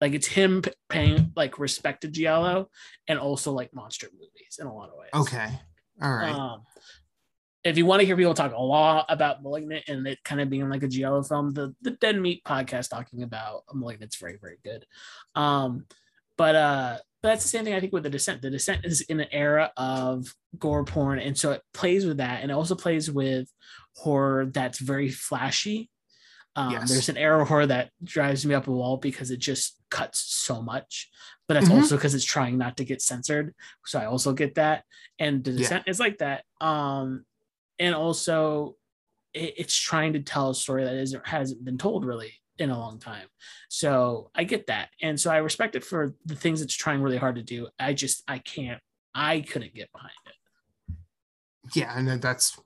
Like 0.00 0.12
it's 0.12 0.26
him 0.26 0.62
paying 0.88 1.32
like 1.36 1.58
respect 1.58 2.02
to 2.02 2.08
Giallo 2.08 2.70
and 3.08 3.18
also 3.18 3.52
like 3.52 3.74
monster 3.74 4.08
movies 4.12 4.58
in 4.60 4.66
a 4.66 4.74
lot 4.74 4.90
of 4.90 4.96
ways. 4.96 5.10
Okay, 5.14 5.48
all 6.02 6.14
right. 6.14 6.34
Um, 6.34 6.62
if 7.64 7.76
you 7.76 7.84
want 7.84 8.00
to 8.00 8.06
hear 8.06 8.16
people 8.16 8.34
talk 8.34 8.52
a 8.52 8.62
lot 8.62 9.06
about 9.08 9.42
*Malignant* 9.42 9.84
and 9.88 10.06
it 10.06 10.22
kind 10.22 10.40
of 10.40 10.48
being 10.48 10.68
like 10.68 10.82
a 10.82 10.88
Giallo 10.88 11.22
film, 11.22 11.52
the 11.52 11.74
the 11.82 11.92
Dead 11.92 12.20
Meat 12.20 12.44
podcast 12.44 12.90
talking 12.90 13.22
about 13.22 13.64
*Malignant's* 13.72 14.16
very 14.16 14.38
very 14.40 14.58
good. 14.62 14.84
Um, 15.34 15.86
but 16.36 16.54
uh, 16.54 16.98
but 17.22 17.28
that's 17.30 17.42
the 17.42 17.48
same 17.48 17.64
thing 17.64 17.74
I 17.74 17.80
think 17.80 17.92
with 17.92 18.04
*The 18.04 18.10
Descent*. 18.10 18.42
*The 18.42 18.50
Descent* 18.50 18.84
is 18.84 19.00
in 19.00 19.20
an 19.20 19.28
era 19.32 19.72
of 19.76 20.32
gore 20.58 20.84
porn, 20.84 21.18
and 21.18 21.36
so 21.36 21.52
it 21.52 21.62
plays 21.72 22.06
with 22.06 22.18
that, 22.18 22.42
and 22.42 22.50
it 22.50 22.54
also 22.54 22.74
plays 22.74 23.10
with 23.10 23.50
horror 23.96 24.46
that's 24.46 24.78
very 24.78 25.08
flashy. 25.08 25.90
Um, 26.56 26.72
Yes. 26.72 26.88
There's 26.90 27.08
an 27.10 27.18
of 27.18 27.48
horror 27.48 27.66
that 27.66 27.90
drives 28.02 28.44
me 28.46 28.54
up 28.54 28.66
a 28.66 28.72
wall 28.72 28.96
because 28.96 29.30
it 29.30 29.38
just 29.38 29.76
cuts 29.90 30.20
so 30.20 30.62
much, 30.62 31.10
but 31.46 31.54
that's 31.54 31.68
Mhm. 31.68 31.76
also 31.82 31.96
because 31.96 32.14
it's 32.14 32.24
trying 32.24 32.56
not 32.58 32.78
to 32.78 32.84
get 32.84 33.02
censored. 33.02 33.54
So 33.84 33.98
I 34.00 34.06
also 34.06 34.32
get 34.32 34.54
that, 34.54 34.84
and 35.18 35.44
the 35.44 35.52
Yeah. 35.52 35.82
is 35.86 36.00
like 36.00 36.18
that. 36.18 36.44
Um, 36.60 37.26
and 37.78 37.94
also 37.94 38.76
it, 39.34 39.54
it's 39.58 39.76
trying 39.76 40.14
to 40.14 40.22
tell 40.22 40.48
a 40.50 40.54
story 40.54 40.84
that 40.84 40.94
isn't 40.94 41.26
hasn't 41.28 41.62
been 41.62 41.76
told 41.76 42.06
really 42.06 42.32
in 42.58 42.70
a 42.70 42.78
long 42.78 42.98
time. 42.98 43.28
So 43.68 44.30
I 44.34 44.44
get 44.44 44.68
that, 44.68 44.88
and 45.02 45.20
so 45.20 45.30
I 45.30 45.36
respect 45.38 45.76
it 45.76 45.84
for 45.84 46.14
the 46.24 46.34
things 46.34 46.62
it's 46.62 46.74
trying 46.74 47.02
really 47.02 47.18
hard 47.18 47.36
to 47.36 47.42
do. 47.42 47.68
I 47.78 47.92
just 47.92 48.22
I 48.26 48.38
can't, 48.38 48.80
I 49.14 49.42
couldn't 49.42 49.74
get 49.74 49.92
behind 49.92 50.14
it. 50.24 50.94
yeah, 51.74 51.96
and 51.98 52.08
that's 52.22 52.58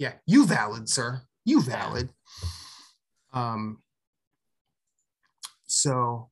yeah, 0.00 0.14
you 0.26 0.46
valid, 0.46 0.88
sir. 0.88 1.22
You 1.44 1.62
valid. 1.62 2.12
Um. 3.32 3.82
So 5.64 6.30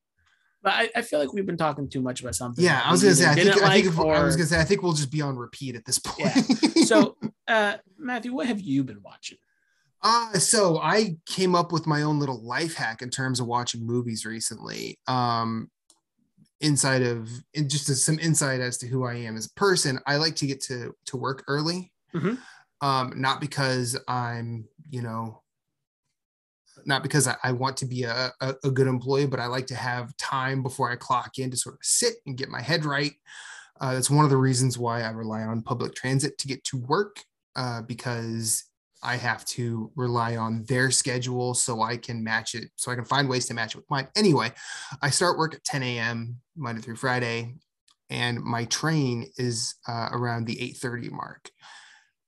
But 0.63 0.73
I, 0.73 0.91
I 0.97 1.03
feel 1.03 1.21
like 1.21 1.33
we've 1.33 1.47
been 1.47 1.57
talking 1.57 1.89
too 1.89 2.01
much 2.01 2.21
about 2.21 2.35
something. 2.35 2.65
yeah, 2.65 2.83
I 2.85 2.91
was 2.91 3.03
gonna 3.03 3.15
say. 3.15 3.27
I 3.27 3.35
think 3.35 3.47
didn't 3.47 3.63
I 3.63 3.75
think 3.81 3.97
like 3.97 4.07
if, 4.07 4.17
I 4.17 4.25
was 4.25 4.37
gonna 4.37 4.47
say 4.47 4.61
I 4.61 4.65
think 4.65 4.83
we'll 4.83 4.93
just 4.93 5.13
be 5.13 5.23
on 5.23 5.37
repeat 5.37 5.77
at 5.77 5.85
this 5.85 5.99
point. 5.99 6.35
Yeah. 6.35 6.85
so 6.85 7.17
uh 7.49 7.77
Matthew, 7.99 8.35
what 8.35 8.47
have 8.47 8.61
you 8.61 8.85
been 8.85 9.03
watching? 9.03 9.39
Uh, 10.01 10.33
so 10.35 10.79
I 10.79 11.17
came 11.27 11.57
up 11.57 11.73
with 11.73 11.87
my 11.87 12.03
own 12.03 12.21
little 12.21 12.41
life 12.45 12.75
hack 12.75 13.03
in 13.03 13.11
terms 13.11 13.41
of 13.41 13.49
watching 13.49 13.85
movies 13.85 14.25
recently. 14.25 14.97
Um, 15.09 15.71
inside 16.61 17.03
of 17.03 17.29
and 17.55 17.69
just 17.71 17.87
some 18.05 18.19
insight 18.19 18.61
as 18.61 18.79
to 18.79 18.87
who 18.87 19.05
I 19.05 19.15
am 19.15 19.37
as 19.37 19.47
a 19.47 19.55
person, 19.55 19.99
I 20.07 20.17
like 20.17 20.37
to 20.37 20.47
get 20.47 20.61
to 20.63 20.95
to 21.07 21.17
work 21.17 21.45
early. 21.49 21.93
Mhm. 22.15 22.39
Um, 22.81 23.13
not 23.17 23.41
because 23.41 23.99
I'm, 24.07 24.69
you 24.89 25.03
know, 25.03 25.43
not 26.87 27.03
because 27.03 27.27
I, 27.27 27.37
I 27.43 27.53
want 27.53 27.77
to 27.79 27.87
be 27.87 28.05
a, 28.05 28.33
a, 28.41 28.55
a 28.65 28.71
good 28.71 28.87
employee, 28.87 29.27
but 29.27 29.41
I 29.41 29.47
like 29.47 29.67
to 29.69 29.75
have 29.75 30.17
time 30.17 30.63
before 30.63 30.91
I 30.91 30.97
clock 30.97 31.39
in 31.39 31.51
to 31.51 31.57
sort 31.57 31.77
of 31.77 31.81
sit 31.83 32.15
and 32.27 32.37
get 32.37 32.49
my 32.49 32.61
head 32.61 32.85
right. 32.85 33.13
Uh, 33.81 33.95
that's 33.95 34.11
one 34.11 34.25
of 34.25 34.31
the 34.31 34.37
reasons 34.37 34.79
why 34.79 35.03
I 35.03 35.11
rely 35.11 35.43
on 35.43 35.63
public 35.63 35.95
transit 35.95 36.39
to 36.39 36.49
get 36.49 36.65
to 36.65 36.79
work 36.79 37.23
uh, 37.57 37.83
because 37.83 38.65
I 39.03 39.17
have 39.17 39.45
to 39.47 39.93
rely 39.95 40.37
on 40.37 40.65
their 40.65 40.91
schedule 40.91 41.55
so 41.55 41.83
I 41.83 41.97
can 41.97 42.23
match 42.23 42.55
it, 42.55 42.71
so 42.77 42.91
I 42.91 42.97
can 42.97 43.05
find 43.05 43.29
ways 43.29 43.47
to 43.47 43.55
match 43.55 43.75
it 43.75 43.79
with 43.79 43.91
mine. 43.91 44.09
Anyway, 44.17 44.53
I 45.01 45.11
start 45.11 45.39
work 45.39 45.55
at 45.55 45.65
10 45.65 45.83
a.m. 45.83 46.41
Monday 46.57 46.81
through 46.81 46.97
Friday, 46.97 47.55
and 48.11 48.41
my 48.41 48.65
train 48.65 49.31
is 49.37 49.77
uh, 49.87 50.09
around 50.13 50.47
the 50.47 50.57
8:30 50.57 51.13
mark. 51.13 51.51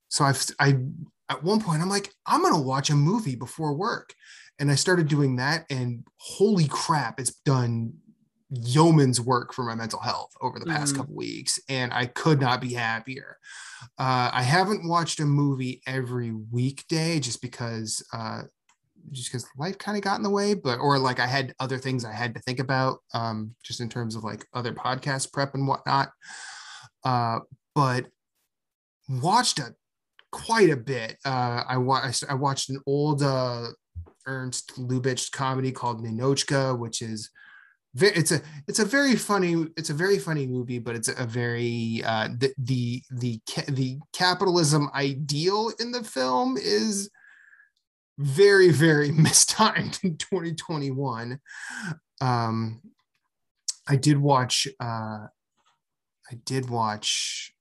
So 0.09 0.25
I've 0.25 0.45
I 0.59 0.79
at 1.31 1.43
one 1.43 1.61
point 1.63 1.83
I'm 1.83 1.89
like 1.89 2.13
I'm 2.27 2.43
gonna 2.43 2.61
watch 2.61 2.91
a 2.91 2.95
movie 2.95 3.37
before 3.37 3.75
work, 3.75 4.15
and 4.59 4.71
I 4.71 4.75
started 4.75 5.09
doing 5.09 5.37
that, 5.37 5.65
and 5.71 6.05
holy 6.19 6.69
crap, 6.69 7.19
it's 7.21 7.33
done 7.47 7.95
yeoman's 8.53 9.21
work 9.21 9.55
for 9.55 9.65
my 9.65 9.77
mental 9.77 10.01
health 10.01 10.33
over 10.41 10.59
the 10.59 10.67
past 10.67 10.95
Mhm. 10.95 10.99
couple 10.99 11.15
weeks, 11.15 11.61
and 11.69 11.95
I 11.95 12.07
could 12.07 12.41
not 12.41 12.61
be 12.61 12.75
happier. 12.75 13.39
Uh, 13.99 14.31
I 14.33 14.43
haven't 14.43 14.89
watched 14.89 15.21
a 15.21 15.25
movie 15.25 15.83
every 15.87 16.33
weekday 16.33 17.21
just 17.21 17.41
because 17.41 18.05
uh, 18.13 18.43
just 19.13 19.31
because 19.33 19.47
life 19.57 19.79
kind 19.79 19.97
of 19.97 20.05
got 20.05 20.17
in 20.19 20.23
the 20.23 20.31
way, 20.31 20.55
but 20.55 20.79
or 20.79 20.99
like 20.99 21.21
I 21.21 21.27
had 21.27 21.55
other 21.61 21.79
things 21.79 22.05
I 22.05 22.13
had 22.13 22.35
to 22.35 22.41
think 22.41 22.59
about, 22.59 22.99
um, 23.15 23.55
just 23.65 23.81
in 23.81 23.89
terms 23.89 24.15
of 24.17 24.25
like 24.25 24.47
other 24.53 24.75
podcast 24.75 25.33
prep 25.33 25.55
and 25.55 25.67
whatnot. 25.67 26.11
Uh, 27.05 27.41
but 27.75 28.07
watched 29.09 29.59
a 29.59 29.75
quite 30.33 30.71
a 30.71 30.77
bit. 30.77 31.17
Uh, 31.25 31.63
I, 31.69 31.77
wa- 31.77 32.03
I 32.03 32.13
I 32.29 32.35
watched 32.35 32.71
an 32.71 32.81
old 32.87 33.23
uh, 33.23 33.67
Ernst 34.27 34.77
Lubitsch 34.79 35.31
comedy 35.31 35.73
called 35.73 36.05
Ninotchka, 36.05 36.79
which 36.79 37.03
is 37.03 37.31
ve- 37.95 38.09
it's 38.15 38.33
a 38.33 38.41
it's 38.69 38.79
a 38.79 38.85
very 38.85 39.17
funny 39.17 39.67
it's 39.77 39.91
a 39.91 39.95
very 39.95 40.19
funny 40.19 40.47
movie, 40.47 40.79
but 40.79 40.95
it's 40.95 41.09
a 41.09 41.27
very 41.27 42.03
uh, 42.05 42.29
the 42.39 42.53
the 42.59 43.03
the 43.11 43.41
ca- 43.49 43.65
the 43.69 43.99
capitalism 44.13 44.89
ideal 44.95 45.73
in 45.81 45.93
the 45.93 46.05
film 46.05 46.57
is 46.57 47.11
very 48.19 48.71
very 48.71 49.11
mistimed 49.27 49.99
in 50.03 50.17
2021. 50.17 51.41
Um, 52.21 52.83
I 53.89 53.97
did 53.97 54.19
watch 54.19 54.69
uh, 54.79 55.27
I 56.31 56.35
did 56.45 56.69
watch 56.71 57.53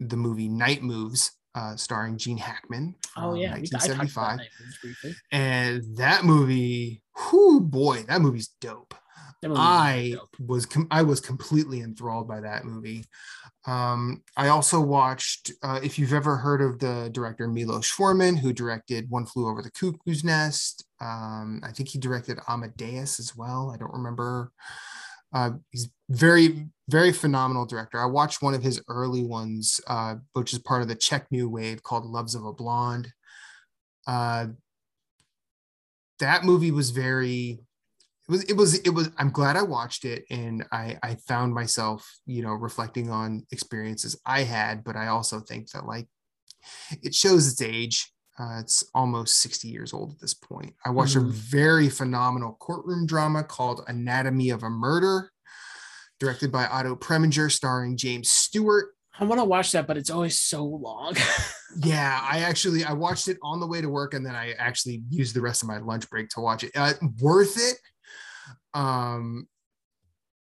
the 0.00 0.16
movie 0.16 0.48
Night 0.48 0.82
Moves, 0.82 1.30
uh, 1.54 1.76
starring 1.76 2.16
Gene 2.18 2.38
Hackman. 2.38 2.94
Oh 3.16 3.34
yeah, 3.34 3.54
I 3.54 3.60
talked 3.60 3.86
about 3.88 3.98
1975 3.98 4.36
Night 4.38 4.48
Moves 4.60 4.78
briefly. 4.80 5.14
and 5.32 5.96
that 5.96 6.24
movie, 6.24 7.02
whoo 7.32 7.60
boy, 7.60 8.04
that 8.08 8.20
movie's 8.20 8.48
dope. 8.60 8.94
That 9.42 9.48
movie 9.48 9.60
I 9.60 10.10
dope. 10.12 10.36
was 10.38 10.66
com- 10.66 10.88
I 10.90 11.02
was 11.02 11.20
completely 11.20 11.80
enthralled 11.80 12.28
by 12.28 12.40
that 12.40 12.64
movie. 12.64 13.04
Um, 13.66 14.22
I 14.36 14.48
also 14.48 14.80
watched. 14.80 15.52
Uh, 15.62 15.80
if 15.82 15.98
you've 15.98 16.12
ever 16.12 16.36
heard 16.36 16.62
of 16.62 16.78
the 16.78 17.10
director 17.12 17.46
Milos 17.48 17.88
Forman, 17.88 18.36
who 18.36 18.52
directed 18.52 19.10
One 19.10 19.26
Flew 19.26 19.48
Over 19.48 19.62
the 19.62 19.70
Cuckoo's 19.70 20.24
Nest, 20.24 20.84
um, 21.00 21.60
I 21.64 21.72
think 21.72 21.88
he 21.88 21.98
directed 21.98 22.38
Amadeus 22.48 23.20
as 23.20 23.36
well. 23.36 23.70
I 23.74 23.76
don't 23.78 23.92
remember. 23.92 24.52
Uh, 25.34 25.52
he's 25.70 25.90
very 26.10 26.66
very 26.92 27.10
phenomenal 27.12 27.64
director. 27.64 27.98
I 27.98 28.04
watched 28.04 28.42
one 28.42 28.52
of 28.54 28.62
his 28.62 28.80
early 28.88 29.24
ones, 29.24 29.80
uh, 29.86 30.16
which 30.34 30.52
is 30.52 30.58
part 30.58 30.82
of 30.82 30.88
the 30.88 30.94
Czech 30.94 31.26
New 31.30 31.48
Wave 31.48 31.82
called 31.82 32.04
Loves 32.04 32.34
of 32.34 32.44
a 32.44 32.52
Blonde. 32.52 33.08
Uh, 34.06 34.48
that 36.18 36.44
movie 36.44 36.70
was 36.70 36.90
very 36.90 37.58
it 38.28 38.30
was 38.30 38.44
it 38.44 38.52
was 38.56 38.78
it 38.80 38.90
was 38.90 39.10
i'm 39.18 39.30
glad 39.30 39.56
i 39.56 39.62
watched 39.62 40.04
it 40.04 40.24
and 40.30 40.64
i 40.70 40.96
i 41.02 41.16
found 41.26 41.52
myself 41.52 42.08
you 42.26 42.42
know 42.42 42.52
reflecting 42.52 43.10
on 43.10 43.44
experiences 43.50 44.20
i 44.24 44.42
had 44.42 44.84
but 44.84 44.94
i 44.94 45.08
also 45.08 45.40
think 45.40 45.68
that 45.72 45.86
like 45.86 46.06
it 47.02 47.14
shows 47.14 47.50
its 47.50 47.60
age 47.62 48.12
uh, 48.38 48.58
it's 48.60 48.84
almost 48.94 49.40
60 49.40 49.66
years 49.68 49.92
old 49.92 50.12
at 50.12 50.20
this 50.20 50.34
point 50.34 50.74
i 50.84 50.90
watched 50.90 51.16
Mhm. 51.16 51.26
a 51.28 51.32
very 51.32 51.88
phenomenal 51.88 52.56
courtroom 52.60 53.04
drama 53.06 53.42
called 53.42 53.82
anatomy 53.88 54.50
of 54.50 54.62
a 54.62 54.70
murder 54.70 55.31
directed 56.22 56.52
by 56.52 56.66
otto 56.66 56.94
preminger 56.94 57.50
starring 57.50 57.96
james 57.96 58.28
stewart 58.28 58.88
I 59.20 59.24
want 59.24 59.42
to 59.42 59.44
watch 59.44 59.72
that, 59.72 59.86
but 59.86 59.98
it's 59.98 60.08
always 60.08 60.40
so 60.40 60.64
long. 60.64 61.14
yeah 61.78 62.20
i 62.30 62.40
actually 62.40 62.84
i 62.84 62.92
watched 62.92 63.28
it 63.28 63.38
on 63.42 63.60
the 63.60 63.66
way 63.66 63.80
to 63.80 63.88
work 63.88 64.12
and 64.14 64.24
then 64.26 64.34
i 64.34 64.52
actually 64.58 65.02
used 65.08 65.34
the 65.34 65.40
rest 65.40 65.62
of 65.62 65.68
my 65.68 65.78
lunch 65.78 66.08
break 66.10 66.28
to 66.28 66.40
watch 66.40 66.64
it 66.64 66.70
uh, 66.74 66.92
worth 67.20 67.56
it 67.56 67.78
um 68.74 69.46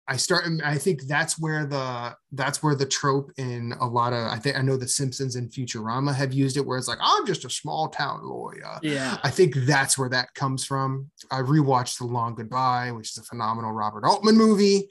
i 0.08 0.16
start 0.16 0.46
i 0.64 0.78
think 0.78 1.02
that's 1.04 1.38
where 1.38 1.66
the 1.66 2.16
that's 2.32 2.64
where 2.64 2.76
the 2.76 2.86
trope 2.86 3.32
in 3.38 3.74
a 3.82 3.86
lot 3.86 4.14
of 4.14 4.32
i 4.32 4.38
think 4.38 4.58
i 4.58 4.62
know 4.62 4.78
the 4.78 4.88
simpsons 4.88 5.36
and 5.36 5.52
futurama 5.52 6.14
have 6.16 6.32
used 6.32 6.56
it 6.56 6.66
where 6.66 6.78
it's 6.78 6.88
like 6.88 7.00
i'm 7.02 7.26
just 7.26 7.44
a 7.44 7.50
small 7.50 7.90
town 7.90 8.22
lawyer 8.24 8.80
yeah. 8.82 9.18
I 9.24 9.30
think 9.30 9.56
that's 9.56 9.98
where 9.98 10.10
that 10.10 10.34
comes 10.34 10.66
from. 10.66 11.12
I 11.32 11.42
rewatched 11.42 11.98
The 11.98 12.06
Long 12.06 12.36
Goodbye, 12.36 12.92
which 12.92 13.12
is 13.12 13.18
a 13.18 13.24
phenomenal 13.24 13.72
Robert 13.72 14.06
Altman 14.06 14.38
movie. 14.38 14.88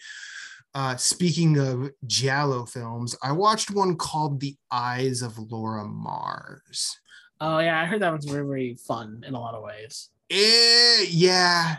Uh, 0.78 0.96
speaking 0.96 1.58
of 1.58 1.90
Giallo 2.06 2.64
films, 2.64 3.16
I 3.20 3.32
watched 3.32 3.72
one 3.72 3.96
called 3.96 4.38
The 4.38 4.54
Eyes 4.70 5.22
of 5.22 5.36
Laura 5.50 5.84
Mars. 5.84 6.96
Oh 7.40 7.58
yeah, 7.58 7.82
I 7.82 7.84
heard 7.84 8.00
that 8.02 8.12
one's 8.12 8.26
very, 8.26 8.46
very 8.46 8.74
fun 8.86 9.24
in 9.26 9.34
a 9.34 9.40
lot 9.40 9.56
of 9.56 9.64
ways. 9.64 10.10
Eh, 10.30 11.04
yeah, 11.08 11.78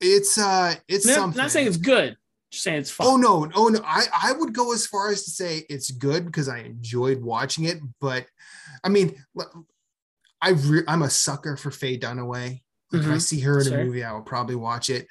it's 0.00 0.38
uh, 0.38 0.74
it's 0.88 1.06
No, 1.06 1.14
something. 1.14 1.38
not 1.38 1.52
saying 1.52 1.68
it's 1.68 1.76
good. 1.76 2.16
Just 2.50 2.64
saying 2.64 2.78
it's 2.80 2.90
fun. 2.90 3.06
Oh 3.06 3.16
no, 3.16 3.48
oh 3.54 3.68
no. 3.68 3.78
I, 3.84 4.06
I 4.12 4.32
would 4.32 4.52
go 4.52 4.72
as 4.72 4.88
far 4.88 5.12
as 5.12 5.22
to 5.22 5.30
say 5.30 5.64
it's 5.68 5.92
good 5.92 6.26
because 6.26 6.48
I 6.48 6.62
enjoyed 6.62 7.22
watching 7.22 7.66
it, 7.66 7.78
but 8.00 8.26
I 8.82 8.88
mean 8.88 9.24
I 10.40 10.50
re- 10.50 10.82
I'm 10.88 11.02
a 11.02 11.10
sucker 11.10 11.56
for 11.56 11.70
Faye 11.70 11.96
Dunaway. 11.96 12.32
Like 12.32 12.58
mm-hmm. 12.90 12.96
If 12.98 13.04
I 13.04 13.08
mm-hmm. 13.08 13.18
see 13.18 13.38
her 13.42 13.60
in 13.60 13.66
sure. 13.66 13.80
a 13.80 13.84
movie, 13.84 14.02
I 14.02 14.10
will 14.10 14.22
probably 14.22 14.56
watch 14.56 14.90
it. 14.90 15.06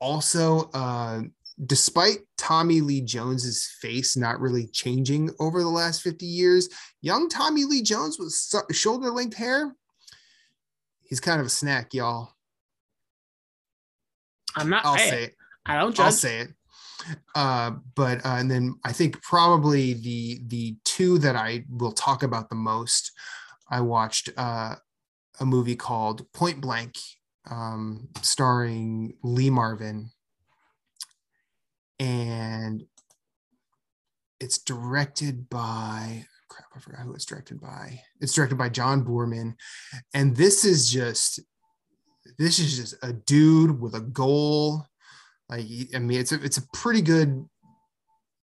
Also, 0.00 0.68
uh, 0.74 1.22
despite 1.64 2.18
Tommy 2.36 2.80
Lee 2.80 3.00
Jones's 3.00 3.66
face 3.80 4.16
not 4.16 4.40
really 4.40 4.66
changing 4.66 5.30
over 5.38 5.62
the 5.62 5.68
last 5.68 6.02
50 6.02 6.26
years, 6.26 6.68
young 7.00 7.28
Tommy 7.28 7.64
Lee 7.64 7.82
Jones 7.82 8.18
with 8.18 8.34
shoulder 8.74 9.10
length 9.10 9.36
hair, 9.36 9.74
he's 11.02 11.20
kind 11.20 11.40
of 11.40 11.46
a 11.46 11.50
snack, 11.50 11.94
y'all. 11.94 12.34
I'm 14.56 14.68
not. 14.68 14.84
I'll 14.84 14.98
say 14.98 15.24
it. 15.24 15.36
I 15.64 15.78
don't 15.78 15.94
judge. 15.94 16.06
I'll 16.06 16.12
say 16.12 16.38
it. 16.40 16.48
Uh, 17.34 17.72
but 17.94 18.24
uh, 18.24 18.36
and 18.36 18.50
then 18.50 18.74
I 18.84 18.92
think 18.92 19.20
probably 19.22 19.94
the 19.94 20.40
the 20.46 20.76
two 20.84 21.18
that 21.18 21.36
I 21.36 21.64
will 21.70 21.92
talk 21.92 22.22
about 22.22 22.48
the 22.48 22.54
most. 22.54 23.12
I 23.70 23.80
watched 23.80 24.28
uh, 24.36 24.76
a 25.40 25.44
movie 25.44 25.76
called 25.76 26.30
Point 26.32 26.60
Blank, 26.60 26.98
um, 27.50 28.08
starring 28.20 29.14
Lee 29.22 29.50
Marvin, 29.50 30.10
and 32.02 32.82
it's 34.40 34.58
directed 34.58 35.48
by 35.48 36.26
crap. 36.48 36.66
I 36.74 36.80
forgot 36.80 37.02
who 37.02 37.14
it's 37.14 37.24
directed 37.24 37.60
by. 37.60 38.00
It's 38.20 38.34
directed 38.34 38.58
by 38.58 38.70
John 38.70 39.04
Boorman, 39.04 39.54
and 40.12 40.36
this 40.36 40.64
is 40.64 40.90
just 40.90 41.40
this 42.38 42.58
is 42.58 42.76
just 42.76 42.96
a 43.04 43.12
dude 43.12 43.80
with 43.80 43.94
a 43.94 44.00
goal. 44.00 44.84
Like 45.48 45.66
I 45.94 46.00
mean, 46.00 46.18
it's 46.18 46.32
a 46.32 46.42
it's 46.42 46.58
a 46.58 46.66
pretty 46.74 47.02
good 47.02 47.48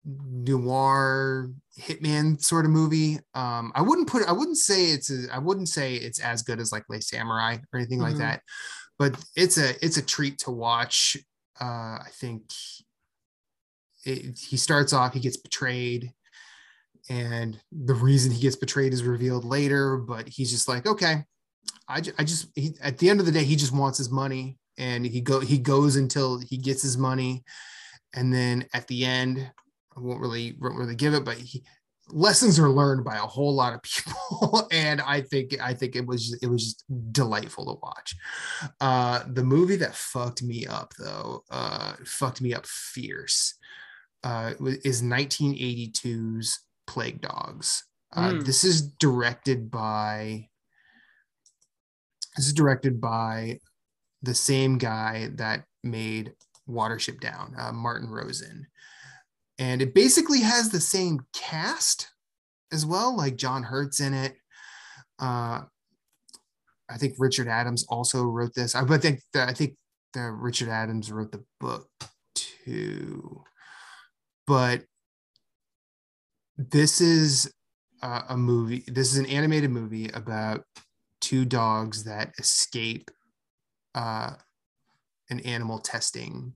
noir 0.05 1.49
hitman 1.77 2.41
sort 2.41 2.63
of 2.63 2.71
movie. 2.71 3.19
Um, 3.33 3.73
I 3.75 3.81
wouldn't 3.81 4.07
put 4.07 4.25
I 4.25 4.31
wouldn't 4.31 4.57
say 4.57 4.85
it's 4.91 5.11
a, 5.11 5.27
I 5.33 5.39
wouldn't 5.39 5.67
say 5.67 5.95
it's 5.95 6.19
as 6.19 6.43
good 6.43 6.61
as 6.61 6.71
like 6.71 6.85
Le 6.87 6.99
Samouraï 6.99 7.61
or 7.73 7.79
anything 7.79 7.99
mm-hmm. 7.99 8.07
like 8.07 8.17
that, 8.19 8.41
but 8.97 9.21
it's 9.35 9.57
a 9.57 9.73
it's 9.83 9.97
a 9.97 10.05
treat 10.05 10.37
to 10.39 10.51
watch. 10.51 11.17
Uh, 11.59 11.99
I 11.99 12.07
think 12.13 12.45
it, 14.05 14.37
he 14.39 14.57
starts 14.57 14.93
off 14.93 15.13
he 15.13 15.19
gets 15.19 15.37
betrayed. 15.37 16.11
And 17.09 17.59
the 17.71 17.95
reason 17.95 18.31
he 18.31 18.41
gets 18.41 18.55
betrayed 18.55 18.93
is 18.93 19.03
revealed 19.03 19.43
later 19.43 19.97
but 19.97 20.27
he's 20.27 20.51
just 20.51 20.67
like 20.67 20.85
okay 20.85 21.23
I, 21.87 22.01
I 22.17 22.23
just 22.23 22.47
he, 22.55 22.75
at 22.81 22.97
the 22.99 23.09
end 23.09 23.19
of 23.19 23.25
the 23.25 23.31
day 23.31 23.43
he 23.43 23.55
just 23.55 23.73
wants 23.73 23.97
his 23.97 24.11
money. 24.11 24.57
And 24.77 25.05
he 25.05 25.19
go 25.19 25.41
he 25.41 25.57
goes 25.57 25.97
until 25.97 26.39
he 26.39 26.57
gets 26.57 26.81
his 26.81 26.97
money. 26.97 27.43
And 28.13 28.33
then 28.33 28.65
at 28.73 28.87
the 28.87 29.05
end 29.05 29.51
I 29.95 29.99
won't 29.99 30.21
really 30.21 30.55
won't 30.59 30.75
really 30.75 30.95
give 30.95 31.13
it 31.13 31.25
but 31.25 31.37
he 31.37 31.63
lessons 32.11 32.59
are 32.59 32.69
learned 32.69 33.03
by 33.03 33.17
a 33.17 33.21
whole 33.21 33.53
lot 33.53 33.73
of 33.73 33.81
people. 33.83 34.67
And 34.71 35.01
i 35.01 35.21
think 35.21 35.55
i 35.61 35.73
think 35.73 35.95
it 35.95 36.05
was 36.05 36.37
it 36.41 36.47
was 36.47 36.63
just 36.63 36.85
delightful 37.11 37.65
to 37.65 37.79
watch. 37.81 38.15
Uh 38.79 39.23
the 39.27 39.43
movie 39.43 39.75
that 39.77 39.95
fucked 39.95 40.41
me 40.43 40.65
up 40.65 40.93
though 40.97 41.43
uh 41.51 41.93
fucked 42.05 42.41
me 42.41 42.53
up 42.53 42.65
fierce 42.65 43.55
uh 44.23 44.53
is 44.83 45.01
1982's 45.01 46.59
plague 46.87 47.21
dogs 47.21 47.83
uh, 48.15 48.31
mm. 48.31 48.45
this 48.45 48.63
is 48.63 48.81
directed 48.81 49.69
by 49.69 50.47
this 52.35 52.47
is 52.47 52.53
directed 52.53 53.01
by 53.01 53.59
the 54.21 54.33
same 54.33 54.77
guy 54.77 55.29
that 55.35 55.63
made 55.83 56.33
Watership 56.69 57.19
Down, 57.19 57.53
uh, 57.57 57.71
Martin 57.71 58.09
Rosen. 58.09 58.67
And 59.57 59.81
it 59.81 59.93
basically 59.93 60.41
has 60.41 60.69
the 60.69 60.79
same 60.79 61.19
cast 61.33 62.07
as 62.71 62.85
well, 62.85 63.15
like 63.15 63.35
John 63.35 63.63
Hurt's 63.63 63.99
in 63.99 64.13
it. 64.13 64.35
Uh, 65.19 65.61
I 66.89 66.97
think 66.97 67.15
Richard 67.17 67.47
Adams 67.47 67.85
also 67.89 68.23
wrote 68.23 68.53
this. 68.55 68.73
I, 68.73 68.83
but 68.83 69.01
think 69.01 69.21
that, 69.33 69.49
I 69.49 69.53
think 69.53 69.75
that 70.13 70.31
Richard 70.31 70.69
Adams 70.69 71.11
wrote 71.11 71.31
the 71.31 71.43
book 71.59 71.89
too. 72.35 73.43
But 74.49 74.81
this 76.57 77.01
is 77.01 77.53
uh, 78.01 78.23
a 78.29 78.35
movie. 78.35 78.83
This 78.87 79.11
is 79.11 79.19
an 79.19 79.27
animated 79.27 79.69
movie 79.69 80.09
about 80.09 80.63
two 81.21 81.45
dogs 81.45 82.05
that 82.05 82.33
escape 82.39 83.11
uh, 83.93 84.31
an 85.29 85.39
animal 85.41 85.77
testing 85.77 86.53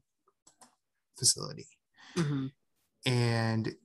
facility. 1.19 1.67
Mm-hmm. 2.17 2.47
And 3.05 3.75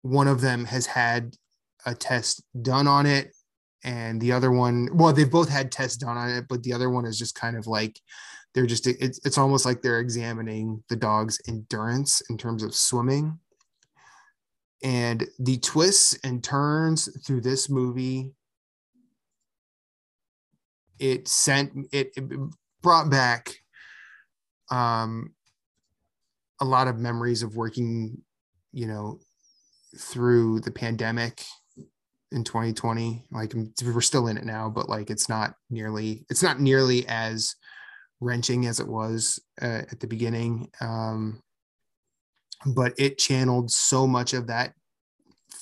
one 0.00 0.26
of 0.26 0.40
them 0.40 0.64
has 0.64 0.86
had 0.86 1.36
a 1.84 1.94
test 1.94 2.42
done 2.62 2.88
on 2.88 3.04
it. 3.04 3.34
And 3.84 4.22
the 4.22 4.32
other 4.32 4.50
one, 4.50 4.88
well, 4.94 5.12
they've 5.12 5.30
both 5.30 5.50
had 5.50 5.70
tests 5.70 5.98
done 5.98 6.16
on 6.16 6.30
it, 6.30 6.46
but 6.48 6.62
the 6.62 6.72
other 6.72 6.88
one 6.88 7.04
is 7.04 7.18
just 7.18 7.34
kind 7.34 7.58
of 7.58 7.66
like 7.66 8.00
they're 8.54 8.66
just, 8.66 8.86
it's, 8.86 9.20
it's 9.24 9.38
almost 9.38 9.64
like 9.64 9.82
they're 9.82 10.00
examining 10.00 10.82
the 10.88 10.96
dog's 10.96 11.40
endurance 11.48 12.22
in 12.30 12.38
terms 12.38 12.62
of 12.62 12.74
swimming. 12.74 13.38
And 14.82 15.26
the 15.38 15.58
twists 15.58 16.18
and 16.22 16.42
turns 16.42 17.08
through 17.26 17.40
this 17.40 17.68
movie 17.68 18.32
it 20.98 21.28
sent 21.28 21.72
it, 21.92 22.12
it 22.16 22.24
brought 22.82 23.10
back 23.10 23.54
um, 24.70 25.32
a 26.60 26.64
lot 26.64 26.88
of 26.88 26.98
memories 26.98 27.42
of 27.42 27.56
working, 27.56 28.18
you 28.72 28.86
know, 28.86 29.20
through 29.96 30.60
the 30.60 30.70
pandemic 30.70 31.42
in 32.32 32.44
2020. 32.44 33.24
Like 33.30 33.54
we're 33.82 34.00
still 34.00 34.26
in 34.26 34.36
it 34.36 34.44
now, 34.44 34.68
but 34.68 34.88
like 34.88 35.10
it's 35.10 35.28
not 35.28 35.54
nearly 35.70 36.26
it's 36.30 36.42
not 36.42 36.60
nearly 36.60 37.06
as 37.08 37.54
wrenching 38.20 38.66
as 38.66 38.80
it 38.80 38.88
was 38.88 39.40
uh, 39.62 39.82
at 39.90 40.00
the 40.00 40.06
beginning. 40.06 40.70
Um, 40.80 41.40
but 42.66 42.92
it 42.98 43.18
channeled 43.18 43.70
so 43.70 44.06
much 44.06 44.34
of 44.34 44.48
that 44.48 44.74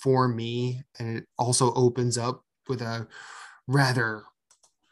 for 0.03 0.29
me, 0.29 0.83
and 0.99 1.19
it 1.19 1.27
also 1.39 1.75
opens 1.75 2.17
up 2.17 2.43
with 2.69 2.81
a 2.83 3.07
rather 3.67 4.23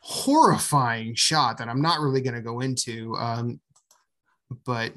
horrifying 0.01 1.15
shot 1.15 1.59
that 1.59 1.69
I'm 1.69 1.81
not 1.81 2.01
really 2.01 2.21
going 2.21 2.35
to 2.35 2.43
go 2.43 2.61
into. 2.61 3.17
Um, 3.17 3.61
but 4.67 4.93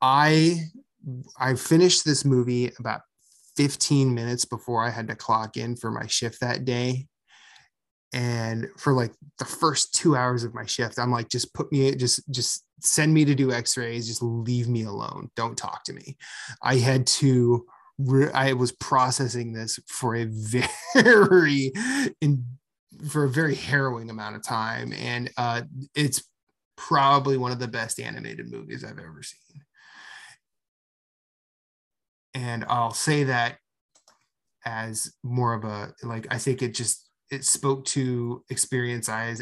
I 0.00 0.60
I 1.38 1.54
finished 1.54 2.04
this 2.04 2.24
movie 2.24 2.70
about 2.78 3.02
15 3.56 4.14
minutes 4.14 4.44
before 4.44 4.84
I 4.84 4.90
had 4.90 5.08
to 5.08 5.16
clock 5.16 5.56
in 5.56 5.76
for 5.76 5.90
my 5.90 6.06
shift 6.06 6.40
that 6.40 6.64
day. 6.64 7.06
And 8.14 8.68
for 8.78 8.94
like 8.94 9.12
the 9.38 9.44
first 9.44 9.92
two 9.92 10.16
hours 10.16 10.44
of 10.44 10.54
my 10.54 10.64
shift, 10.64 10.98
I'm 10.98 11.10
like, 11.10 11.28
just 11.28 11.52
put 11.52 11.70
me, 11.70 11.94
just, 11.96 12.22
just 12.30 12.64
send 12.80 13.12
me 13.12 13.24
to 13.24 13.34
do 13.34 13.52
x-rays. 13.52 14.06
Just 14.06 14.22
leave 14.22 14.68
me 14.68 14.84
alone. 14.84 15.30
Don't 15.36 15.58
talk 15.58 15.84
to 15.84 15.92
me. 15.92 16.16
I 16.62 16.76
had 16.76 17.06
to, 17.08 17.66
I 18.32 18.52
was 18.54 18.72
processing 18.72 19.52
this 19.52 19.78
for 19.88 20.14
a 20.14 20.24
very 20.96 21.72
in, 22.20 22.44
for 23.08 23.24
a 23.24 23.30
very 23.30 23.54
harrowing 23.54 24.10
amount 24.10 24.36
of 24.36 24.42
time, 24.42 24.92
and 24.92 25.30
uh, 25.36 25.62
it's 25.94 26.22
probably 26.76 27.36
one 27.36 27.52
of 27.52 27.58
the 27.58 27.68
best 27.68 28.00
animated 28.00 28.50
movies 28.50 28.84
I've 28.84 28.98
ever 28.98 29.22
seen. 29.22 29.62
And 32.34 32.64
I'll 32.68 32.92
say 32.92 33.24
that 33.24 33.58
as 34.64 35.12
more 35.22 35.54
of 35.54 35.64
a 35.64 35.92
like 36.02 36.26
I 36.30 36.38
think 36.38 36.62
it 36.62 36.74
just 36.74 37.08
it 37.30 37.44
spoke 37.44 37.84
to 37.86 38.44
experience 38.50 39.08
I 39.08 39.34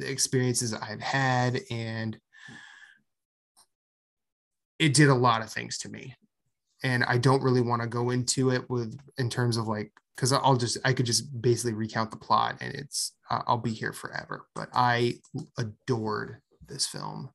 experiences 0.00 0.74
I've 0.74 1.00
had 1.00 1.60
and 1.70 2.18
it 4.78 4.94
did 4.94 5.08
a 5.08 5.14
lot 5.14 5.42
of 5.42 5.50
things 5.50 5.78
to 5.78 5.88
me. 5.88 6.14
And 6.84 7.04
I 7.04 7.18
don't 7.18 7.42
really 7.42 7.60
want 7.60 7.82
to 7.82 7.88
go 7.88 8.10
into 8.10 8.50
it 8.50 8.68
with 8.70 8.96
in 9.18 9.28
terms 9.28 9.56
of 9.56 9.66
like 9.66 9.92
because 10.14 10.32
I'll 10.32 10.56
just 10.56 10.78
I 10.84 10.92
could 10.92 11.06
just 11.06 11.40
basically 11.40 11.74
recount 11.74 12.10
the 12.10 12.16
plot 12.16 12.58
and 12.60 12.74
it's 12.74 13.14
uh, 13.30 13.42
I'll 13.46 13.58
be 13.58 13.72
here 13.72 13.92
forever. 13.92 14.46
But 14.54 14.68
I 14.72 15.14
adored 15.58 16.38
this 16.66 16.86
film. 16.86 17.30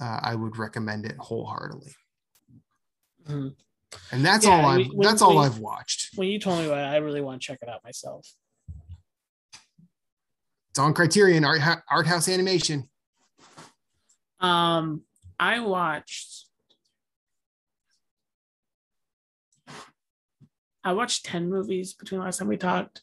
Uh, 0.00 0.20
I 0.22 0.34
would 0.34 0.56
recommend 0.56 1.04
it 1.04 1.16
wholeheartedly. 1.18 1.92
Mm. 3.28 3.54
And 4.12 4.24
that's 4.24 4.46
yeah, 4.46 4.52
all 4.52 4.66
I've 4.66 4.86
that's 4.98 5.22
all 5.22 5.38
I've 5.38 5.58
watched. 5.58 6.10
When 6.16 6.28
you 6.28 6.38
told 6.38 6.60
me 6.60 6.66
about 6.66 6.78
it, 6.78 6.94
I 6.94 6.96
really 6.98 7.20
want 7.20 7.42
to 7.42 7.46
check 7.46 7.58
it 7.60 7.68
out 7.68 7.84
myself. 7.84 8.26
It's 10.70 10.78
on 10.78 10.94
Criterion 10.94 11.44
Art, 11.44 11.60
art 11.90 12.06
House 12.06 12.28
Animation. 12.28 12.88
Um, 14.38 15.02
I 15.38 15.60
watched 15.60 16.46
I 20.82 20.92
watched 20.92 21.26
10 21.26 21.50
movies 21.50 21.92
between 21.92 22.20
last 22.20 22.38
time 22.38 22.48
we 22.48 22.56
talked. 22.56 23.02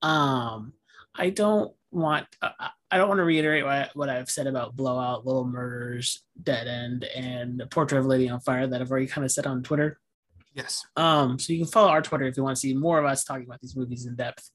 Um, 0.00 0.72
I 1.14 1.30
don't 1.30 1.74
want 1.90 2.26
I 2.40 2.96
don't 2.96 3.08
want 3.08 3.18
to 3.18 3.24
reiterate 3.24 3.64
what, 3.64 3.90
what 3.94 4.08
I've 4.08 4.30
said 4.30 4.46
about 4.46 4.74
Blowout, 4.76 5.26
Little 5.26 5.44
Murders, 5.44 6.22
Dead 6.42 6.66
End, 6.66 7.04
and 7.04 7.62
Portrait 7.70 7.98
of 7.98 8.04
a 8.04 8.08
Lady 8.08 8.28
on 8.28 8.40
Fire 8.40 8.66
that 8.66 8.80
I've 8.80 8.90
already 8.90 9.06
kind 9.06 9.24
of 9.24 9.30
said 9.32 9.46
on 9.46 9.62
Twitter. 9.62 9.98
Yes. 10.54 10.84
Um, 10.96 11.38
so 11.38 11.52
you 11.52 11.60
can 11.60 11.68
follow 11.68 11.88
our 11.90 12.02
Twitter 12.02 12.24
if 12.26 12.36
you 12.36 12.42
want 12.42 12.56
to 12.56 12.60
see 12.60 12.74
more 12.74 12.98
of 12.98 13.04
us 13.04 13.22
talking 13.24 13.44
about 13.46 13.60
these 13.60 13.76
movies 13.76 14.06
in 14.06 14.14
depth. 14.16 14.50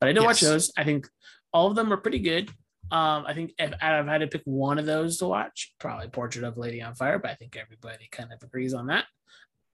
But 0.00 0.08
I 0.08 0.12
did 0.12 0.24
watch 0.24 0.42
Yes. 0.42 0.50
those. 0.50 0.72
I 0.76 0.84
think 0.84 1.08
all 1.52 1.68
of 1.68 1.76
them 1.76 1.92
are 1.92 1.98
pretty 1.98 2.18
good. 2.20 2.50
Um, 2.92 3.24
I 3.26 3.34
think 3.34 3.52
if 3.58 3.72
I've 3.80 4.06
had 4.06 4.18
to 4.18 4.26
pick 4.26 4.42
one 4.44 4.78
of 4.78 4.86
those 4.86 5.18
to 5.18 5.26
watch, 5.26 5.72
probably 5.78 6.08
Portrait 6.08 6.44
of 6.44 6.56
a 6.56 6.60
Lady 6.60 6.82
on 6.82 6.94
Fire, 6.94 7.18
but 7.18 7.30
I 7.30 7.34
think 7.34 7.56
everybody 7.56 8.08
kind 8.10 8.32
of 8.32 8.42
agrees 8.42 8.74
on 8.74 8.88
that. 8.88 9.04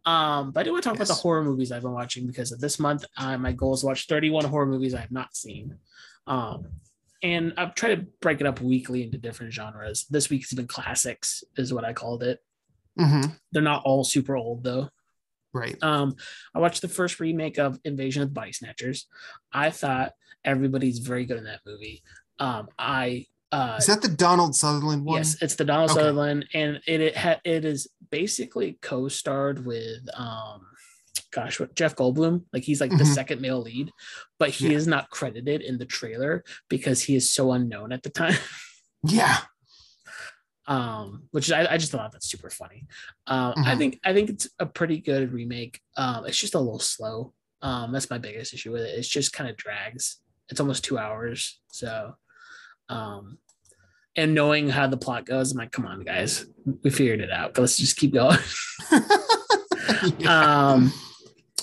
Um, 0.04 0.52
but 0.52 0.60
I 0.60 0.62
do 0.64 0.72
want 0.72 0.84
to 0.84 0.88
talk 0.90 0.96
about 0.96 1.08
the 1.08 1.14
horror 1.14 1.42
movies 1.42 1.72
I've 1.72 1.82
been 1.82 1.92
watching 1.92 2.26
because 2.26 2.52
of 2.52 2.60
this 2.60 2.78
month, 2.78 3.04
uh, 3.16 3.36
my 3.38 3.52
goal 3.52 3.74
is 3.74 3.80
to 3.80 3.86
watch 3.86 4.06
31 4.06 4.44
horror 4.44 4.66
movies 4.66 4.94
I 4.94 5.00
have 5.00 5.10
not 5.10 5.34
seen. 5.34 5.78
Um, 6.26 6.66
and 7.22 7.54
I've 7.56 7.74
tried 7.74 7.96
to 7.96 8.06
break 8.20 8.40
it 8.40 8.46
up 8.46 8.60
weekly 8.60 9.02
into 9.02 9.18
different 9.18 9.52
genres. 9.52 10.06
This 10.08 10.30
week's 10.30 10.52
been 10.52 10.68
classics, 10.68 11.42
is 11.56 11.72
what 11.72 11.84
I 11.84 11.92
called 11.92 12.22
it. 12.22 12.38
hmm 12.96 13.22
They're 13.50 13.62
not 13.62 13.82
all 13.84 14.04
super 14.04 14.36
old 14.36 14.62
though. 14.62 14.90
Right. 15.52 15.76
Um, 15.82 16.16
I 16.54 16.58
watched 16.58 16.82
the 16.82 16.88
first 16.88 17.18
remake 17.18 17.58
of 17.58 17.80
Invasion 17.84 18.22
of 18.22 18.28
the 18.28 18.34
Body 18.34 18.52
Snatchers. 18.52 19.06
I 19.52 19.70
thought 19.70 20.12
everybody's 20.46 20.98
very 21.00 21.26
good 21.26 21.36
in 21.38 21.44
that 21.44 21.60
movie. 21.66 22.02
Um, 22.38 22.68
I 22.78 23.26
uh, 23.52 23.76
Is 23.78 23.86
that 23.86 24.02
the 24.02 24.08
Donald 24.08 24.54
Sutherland 24.54 25.04
one? 25.04 25.16
yes, 25.18 25.36
it's 25.42 25.54
the 25.56 25.64
Donald 25.64 25.90
Okay. 25.90 26.00
Sutherland, 26.00 26.46
and 26.54 26.80
it 26.86 27.00
it, 27.00 27.16
ha- 27.16 27.40
it 27.44 27.64
is 27.64 27.88
basically 28.10 28.78
co-starred 28.82 29.64
with 29.66 30.00
um, 30.14 30.66
gosh, 31.32 31.60
what 31.60 31.74
Jeff 31.74 31.94
Goldblum. 31.96 32.44
Like 32.52 32.62
he's 32.64 32.80
like 32.80 32.90
the 32.90 33.04
Mhm. 33.04 33.14
second 33.14 33.40
male 33.40 33.60
lead, 33.60 33.90
but 34.38 34.50
he 34.50 34.70
Yeah. 34.70 34.76
is 34.78 34.86
not 34.86 35.10
credited 35.10 35.60
in 35.62 35.78
the 35.78 35.84
trailer 35.86 36.44
because 36.68 37.02
he 37.02 37.14
is 37.16 37.32
so 37.32 37.52
unknown 37.52 37.92
at 37.92 38.02
the 38.02 38.10
time. 38.10 38.36
Yeah. 39.08 39.38
um 40.66 41.28
which 41.30 41.52
I, 41.52 41.74
I 41.74 41.76
just 41.78 41.92
thought 41.92 42.10
that's 42.10 42.26
super 42.28 42.50
funny 42.50 42.86
um 43.28 43.54
i 43.58 43.74
Mhm. 43.74 43.78
think 43.78 44.00
i 44.04 44.12
think 44.12 44.30
it's 44.30 44.48
a 44.58 44.66
pretty 44.66 44.98
good 44.98 45.32
remake 45.32 45.80
um 45.96 46.26
it's 46.26 46.38
just 46.38 46.56
a 46.56 46.58
little 46.58 46.80
slow 46.80 47.32
um 47.62 47.92
that's 47.92 48.10
my 48.10 48.18
biggest 48.18 48.52
issue 48.52 48.72
with 48.72 48.82
it 48.82 48.98
it's 48.98 49.06
just 49.08 49.32
kind 49.32 49.48
of 49.48 49.56
drags 49.56 50.16
it's 50.50 50.60
almost 50.60 50.84
two 50.84 50.98
hours 50.98 51.60
so 51.68 52.14
um 52.88 53.38
and 54.16 54.34
knowing 54.34 54.68
how 54.68 54.86
the 54.86 54.96
plot 54.96 55.24
goes 55.26 55.52
i'm 55.52 55.58
like 55.58 55.72
come 55.72 55.86
on 55.86 56.02
guys 56.04 56.46
we 56.82 56.90
figured 56.90 57.20
it 57.20 57.30
out 57.30 57.56
let's 57.58 57.76
just 57.76 57.96
keep 57.96 58.12
going 58.14 58.38
Yeah. 60.18 60.70
um 60.72 60.92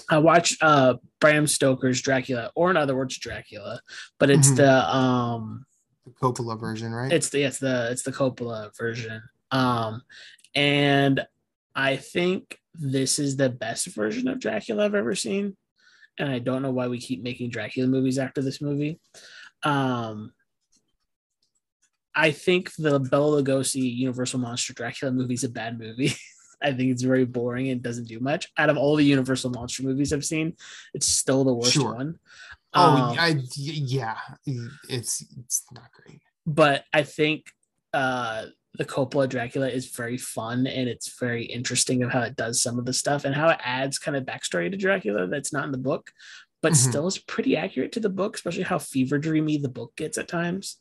i 0.10 0.18
watched 0.18 0.62
uh 0.62 0.96
bram 1.20 1.46
stoker's 1.48 2.02
dracula 2.02 2.52
or 2.56 2.72
in 2.72 2.78
other 2.78 2.96
words 2.96 3.18
dracula 3.18 3.80
but 4.20 4.30
it's 4.30 4.50
Mhm. 4.52 4.58
the 4.58 4.96
um 4.96 5.66
the 6.06 6.12
Coppola 6.12 6.60
version, 6.60 6.92
right? 6.92 7.12
it's 7.14 7.30
the 7.30 7.44
it's 7.44 7.60
the 7.60 7.90
it's 7.90 8.04
the 8.04 8.12
Coppola 8.12 8.76
version. 8.78 9.22
Um, 9.52 10.02
and 10.54 11.26
I 11.74 11.96
think 11.96 12.60
this 12.74 13.20
is 13.20 13.38
the 13.38 13.48
best 13.50 13.88
version 13.88 14.28
of 14.28 14.42
Dracula 14.42 14.84
I've 14.84 14.96
ever 14.96 15.16
seen. 15.16 15.56
And 16.20 16.30
I 16.30 16.40
don't 16.40 16.62
know 16.62 16.72
why 16.72 16.88
we 16.88 17.00
keep 17.00 17.24
making 17.24 17.50
Dracula 17.50 17.88
movies 17.88 18.20
after 18.20 18.42
this 18.42 18.62
movie. 18.62 19.00
Um, 19.64 20.34
I 22.16 22.32
think 22.32 22.72
the 22.76 23.00
Bela 23.00 23.42
Lugosi 23.42 23.96
Universal 23.96 24.40
Monster 24.40 24.74
Dracula 24.74 25.12
movie 25.12 25.34
is 25.34 25.44
a 25.44 25.50
bad 25.50 25.80
movie. 25.80 26.14
I 26.62 26.72
think 26.72 26.92
it's 26.92 27.02
very 27.02 27.26
boring 27.26 27.70
and 27.70 27.82
doesn't 27.82 28.08
do 28.08 28.20
much. 28.20 28.48
Out 28.58 28.70
of 28.70 28.78
all 28.78 28.96
the 28.96 29.04
Universal 29.04 29.50
Monster 29.52 29.84
movies 29.84 30.14
I've 30.14 30.24
seen, 30.24 30.56
it's 30.94 31.08
still 31.08 31.44
the 31.44 31.54
worst 31.54 31.74
Sure. 31.74 31.96
one. 31.96 32.20
oh, 32.74 32.82
Um, 33.12 33.18
I 33.20 33.42
yeah. 33.56 34.16
It's 34.88 35.26
it's 35.38 35.66
not 35.74 35.92
great. 35.92 36.22
but 36.46 36.86
I 36.94 37.04
think 37.04 37.48
uh 37.94 38.46
the 38.78 38.86
Coppola 38.86 39.30
Dracula 39.30 39.70
is 39.70 39.88
very 39.92 40.18
fun 40.18 40.66
and 40.66 40.90
it's 40.90 41.20
very 41.20 41.46
interesting 41.46 42.02
of 42.04 42.12
how 42.12 42.22
it 42.22 42.36
does 42.36 42.62
some 42.62 42.80
of 42.80 42.86
the 42.86 42.94
stuff 42.94 43.24
and 43.24 43.36
how 43.36 43.50
it 43.50 43.60
adds 43.64 44.00
kind 44.00 44.18
of 44.18 44.24
backstory 44.26 44.70
to 44.72 44.78
Dracula 44.78 45.28
that's 45.28 45.54
not 45.54 45.66
in 45.66 45.72
the 45.72 45.78
book, 45.78 46.12
but 46.62 46.74
Mhm. 46.74 46.78
still 46.90 47.08
is 47.08 47.20
pretty 47.20 47.56
accurate 47.56 47.92
to 47.92 48.00
the 48.00 48.10
book, 48.10 48.36
especially 48.36 48.64
how 48.64 48.80
fever 48.80 49.20
dreamy 49.20 49.58
the 49.58 49.70
book 49.70 49.96
gets 49.96 50.18
at 50.18 50.28
times. 50.28 50.80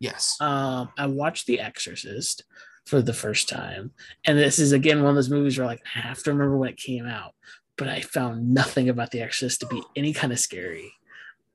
Yes. 0.00 0.36
Um, 0.40 0.90
I 0.96 1.06
watched 1.06 1.46
The 1.46 1.58
Exorcist 1.60 2.44
for 2.86 3.02
the 3.02 3.12
first 3.14 3.48
time, 3.48 3.92
and 4.24 4.38
this 4.38 4.58
is 4.58 4.72
again 4.72 5.00
one 5.02 5.10
of 5.10 5.14
those 5.16 5.30
movies 5.30 5.58
where 5.58 5.66
like 5.66 5.82
I 5.96 6.00
have 6.00 6.22
to 6.24 6.32
remember 6.32 6.56
when 6.56 6.70
it 6.70 6.76
came 6.76 7.06
out, 7.06 7.34
but 7.76 7.88
I 7.88 8.00
found 8.02 8.52
nothing 8.54 8.88
about 8.88 9.10
The 9.10 9.20
Exorcist 9.20 9.60
to 9.60 9.66
be 9.66 9.82
any 9.96 10.12
kind 10.12 10.32
of 10.32 10.38
scary. 10.38 10.92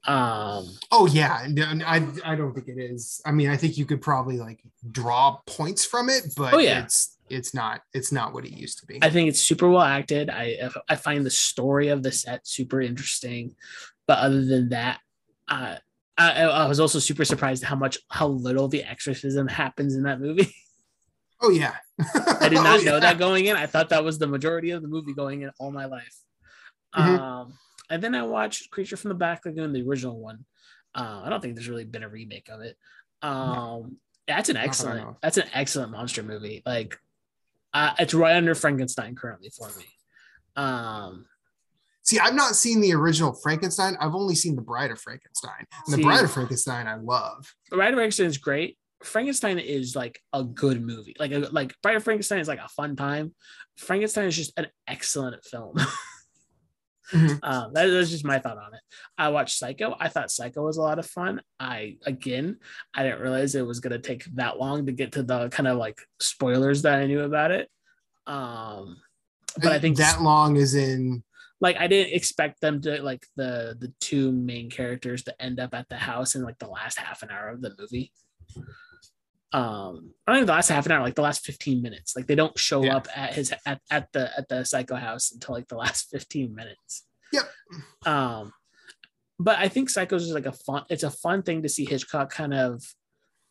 Um, 0.05 0.67
Oh 0.91 1.07
yeah. 1.11 1.47
I 1.85 2.07
I 2.23 2.35
don't 2.35 2.53
think 2.53 2.67
it 2.69 2.77
is. 2.79 3.21
I 3.25 3.31
mean, 3.31 3.49
I 3.49 3.57
think 3.57 3.77
you 3.77 3.85
could 3.85 4.01
probably 4.01 4.37
like 4.37 4.61
draw 4.91 5.37
points 5.45 5.85
from 5.85 6.09
it, 6.09 6.33
but 6.37 6.53
Oh, 6.53 6.59
yeah. 6.59 6.83
it's 6.83 7.17
it's 7.29 7.53
not 7.53 7.81
it's 7.93 8.11
not 8.11 8.33
what 8.33 8.45
it 8.45 8.51
used 8.53 8.79
to 8.79 8.85
be. 8.85 8.99
I 9.01 9.09
think 9.09 9.27
it's 9.27 9.41
super 9.41 9.67
well 9.69 9.81
acted. 9.81 10.29
I 10.29 10.69
I 10.87 10.95
find 10.95 11.25
the 11.25 11.29
story 11.29 11.89
of 11.89 12.03
the 12.03 12.11
set 12.11 12.47
super 12.47 12.79
interesting, 12.81 13.55
but 14.07 14.19
other 14.19 14.45
than 14.45 14.69
that, 14.69 14.99
uh, 15.49 15.75
I 16.17 16.43
I 16.43 16.67
was 16.67 16.79
also 16.79 16.99
super 16.99 17.25
surprised 17.25 17.63
how 17.63 17.75
much 17.75 17.97
how 18.09 18.27
little 18.27 18.69
the 18.69 18.83
exorcism 18.83 19.47
happens 19.49 19.95
in 19.95 20.03
that 20.03 20.21
movie. 20.21 20.53
oh 21.41 21.49
yeah. 21.49 21.75
I 22.39 22.47
did 22.47 22.57
Oh, 22.59 22.63
not 22.63 22.83
know 22.85 22.93
yeah. 22.93 22.99
that 23.01 23.17
going 23.19 23.45
in. 23.47 23.57
I 23.57 23.65
thought 23.65 23.89
that 23.89 24.05
was 24.05 24.19
the 24.19 24.27
majority 24.27 24.71
of 24.71 24.81
the 24.81 24.87
movie 24.87 25.13
going 25.13 25.41
in 25.41 25.51
all 25.59 25.71
my 25.71 25.85
life. 25.85 26.15
Mhm. 26.95 27.19
Um, 27.19 27.53
and 27.89 28.01
then 28.01 28.15
I 28.15 28.23
watched 28.23 28.69
Creature 28.71 28.97
from 28.97 29.09
the 29.09 29.15
Black 29.15 29.45
Lagoon, 29.45 29.73
the 29.73 29.87
original 29.87 30.19
one. 30.19 30.45
Uh, 30.95 31.21
I 31.25 31.29
don't 31.29 31.41
think 31.41 31.55
there's 31.55 31.69
really 31.69 31.85
been 31.85 32.03
a 32.03 32.09
remake 32.09 32.49
of 32.49 32.61
it. 32.61 32.77
Um, 33.21 33.97
that's 34.27 34.49
an 34.49 34.55
that 34.55 34.59
I 34.61 34.63
know 34.63 34.69
excellent. 34.69 35.17
That's 35.21 35.37
an 35.37 35.47
excellent 35.53 35.91
monster 35.91 36.23
movie. 36.23 36.63
Like, 36.65 36.97
uh, 37.73 37.93
it's 37.99 38.13
right 38.13 38.35
under 38.35 38.55
Frankenstein 38.55 39.15
currently 39.15 39.51
for 39.57 39.69
me. 39.77 39.85
Um, 40.55 41.25
See, 42.07 42.19
I've 42.19 42.35
not 42.35 42.55
seen 42.55 42.79
the 42.79 42.93
original 42.93 43.33
Frankenstein. 43.33 43.97
I've 43.99 44.15
only 44.15 44.33
seen 44.33 44.55
the 44.55 44.61
Bride 44.61 44.91
of 44.91 45.01
Frankenstein. 45.01 45.65
And 45.85 45.93
the 45.93 45.97
See- 45.97 46.03
Bride 46.03 46.23
of 46.23 46.31
Frankenstein 46.31 46.87
I 46.87 46.95
love. 46.95 47.53
The 47.69 47.75
Bride 47.75 47.89
of 47.89 47.95
Frankenstein 47.95 48.27
is 48.27 48.37
great. 48.37 48.77
Frankenstein 49.03 49.59
is 49.59 49.93
like 49.93 50.17
a 50.31 50.41
good 50.41 50.81
movie. 50.81 51.17
Like 51.19 51.33
a, 51.33 51.39
like 51.51 51.75
Bride 51.83 51.97
of 51.97 52.05
Frankenstein 52.05 52.39
is 52.39 52.47
like 52.47 52.59
a 52.59 52.69
fun 52.69 52.95
time. 52.95 53.35
Frankenstein 53.77 54.25
is 54.25 54.37
just 54.37 54.57
an 54.57 54.67
excellent 54.87 55.43
film. 55.43 55.75
Mhm. 57.11 57.39
um, 57.43 57.73
that, 57.73 57.85
was 57.85 58.11
just 58.11 58.25
my 58.25 58.39
thought 58.39 58.57
on 58.57 58.73
it. 58.73 58.81
I 59.17 59.29
watched 59.29 59.57
Psycho. 59.57 59.95
I 59.99 60.09
thought 60.09 60.31
Psycho 60.31 60.63
was 60.63 60.77
a 60.77 60.81
lot 60.81 60.99
of 60.99 61.05
fun. 61.05 61.41
I 61.59 61.97
again, 62.05 62.57
I 62.93 63.03
didn't 63.03 63.21
realize 63.21 63.55
it 63.55 63.65
was 63.65 63.79
gonna 63.79 63.99
take 63.99 64.25
that 64.35 64.59
long 64.59 64.85
to 64.85 64.91
get 64.91 65.13
to 65.13 65.23
the 65.23 65.49
kind 65.49 65.67
of 65.67 65.77
like 65.77 66.01
spoilers 66.19 66.81
that 66.81 66.99
I 66.99 67.05
knew 67.05 67.21
about 67.21 67.51
it. 67.51 67.69
Um, 68.25 68.97
but 69.61 69.71
I 69.71 69.79
think 69.79 69.97
that 69.97 70.21
long 70.21 70.57
is 70.57 70.75
in 70.75 71.23
like 71.59 71.77
I 71.77 71.87
didn't 71.87 72.13
expect 72.13 72.61
them 72.61 72.81
to 72.81 73.01
like 73.01 73.25
the 73.35 73.75
the 73.79 73.91
two 73.99 74.31
main 74.31 74.69
characters 74.69 75.23
to 75.23 75.41
end 75.41 75.59
up 75.59 75.73
at 75.73 75.89
the 75.89 75.97
house 75.97 76.35
in 76.35 76.43
like 76.43 76.59
the 76.59 76.67
last 76.67 76.99
half 76.99 77.23
an 77.23 77.31
hour 77.31 77.49
of 77.49 77.61
the 77.61 77.73
movie. 77.79 78.11
Um, 79.53 80.11
not 80.27 80.35
even 80.35 80.45
the 80.45 80.51
last 80.51 80.67
half 80.69 80.85
an 80.85 80.91
hour, 80.91 81.01
like 81.01 81.15
the 81.15 81.21
last 81.21 81.45
15 81.45 81.81
minutes. 81.81 82.15
Like 82.15 82.27
they 82.27 82.35
don't 82.35 82.57
show 82.59 82.83
Yeah. 82.83 82.97
up 82.97 83.07
at 83.15 83.33
his 83.33 83.53
at, 83.65 83.79
at 83.89 84.11
the 84.11 84.29
at 84.37 84.49
the 84.49 84.65
psycho 84.65 84.95
house 84.95 85.31
until 85.31 85.55
like 85.55 85.67
the 85.67 85.77
last 85.77 86.09
15 86.11 86.53
minutes. 86.53 87.05
Yep. 87.31 87.49
Um, 88.05 88.53
but 89.39 89.57
I 89.59 89.67
think 89.67 89.89
Psychos 89.89 90.21
is 90.21 90.31
like 90.33 90.45
a 90.47 90.51
fun, 90.51 90.83
it's 90.89 91.03
a 91.03 91.11
fun 91.11 91.43
thing 91.43 91.61
to 91.63 91.69
see 91.69 91.85
Hitchcock 91.85 92.31
kind 92.31 92.53
of 92.53 92.83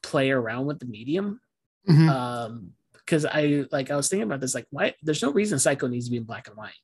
play 0.03 0.31
around 0.31 0.67
with 0.67 0.81
the 0.81 0.87
medium. 0.87 1.41
Mhm. 1.89 2.09
Um, 2.11 2.73
because 2.93 3.25
I 3.25 3.65
like 3.71 3.91
I 3.93 3.97
was 3.97 4.09
thinking 4.09 4.25
about 4.25 4.41
this, 4.41 4.55
like, 4.55 4.67
why 4.71 4.95
there's 5.03 5.23
no 5.23 5.31
reason 5.33 5.61
Psycho 5.61 5.87
needs 5.87 6.07
to 6.07 6.11
be 6.11 6.17
in 6.17 6.25
black 6.25 6.49
and 6.49 6.57
white, 6.57 6.75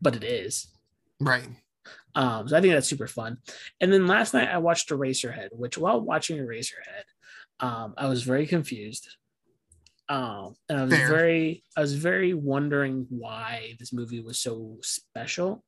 but 0.00 0.14
it 0.14 0.22
is. 0.24 0.68
right. 1.20 1.48
Um, 2.14 2.46
so 2.48 2.56
I 2.56 2.60
think 2.60 2.72
that's 2.74 2.86
super 2.88 3.08
fun. 3.08 3.38
And 3.80 3.92
then 3.92 4.06
last 4.06 4.32
night 4.34 4.48
I 4.48 4.58
watched 4.58 4.88
Eraserhead, 4.90 5.48
which 5.52 5.76
while 5.76 6.00
watching 6.00 6.38
Eraserhead, 6.38 7.02
um, 7.60 7.94
I 7.96 8.06
was 8.08 8.22
very 8.22 8.46
confused. 8.46 9.08
Um, 10.08 10.54
and 10.68 10.78
I 10.80 10.84
was 10.84 10.94
Fair. 10.94 11.08
very, 11.08 11.64
I 11.76 11.80
was 11.80 11.94
very 11.94 12.34
wondering 12.34 13.06
why 13.08 13.74
this 13.78 13.92
movie 13.92 14.20
was 14.20 14.38
so 14.38 14.78
special. 14.82 15.64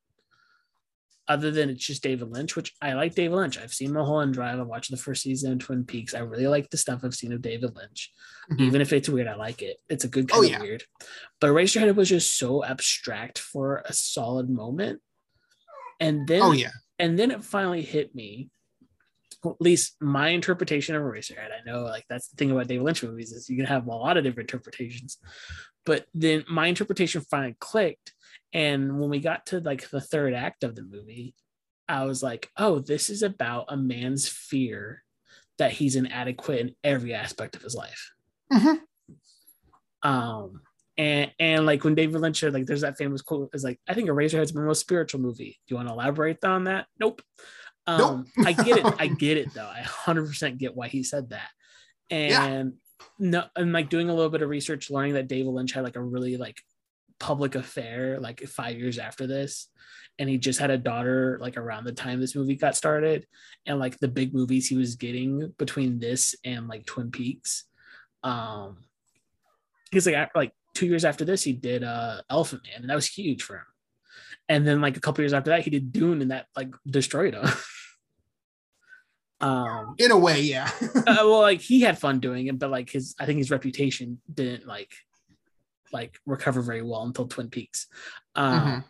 Other 1.28 1.50
than 1.50 1.70
it's 1.70 1.84
just 1.84 2.04
David 2.04 2.30
Lynch, 2.30 2.54
which 2.54 2.72
I 2.80 2.92
like 2.92 3.16
David 3.16 3.34
Lynch. 3.34 3.58
I've 3.58 3.74
seen 3.74 3.92
Mulholland 3.92 4.34
Drive. 4.34 4.60
I 4.60 4.62
watched 4.62 4.92
the 4.92 4.96
first 4.96 5.22
season 5.22 5.54
of 5.54 5.58
Twin 5.58 5.84
Peaks. 5.84 6.14
I 6.14 6.20
really 6.20 6.46
like 6.46 6.70
the 6.70 6.76
stuff 6.76 7.00
I've 7.02 7.14
seen 7.16 7.32
of 7.32 7.42
David 7.42 7.74
Lynch. 7.74 8.12
Mhm. 8.52 8.60
Even 8.60 8.80
if 8.80 8.92
it's 8.92 9.08
weird, 9.08 9.26
I 9.26 9.34
like 9.34 9.60
it. 9.60 9.78
It's 9.88 10.04
a 10.04 10.08
good 10.08 10.30
Oh, 10.30 10.34
kind 10.34 10.44
of 10.44 10.50
yeah. 10.52 10.60
weird. 10.60 10.84
But 11.40 11.48
Eraserhead 11.48 11.96
was 11.96 12.10
just 12.10 12.38
so 12.38 12.62
abstract 12.64 13.40
for 13.40 13.82
a 13.86 13.92
solid 13.92 14.48
moment. 14.48 15.00
And 15.98 16.28
then 16.28 16.42
Oh 16.42 16.52
yeah. 16.52 16.70
and 17.00 17.18
then 17.18 17.32
it 17.32 17.42
finally 17.42 17.82
hit 17.82 18.14
me 18.14 18.50
at 19.50 19.60
least 19.60 19.96
my 20.00 20.28
interpretation 20.28 20.94
of 20.94 21.02
eraserhead 21.02 21.50
i 21.50 21.70
know 21.70 21.82
like 21.82 22.04
that's 22.08 22.28
the 22.28 22.36
thing 22.36 22.50
about 22.50 22.66
david 22.66 22.84
lynch 22.84 23.02
movies 23.02 23.32
is 23.32 23.48
you 23.48 23.56
can 23.56 23.66
have 23.66 23.86
a 23.86 23.90
lot 23.90 24.16
of 24.16 24.24
different 24.24 24.50
interpretations 24.50 25.18
but 25.84 26.06
then 26.14 26.44
my 26.48 26.66
interpretation 26.66 27.20
finally 27.20 27.56
clicked 27.60 28.12
and 28.52 28.98
when 28.98 29.10
we 29.10 29.20
got 29.20 29.46
to 29.46 29.60
like 29.60 29.88
the 29.90 30.00
third 30.00 30.34
act 30.34 30.64
of 30.64 30.74
the 30.74 30.82
movie 30.82 31.34
i 31.88 32.04
was 32.04 32.22
like 32.22 32.50
oh 32.56 32.78
this 32.78 33.10
is 33.10 33.22
about 33.22 33.66
a 33.68 33.76
man's 33.76 34.28
fear 34.28 35.02
that 35.58 35.72
he's 35.72 35.96
inadequate 35.96 36.60
in 36.60 36.74
every 36.84 37.14
aspect 37.14 37.56
of 37.56 37.62
his 37.62 37.74
life. 37.74 38.12
Mhm. 38.52 38.80
Um, 40.02 40.60
and 40.98 41.32
and 41.38 41.66
like 41.66 41.84
when 41.84 41.94
David 41.94 42.20
Lynch 42.20 42.40
said, 42.40 42.54
like 42.54 42.66
there's 42.66 42.82
that 42.82 42.98
famous 42.98 43.22
quote 43.22 43.50
is 43.52 43.64
like, 43.64 43.80
I 43.88 43.94
think 43.94 44.08
Eraserhead's 44.08 44.54
my 44.54 44.62
most 44.62 44.80
spiritual 44.80 45.20
movie. 45.20 45.58
Do 45.66 45.72
you 45.72 45.76
want 45.76 45.88
to 45.88 45.94
elaborate 45.94 46.44
on 46.44 46.64
that? 46.64 46.86
Nope. 46.98 47.22
Um, 47.86 48.26
Nope. 48.36 48.46
I 48.46 48.52
get 48.52 48.78
it. 48.78 48.94
I 48.98 49.06
get 49.18 49.36
it 49.36 49.54
though. 49.54 49.68
I 49.68 49.82
100% 49.82 50.58
get 50.58 50.74
why 50.74 50.88
he 50.88 51.02
said 51.02 51.30
that. 51.30 51.48
Yeah. 52.10 52.44
And 52.44 52.74
no, 53.18 53.44
and 53.54 53.72
like 53.72 53.90
doing 53.90 54.08
a 54.08 54.14
little 54.14 54.30
bit 54.30 54.42
of 54.42 54.48
research, 54.48 54.90
learning 54.90 55.14
that 55.14 55.28
David 55.28 55.50
Lynch 55.50 55.72
had 55.72 55.84
like 55.84 55.96
a 55.96 56.02
really 56.02 56.36
like 56.36 56.60
public 57.18 57.54
affair 57.54 58.18
like 58.20 58.40
five 58.42 58.78
years 58.78 58.98
after 58.98 59.26
this, 59.26 59.68
and 60.18 60.28
he 60.28 60.38
just 60.38 60.58
had 60.58 60.70
a 60.70 60.78
daughter 60.78 61.38
like 61.40 61.56
around 61.56 61.84
the 61.84 61.92
time 61.92 62.20
this 62.20 62.36
movie 62.36 62.56
got 62.56 62.76
started, 62.76 63.26
and 63.64 63.78
like 63.78 63.98
the 63.98 64.08
big 64.08 64.34
movies 64.34 64.68
he 64.68 64.76
was 64.76 64.96
getting 64.96 65.52
between 65.58 65.98
this 65.98 66.34
and 66.44 66.68
like 66.68 66.86
Twin 66.86 67.10
Peaks, 67.10 67.64
um, 68.22 68.78
because 69.90 70.06
like 70.06 70.30
like 70.34 70.52
two 70.74 70.86
years 70.86 71.04
after 71.04 71.24
this 71.24 71.42
he 71.42 71.52
did 71.52 71.82
uh 71.82 72.20
Elephant 72.28 72.62
Man, 72.64 72.82
and 72.82 72.90
that 72.90 72.94
was 72.96 73.06
huge 73.06 73.42
for 73.42 73.56
him, 73.56 73.66
and 74.48 74.66
then 74.66 74.80
like 74.80 74.96
a 74.96 75.00
couple 75.00 75.22
years 75.22 75.32
after 75.32 75.50
that 75.50 75.62
he 75.62 75.70
did 75.70 75.92
Dune, 75.92 76.22
and 76.22 76.30
that 76.30 76.46
like 76.56 76.74
destroyed 76.86 77.34
him. 77.34 77.44
um 79.40 79.94
In 79.98 80.10
a 80.10 80.18
way, 80.18 80.40
yeah. 80.40 80.70
uh, 80.80 81.02
well 81.06 81.40
like 81.42 81.60
he 81.60 81.82
had 81.82 81.98
fun 81.98 82.20
doing 82.20 82.46
it 82.46 82.58
but 82.58 82.70
like 82.70 82.88
his 82.90 83.14
i 83.20 83.26
think 83.26 83.36
his 83.38 83.50
reputation 83.50 84.18
didn't 84.32 84.66
like 84.66 84.92
like 85.92 86.18
recover 86.24 86.62
very 86.62 86.80
well 86.82 87.02
until 87.02 87.28
twin 87.28 87.50
peaks 87.50 87.86
um 88.34 88.60
Mhm. 88.60 88.84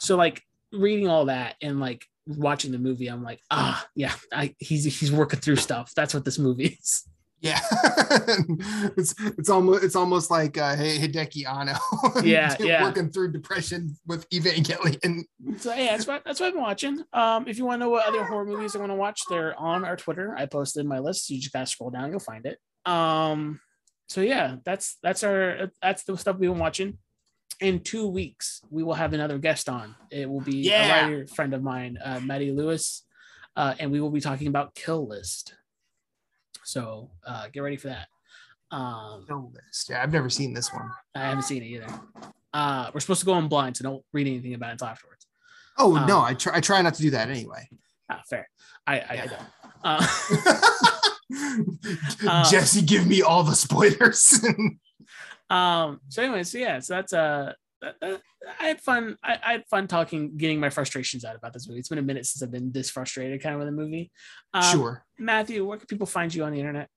so 0.00 0.16
like 0.16 0.42
reading 0.72 1.06
all 1.08 1.26
that 1.26 1.54
and 1.62 1.78
like 1.78 2.04
watching 2.26 2.72
the 2.72 2.78
movie 2.78 3.06
i'm 3.08 3.22
like 3.22 3.40
ah 3.50 3.86
yeah 3.94 4.12
I, 4.32 4.54
he's 4.58 4.84
he's 4.84 5.12
working 5.12 5.38
through 5.40 5.56
stuff 5.56 5.92
that's 5.94 6.14
what 6.14 6.24
this 6.24 6.38
movie 6.38 6.76
is 6.82 7.04
yeah. 7.42 7.60
it's 8.96 9.14
it's 9.38 9.48
almost 9.50 9.84
it's 9.84 9.96
almost 9.96 10.30
like 10.30 10.56
uh 10.58 10.76
Hideaki 10.76 11.46
Anno. 11.46 11.74
Yeah, 12.22 12.54
yeah. 12.60 12.82
Working 12.84 13.10
through 13.10 13.32
depression 13.32 13.96
with 14.06 14.28
Evangelion. 14.30 15.24
so 15.58 15.74
yeah 15.74 15.92
that's 15.92 16.06
what 16.06 16.22
that's 16.24 16.40
what 16.40 16.46
i've 16.46 16.52
been 16.54 16.62
watching 16.62 17.02
um 17.12 17.46
if 17.48 17.58
you 17.58 17.64
want 17.64 17.80
to 17.80 17.84
know 17.86 17.90
what 17.90 18.06
other 18.06 18.24
horror 18.24 18.44
movies 18.44 18.74
i 18.76 18.78
want 18.78 18.90
to 18.90 18.96
watch 18.96 19.20
they're 19.28 19.58
on 19.58 19.84
our 19.84 19.96
twitter 19.96 20.34
i 20.36 20.46
posted 20.46 20.86
my 20.86 20.98
list 20.98 21.28
you 21.30 21.38
just 21.40 21.52
gotta 21.52 21.66
scroll 21.66 21.90
down 21.90 22.10
you'll 22.10 22.20
find 22.20 22.46
it 22.46 22.58
um 22.90 23.60
so 24.08 24.20
yeah 24.20 24.56
that's 24.64 24.98
that's 25.02 25.22
our 25.24 25.70
that's 25.82 26.04
the 26.04 26.16
stuff 26.16 26.36
we've 26.38 26.50
been 26.50 26.58
watching 26.58 26.98
in 27.60 27.80
two 27.80 28.06
weeks 28.08 28.60
we 28.70 28.82
will 28.82 28.94
have 28.94 29.12
another 29.12 29.38
guest 29.38 29.68
on 29.68 29.94
it 30.10 30.28
will 30.28 30.40
be 30.40 30.56
Yeah. 30.58 30.84
a 30.84 31.02
writer 31.10 31.26
friend 31.26 31.54
of 31.54 31.62
mine 31.62 31.98
uh 32.02 32.20
maddie 32.20 32.52
lewis 32.52 33.04
uh 33.56 33.74
and 33.78 33.90
we 33.90 34.00
will 34.00 34.10
be 34.10 34.20
talking 34.20 34.48
about 34.48 34.74
kill 34.74 35.06
list 35.08 35.54
so 36.64 37.10
uh 37.26 37.46
get 37.52 37.60
ready 37.60 37.76
for 37.76 37.88
that 37.88 38.08
um 38.70 39.24
No 39.28 39.50
list. 39.54 39.88
Yeah, 39.90 40.02
I've 40.02 40.12
never 40.12 40.30
seen 40.30 40.54
this 40.54 40.72
one. 40.72 40.90
i 41.14 41.20
haven't 41.20 41.42
seen 41.44 41.62
it 41.62 41.66
either 41.66 41.86
uh 42.54 42.90
we're 42.94 43.00
supposed 43.00 43.20
to 43.20 43.26
go 43.26 43.32
on 43.32 43.48
blind 43.48 43.76
so 43.76 43.84
don't 43.84 44.04
read 44.12 44.26
anything 44.26 44.54
about 44.54 44.70
it 44.70 44.72
until 44.72 44.88
afterwards 44.88 45.26
Oh 45.78 45.96
Um, 45.96 46.06
no, 46.06 46.20
I 46.20 46.34
try 46.34 46.56
I 46.56 46.60
try 46.60 46.82
not 46.82 46.94
to 46.94 47.02
do 47.02 47.10
that 47.10 47.30
anyway. 47.30 47.68
ah, 48.10 48.20
fair 48.28 48.48
i 48.86 49.00
i, 49.00 49.22
I 49.22 49.26
don't 49.26 49.42
uh 49.84 50.06
Uh, 52.28 52.48
Jesse, 52.50 52.82
give 52.82 53.06
me 53.06 53.22
all 53.22 53.42
the 53.42 53.54
spoilers. 53.54 54.38
Um. 55.50 56.00
So, 56.08 56.22
anyways, 56.22 56.50
so 56.52 56.58
yeah. 56.58 56.80
So 56.80 56.94
that's 56.94 57.12
uh, 57.12 57.52
I 57.82 58.18
had 58.58 58.80
fun. 58.80 59.16
I, 59.22 59.38
I 59.44 59.52
had 59.52 59.64
fun 59.68 59.86
talking, 59.88 60.36
getting 60.36 60.60
my 60.60 60.70
frustrations 60.70 61.24
out 61.24 61.36
about 61.36 61.52
this 61.52 61.68
movie. 61.68 61.80
It's 61.80 61.88
been 61.88 61.98
a 61.98 62.02
minute 62.02 62.26
since 62.26 62.42
I've 62.42 62.50
been 62.52 62.72
this 62.72 62.90
frustrated, 62.90 63.42
kind 63.42 63.54
of 63.54 63.58
with 63.60 63.68
a 63.68 63.72
movie. 63.72 64.10
Um, 64.54 64.62
sure. 64.62 65.04
Matthew, 65.18 65.64
where 65.64 65.78
can 65.78 65.86
people 65.86 66.06
find 66.06 66.32
you 66.34 66.44
on 66.44 66.52
the 66.52 66.58
internet? 66.60 66.88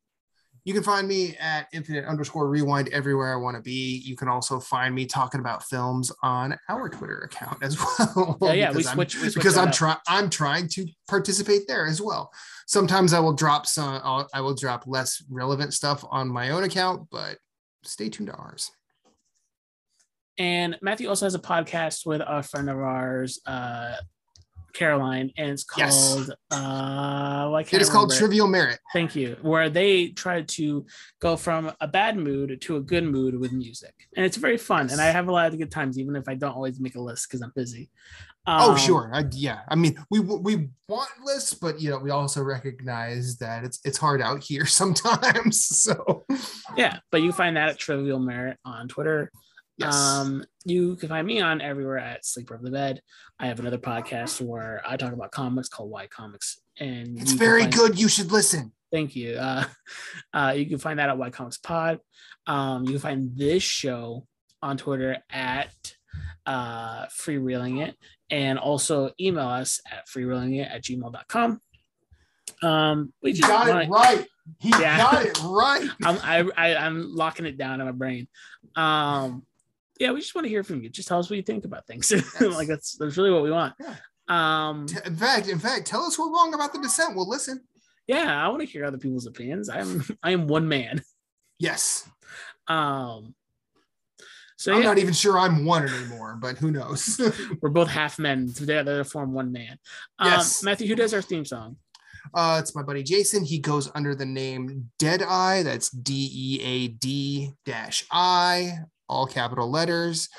You 0.64 0.74
can 0.74 0.82
find 0.82 1.08
me 1.08 1.36
at 1.40 1.68
infinite 1.74 2.06
underscore 2.06 2.50
rewind 2.50 2.88
everywhere 2.90 3.32
I 3.32 3.36
want 3.36 3.56
to 3.56 3.62
be. 3.62 4.02
You 4.04 4.16
can 4.16 4.28
also 4.28 4.60
find 4.60 4.96
me 4.96 5.06
talking 5.06 5.40
about 5.40 5.64
films 5.64 6.12
on 6.24 6.58
our 6.70 6.90
Twitter 6.90 7.20
account 7.20 7.60
as 7.62 7.78
well. 8.00 8.38
Yeah, 8.42 8.54
yeah, 8.54 8.70
we 8.72 8.78
because 8.78 8.88
I'm- 8.88 8.96
switch- 8.96 9.16
we 9.16 9.22
switch 9.30 9.36
because 9.36 9.58
I'm 9.58 9.72
trying 9.72 9.98
I'm 10.08 10.30
trying 10.32 10.68
to 10.70 10.88
participate 11.08 11.68
there 11.68 11.86
as 11.86 12.02
well. 12.02 12.32
Sometimes 12.66 13.14
I 13.14 13.20
will 13.20 13.34
drop 13.34 13.68
some 13.68 14.02
I'll, 14.04 14.28
I 14.34 14.42
will 14.42 14.56
drop 14.56 14.86
less 14.88 15.24
relevant 15.30 15.74
stuff 15.76 16.04
on 16.10 16.30
my 16.30 16.50
own 16.50 16.64
account, 16.64 17.10
but 17.12 17.38
stay 17.84 18.10
tuned 18.10 18.30
to 18.30 18.34
ours. 18.36 18.72
And 20.38 20.78
Matthew 20.82 21.08
also 21.10 21.26
has 21.26 21.36
a 21.36 21.40
podcast 21.40 22.06
with 22.06 22.22
a 22.26 22.44
friend 22.44 22.70
of 22.70 22.78
ours, 22.78 23.40
uh, 23.46 23.96
Caroline, 24.74 25.32
and 25.38 25.52
it's 25.52 25.66
Yes. 25.78 25.96
called 25.96 26.32
uh, 26.52 27.48
well, 27.50 27.58
It 27.60 27.74
is 27.82 27.90
called 27.90 28.10
remember. 28.10 28.16
Trivial 28.16 28.48
Merit. 28.48 28.80
Thank 28.92 29.16
you. 29.16 29.38
Where 29.42 29.70
they 29.70 30.10
try 30.10 30.42
to 30.42 30.86
go 31.22 31.38
from 31.38 31.72
a 31.80 31.88
bad 31.88 32.18
mood 32.18 32.60
to 32.62 32.76
a 32.76 32.82
good 32.82 33.06
mood 33.06 33.40
with 33.40 33.54
music, 33.54 33.94
and 34.18 34.26
it's 34.26 34.36
very 34.36 34.58
fun. 34.58 34.90
And 34.90 35.00
I 35.00 35.06
have 35.06 35.30
a 35.30 35.32
lot 35.32 35.54
of 35.54 35.58
good 35.58 35.72
times, 35.72 35.98
even 35.98 36.18
if 36.18 36.28
I 36.28 36.36
don't 36.36 36.52
always 36.54 36.82
make 36.82 36.96
a 36.96 37.02
list 37.02 37.30
because 37.30 37.42
I'm 37.42 37.54
busy. 37.56 37.90
oh, 38.48 38.72
Um, 38.72 38.78
sure. 38.78 39.10
I, 39.14 39.24
yeah. 39.32 39.62
I 39.70 39.76
mean, 39.76 39.98
we 40.12 40.20
we 40.20 40.68
want 40.90 41.10
lists, 41.24 41.54
but 41.54 41.80
you 41.80 41.90
know, 41.92 41.98
we 42.00 42.10
also 42.12 42.44
recognize 42.44 43.38
that 43.38 43.64
it's 43.64 43.80
it's 43.86 43.98
hard 43.98 44.22
out 44.22 44.44
here 44.44 44.66
sometimes. 44.82 45.66
So 45.66 46.26
Yeah, 46.76 47.00
but 47.12 47.22
you 47.22 47.32
find 47.32 47.56
that 47.56 47.70
at 47.70 47.80
Trivial 47.80 48.20
Merit 48.20 48.58
on 48.66 48.90
Twitter. 48.90 49.32
Yes. 49.78 49.96
Um, 49.96 50.46
you 50.66 50.96
can 50.96 51.10
find 51.10 51.26
me 51.26 51.42
on 51.42 51.62
everywhere 51.62 51.98
at 51.98 52.26
Sleeper 52.26 52.56
of 52.56 52.62
the 52.62 52.72
Bed. 52.72 53.02
I 53.40 53.48
have 53.48 53.60
another 53.60 53.78
podcast 53.78 54.42
where 54.42 54.82
I 54.86 54.98
talk 54.98 55.14
about 55.14 55.32
comics 55.32 55.70
called 55.70 55.90
Why 55.92 56.08
Comics, 56.08 56.60
and 56.80 57.20
it's 57.20 57.34
very 57.34 57.62
find- 57.62 57.74
good. 57.74 58.00
You 58.00 58.08
should 58.08 58.32
listen. 58.32 58.72
Thank 58.92 59.16
you. 59.16 59.34
Uh, 59.36 59.66
uh, 60.34 60.54
you 60.56 60.66
can 60.68 60.78
find 60.78 61.00
that 61.00 61.10
at 61.10 61.18
Why 61.18 61.30
Comics 61.30 61.58
Pod. 61.58 62.00
Um, 62.48 62.84
you 62.86 62.92
can 62.92 63.00
find 63.00 63.32
this 63.38 63.64
show 63.64 64.26
on 64.62 64.78
Twitter 64.78 65.18
at 65.30 65.74
uh, 66.46 67.06
Freereeling 67.08 67.86
It, 67.86 67.96
and 68.30 68.58
also 68.60 69.12
email 69.20 69.48
us 69.48 69.82
at 69.92 70.08
freereelingit 70.08 70.70
at 70.74 70.84
gmail.com. 70.84 71.60
Um, 72.64 73.14
we 73.22 73.32
He 73.32 73.38
just 73.38 73.50
got 73.50 73.68
wanna- 73.68 73.82
it 73.82 73.90
right. 73.90 74.28
He 74.60 74.70
Yeah. 74.70 74.98
got 74.98 75.26
it 75.26 75.40
right. 75.44 75.90
I'm 76.04 76.20
I, 76.24 76.50
I 76.56 76.76
I'm 76.76 77.14
locking 77.16 77.46
it 77.48 77.58
down 77.58 77.80
in 77.82 77.86
my 77.88 77.92
brain. 77.92 78.28
Um, 78.76 79.44
yeah, 80.00 80.12
we 80.12 80.20
just 80.22 80.36
want 80.36 80.46
to 80.46 80.50
hear 80.50 80.64
from 80.64 80.82
you. 80.84 80.90
Just 80.90 81.08
tell 81.08 81.20
us 81.20 81.30
what 81.30 81.38
you 81.38 81.44
think 81.44 81.66
about 81.66 81.86
things. 81.88 82.12
like 82.42 82.68
that's 82.68 82.96
that's 82.98 83.18
really 83.18 83.32
what 83.32 83.44
we 83.44 83.52
want. 83.52 83.74
Yeah. 83.80 83.96
Um, 84.28 84.88
In 85.06 85.16
fact, 85.16 85.48
in 85.48 85.60
fact, 85.60 85.86
tell 85.88 86.02
us 86.04 86.18
we're 86.18 86.32
wrong 86.32 86.54
about 86.54 86.74
the 86.74 86.80
descent. 86.82 87.16
We'll 87.16 87.30
listen. 87.30 87.62
yeah, 88.08 88.44
I 88.44 88.48
want 88.50 88.62
to 88.62 88.66
hear 88.68 88.86
other 88.86 88.98
people's 88.98 89.28
opinions. 89.28 89.70
I'm 89.70 90.04
I 90.24 90.32
am 90.32 90.48
one 90.48 90.68
man. 90.68 91.02
Yes. 91.60 92.08
Um, 92.68 93.36
so 94.58 94.74
I'm 94.74 94.82
yeah, 94.82 94.88
not 94.88 94.98
even 94.98 95.14
sure 95.14 95.38
I'm 95.38 95.66
one 95.66 95.88
anymore, 95.88 96.38
but 96.42 96.58
who 96.58 96.72
knows? 96.72 97.20
we're 97.62 97.70
both 97.70 97.90
half 97.90 98.18
men 98.18 98.52
together 98.54 98.98
to 98.98 99.04
form 99.10 99.34
one 99.34 99.52
man. 99.52 99.78
Um, 100.18 100.32
Yes. 100.32 100.64
Matthew, 100.64 100.88
who 100.88 100.96
does 100.96 101.14
our 101.14 101.22
theme 101.22 101.46
song? 101.46 101.78
uh, 102.34 102.58
it's 102.60 102.76
my 102.76 102.82
buddy 102.82 103.04
Jason. 103.04 103.44
He 103.46 103.60
goes 103.60 103.92
under 103.94 104.16
the 104.16 104.26
name 104.26 104.90
Deadeye. 104.98 105.62
That's 105.64 105.90
D 105.90 106.30
E 106.34 106.62
A 106.64 106.88
D 106.88 107.52
dash 107.66 108.06
I, 108.12 108.80
all 109.10 109.28
capital 109.28 109.70
letters. 109.70 110.30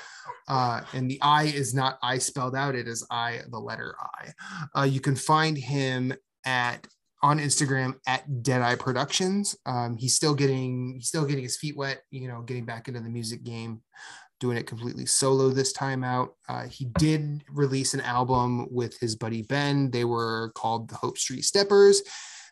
Uh, 0.47 0.81
and 0.93 1.09
the 1.09 1.19
I 1.21 1.43
is 1.43 1.73
not 1.73 1.97
I 2.01 2.17
spelled 2.17 2.55
out, 2.55 2.75
it 2.75 2.87
is 2.87 3.05
I, 3.11 3.41
the 3.49 3.59
letter 3.59 3.95
I. 3.99 4.79
Uh, 4.79 4.83
you 4.83 4.99
can 4.99 5.15
find 5.15 5.57
him 5.57 6.13
at 6.45 6.87
on 7.23 7.39
Instagram 7.39 7.95
at 8.05 8.43
Deadeye 8.43 8.75
Productions. 8.75 9.55
Um, 9.65 9.97
he's 9.97 10.15
still 10.15 10.35
getting 10.35 10.95
he's 10.95 11.07
still 11.07 11.25
getting 11.25 11.43
his 11.43 11.57
feet 11.57 11.75
wet, 11.75 12.01
you 12.11 12.27
know, 12.27 12.41
getting 12.41 12.65
back 12.65 12.87
into 12.87 12.99
the 12.99 13.09
music 13.09 13.43
game, 13.43 13.81
doing 14.39 14.57
it 14.57 14.67
completely 14.67 15.05
solo 15.05 15.49
this 15.49 15.73
time 15.73 16.03
out. 16.03 16.35
Uh, 16.47 16.67
he 16.67 16.85
did 16.97 17.43
release 17.51 17.93
an 17.93 18.01
album 18.01 18.67
with 18.71 18.97
his 18.99 19.15
buddy 19.15 19.41
Ben. 19.41 19.91
They 19.91 20.05
were 20.05 20.51
called 20.55 20.89
the 20.89 20.95
Hope 20.95 21.17
Street 21.17 21.43
Steppers. 21.43 22.01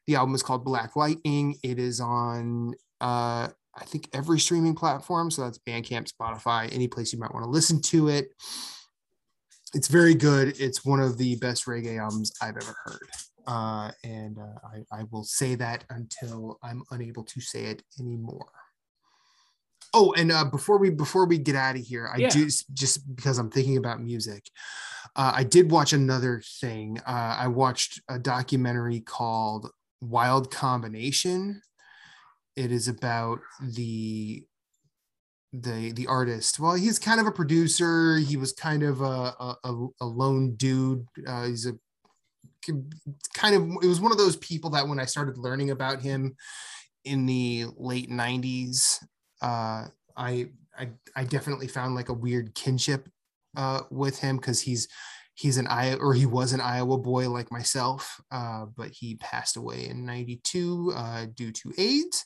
The 0.08 0.16
album 0.16 0.36
is 0.36 0.44
called 0.44 0.66
Black 0.66 0.96
Lightning. 0.96 1.56
It 1.64 1.80
is 1.80 2.00
on 2.00 2.74
uh, 3.02 3.50
I 3.78 3.84
think 3.86 4.10
every 4.14 4.40
streaming 4.40 4.76
platform. 4.76 5.30
So 5.30 5.44
that's 5.44 5.60
Bandcamp, 5.60 6.10
Spotify, 6.12 6.74
any 6.74 6.88
place 6.88 7.12
you 7.12 7.20
might 7.20 7.34
want 7.34 7.44
to 7.44 7.50
listen 7.50 7.82
to 7.84 8.08
it. 8.08 8.30
It's 9.74 9.88
very 9.90 10.16
good. 10.16 10.60
It's 10.60 10.86
one 10.86 11.02
of 11.02 11.18
the 11.18 11.36
best 11.36 11.66
reggae 11.66 12.00
albums 12.00 12.32
I've 12.42 12.56
ever 12.56 12.76
heard. 12.86 13.10
Uh, 13.48 13.92
and 14.04 14.40
uh, 14.40 14.84
I, 14.92 15.00
I 15.02 15.04
will 15.12 15.24
say 15.24 15.56
that 15.56 15.84
until 15.90 16.58
I'm 16.64 16.84
unable 16.92 17.24
to 17.26 17.42
say 17.42 17.66
it 17.66 17.84
anymore. 18.00 18.48
Oh, 19.94 20.14
and 20.14 20.32
uh, 20.32 20.46
before 20.46 20.78
we 20.78 20.90
before 20.90 21.26
we 21.26 21.38
get 21.38 21.56
out 21.56 21.76
of 21.76 21.82
here, 21.82 22.10
I 22.14 22.18
Yeah. 22.18 22.30
do 22.30 22.50
just 22.74 23.16
because 23.16 23.38
I'm 23.38 23.50
thinking 23.50 23.78
about 23.78 24.02
music. 24.02 24.50
Uh, 25.16 25.32
I 25.36 25.44
did 25.44 25.72
watch 25.72 25.94
another 25.94 26.42
thing. 26.60 27.00
Uh, 27.08 27.38
I 27.40 27.48
watched 27.48 28.02
a 28.10 28.20
documentary 28.20 29.00
called 29.00 29.70
Wild 30.02 30.52
Combination. 30.52 31.62
It 32.56 32.72
is 32.72 32.88
about 32.88 33.40
the 33.62 34.46
the 35.54 35.92
the 35.94 36.08
artist. 36.08 36.60
Well, 36.60 36.74
he's 36.76 37.00
kind 37.00 37.20
of 37.20 37.28
a 37.28 37.32
producer. 37.32 38.18
He 38.18 38.38
was 38.38 38.52
kind 38.54 38.84
of 38.84 39.02
a 39.02 39.56
a, 39.64 39.88
a- 40.02 40.06
lone 40.06 40.56
dude. 40.56 41.06
Uh, 41.26 41.46
he's 41.48 41.66
a 41.66 41.74
kind 43.34 43.56
of 43.56 43.84
it 43.84 43.88
was 43.88 44.02
one 44.02 44.12
of 44.12 44.18
those 44.18 44.38
people 44.38 44.70
that 44.72 44.88
when 44.88 45.00
I 45.00 45.06
started 45.06 45.38
learning 45.38 45.70
about 45.70 46.02
him 46.02 46.36
in 47.04 47.26
the 47.26 47.66
late 47.78 48.10
90s, 48.10 49.04
uh, 49.42 49.88
I, 50.18 50.50
I 50.78 50.90
I 51.16 51.24
definitely 51.24 51.68
found 51.68 51.96
like 51.96 52.10
a 52.10 52.14
weird 52.14 52.56
kinship 52.56 53.08
uh, 53.56 53.82
with 53.92 54.20
him 54.20 54.38
because 54.38 54.62
he's 54.62 54.88
he's 55.36 55.58
an 55.58 55.68
Iowa 55.68 55.98
or 56.02 56.14
he 56.14 56.26
was 56.26 56.54
an 56.54 56.62
Iowa 56.62 56.98
boy 56.98 57.30
like 57.30 57.52
myself, 57.52 58.20
uh, 58.32 58.66
but 58.76 58.90
he 58.90 59.16
passed 59.16 59.58
away 59.58 59.88
in 59.90 60.06
92 60.06 60.94
uh, 60.96 61.26
due 61.36 61.52
to 61.52 61.74
AIDS. 61.78 62.26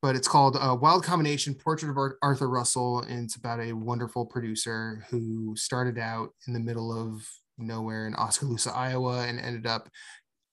But 0.00 0.16
it's 0.16 0.26
called 0.26 0.56
uh, 0.56 0.76
Wild 0.80 1.04
Combination 1.04 1.54
Portrait 1.54 1.90
of 1.90 2.14
Arthur 2.22 2.48
Russell. 2.48 3.02
And 3.02 3.24
it's 3.24 3.36
about 3.36 3.60
a 3.60 3.72
wonderful 3.72 4.26
producer 4.26 5.04
who 5.10 5.54
started 5.56 5.96
out 5.96 6.30
in 6.48 6.54
the 6.54 6.60
middle 6.60 6.92
of 6.92 7.24
nowhere 7.56 8.08
in 8.08 8.16
Oskaloosa, 8.16 8.74
Iowa, 8.74 9.24
and 9.26 9.38
ended 9.38 9.66
up 9.66 9.88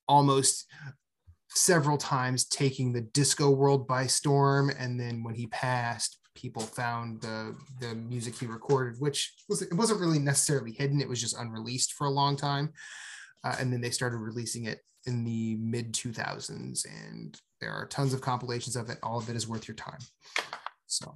almost 0.07 0.67
several 1.49 1.97
times 1.97 2.45
taking 2.45 2.93
the 2.93 3.01
disco 3.01 3.49
world 3.49 3.87
by 3.87 4.05
storm. 4.05 4.69
And 4.77 4.99
then 4.99 5.23
when 5.23 5.33
he 5.33 5.47
passed, 5.47 6.18
people 6.39 6.61
found 6.61 7.21
the 7.21 7.55
the 7.79 7.95
music 7.95 8.37
he 8.37 8.45
recorded, 8.45 8.99
which 8.99 9.33
was 9.47 9.61
it 9.61 9.73
wasn't 9.73 9.99
really 9.99 10.19
necessarily 10.19 10.71
hidden; 10.71 11.01
it 11.01 11.09
was 11.09 11.21
just 11.21 11.37
unreleased 11.37 11.93
for 11.93 12.07
a 12.07 12.11
long 12.11 12.35
time. 12.35 12.71
Uh, 13.43 13.55
and 13.59 13.71
then 13.71 13.81
they 13.81 13.89
started 13.89 14.17
releasing 14.17 14.65
it 14.65 14.79
in 15.05 15.23
the 15.23 15.55
mid 15.55 15.93
2000s, 15.93 16.85
and 16.85 17.39
there 17.61 17.71
are 17.71 17.85
tons 17.87 18.13
of 18.13 18.21
compilations 18.21 18.75
of 18.75 18.89
it. 18.89 18.97
All 19.01 19.17
of 19.17 19.29
it 19.29 19.35
is 19.35 19.47
worth 19.47 19.67
your 19.67 19.75
time. 19.75 19.99
So 20.87 21.15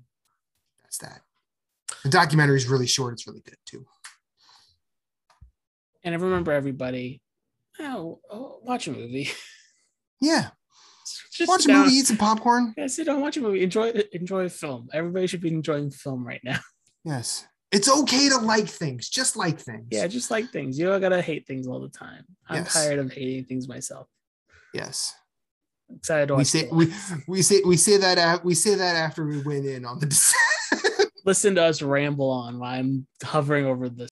that's 0.81 0.97
that. 0.99 1.21
The 2.03 2.09
documentary 2.09 2.57
is 2.57 2.67
really 2.67 2.87
short; 2.87 3.13
it's 3.13 3.27
really 3.27 3.41
good 3.41 3.57
too. 3.65 3.85
And 6.03 6.13
I 6.13 6.17
remember 6.17 6.51
everybody. 6.51 7.21
Oh, 7.79 8.19
oh 8.29 8.59
watch 8.63 8.87
a 8.87 8.91
movie. 8.91 9.29
Yeah, 10.21 10.51
just 11.33 11.49
watch 11.49 11.65
a 11.65 11.73
movie, 11.73 11.93
eat 11.93 12.07
some 12.07 12.17
popcorn. 12.17 12.73
Yeah, 12.77 12.87
sit 12.87 13.07
down, 13.07 13.21
watch 13.21 13.37
a 13.37 13.41
movie, 13.41 13.63
enjoy 13.63 13.91
enjoy 14.11 14.45
a 14.45 14.49
film. 14.49 14.89
Everybody 14.93 15.27
should 15.27 15.41
be 15.41 15.49
enjoying 15.49 15.91
film 15.91 16.25
right 16.25 16.41
now. 16.43 16.59
Yes. 17.05 17.45
It's 17.73 17.89
okay 17.89 18.29
to 18.29 18.37
like 18.37 18.65
things, 18.65 19.09
just 19.09 19.35
like 19.35 19.59
things. 19.59 19.87
Yeah, 19.91 20.07
just 20.07 20.31
like 20.31 20.51
things. 20.51 20.79
You 20.79 20.85
don't 20.85 21.01
gotta 21.01 21.21
hate 21.21 21.45
things 21.45 21.67
all 21.67 21.81
the 21.81 21.89
time. 21.89 22.23
I'm 22.47 22.63
yes. 22.63 22.73
tired 22.73 22.99
of 22.99 23.11
hating 23.11 23.43
things 23.43 23.67
myself. 23.67 24.07
Yes. 24.73 25.13
I'm 25.89 25.97
excited 25.97 26.27
to 26.27 26.35
we 26.35 26.45
say 26.45 26.69
we, 26.71 26.93
we 27.27 27.41
say 27.41 27.61
we 27.65 27.75
say 27.75 27.97
that 27.97 28.45
we 28.45 28.55
say 28.55 28.75
that 28.75 28.95
after 28.95 29.25
we 29.25 29.41
went 29.41 29.65
in 29.65 29.83
on 29.83 29.99
the 29.99 30.35
listen 31.25 31.55
to 31.55 31.63
us 31.63 31.81
ramble 31.81 32.29
on 32.29 32.59
while 32.59 32.79
I'm 32.79 33.05
hovering 33.21 33.65
over 33.65 33.89
the 33.89 34.07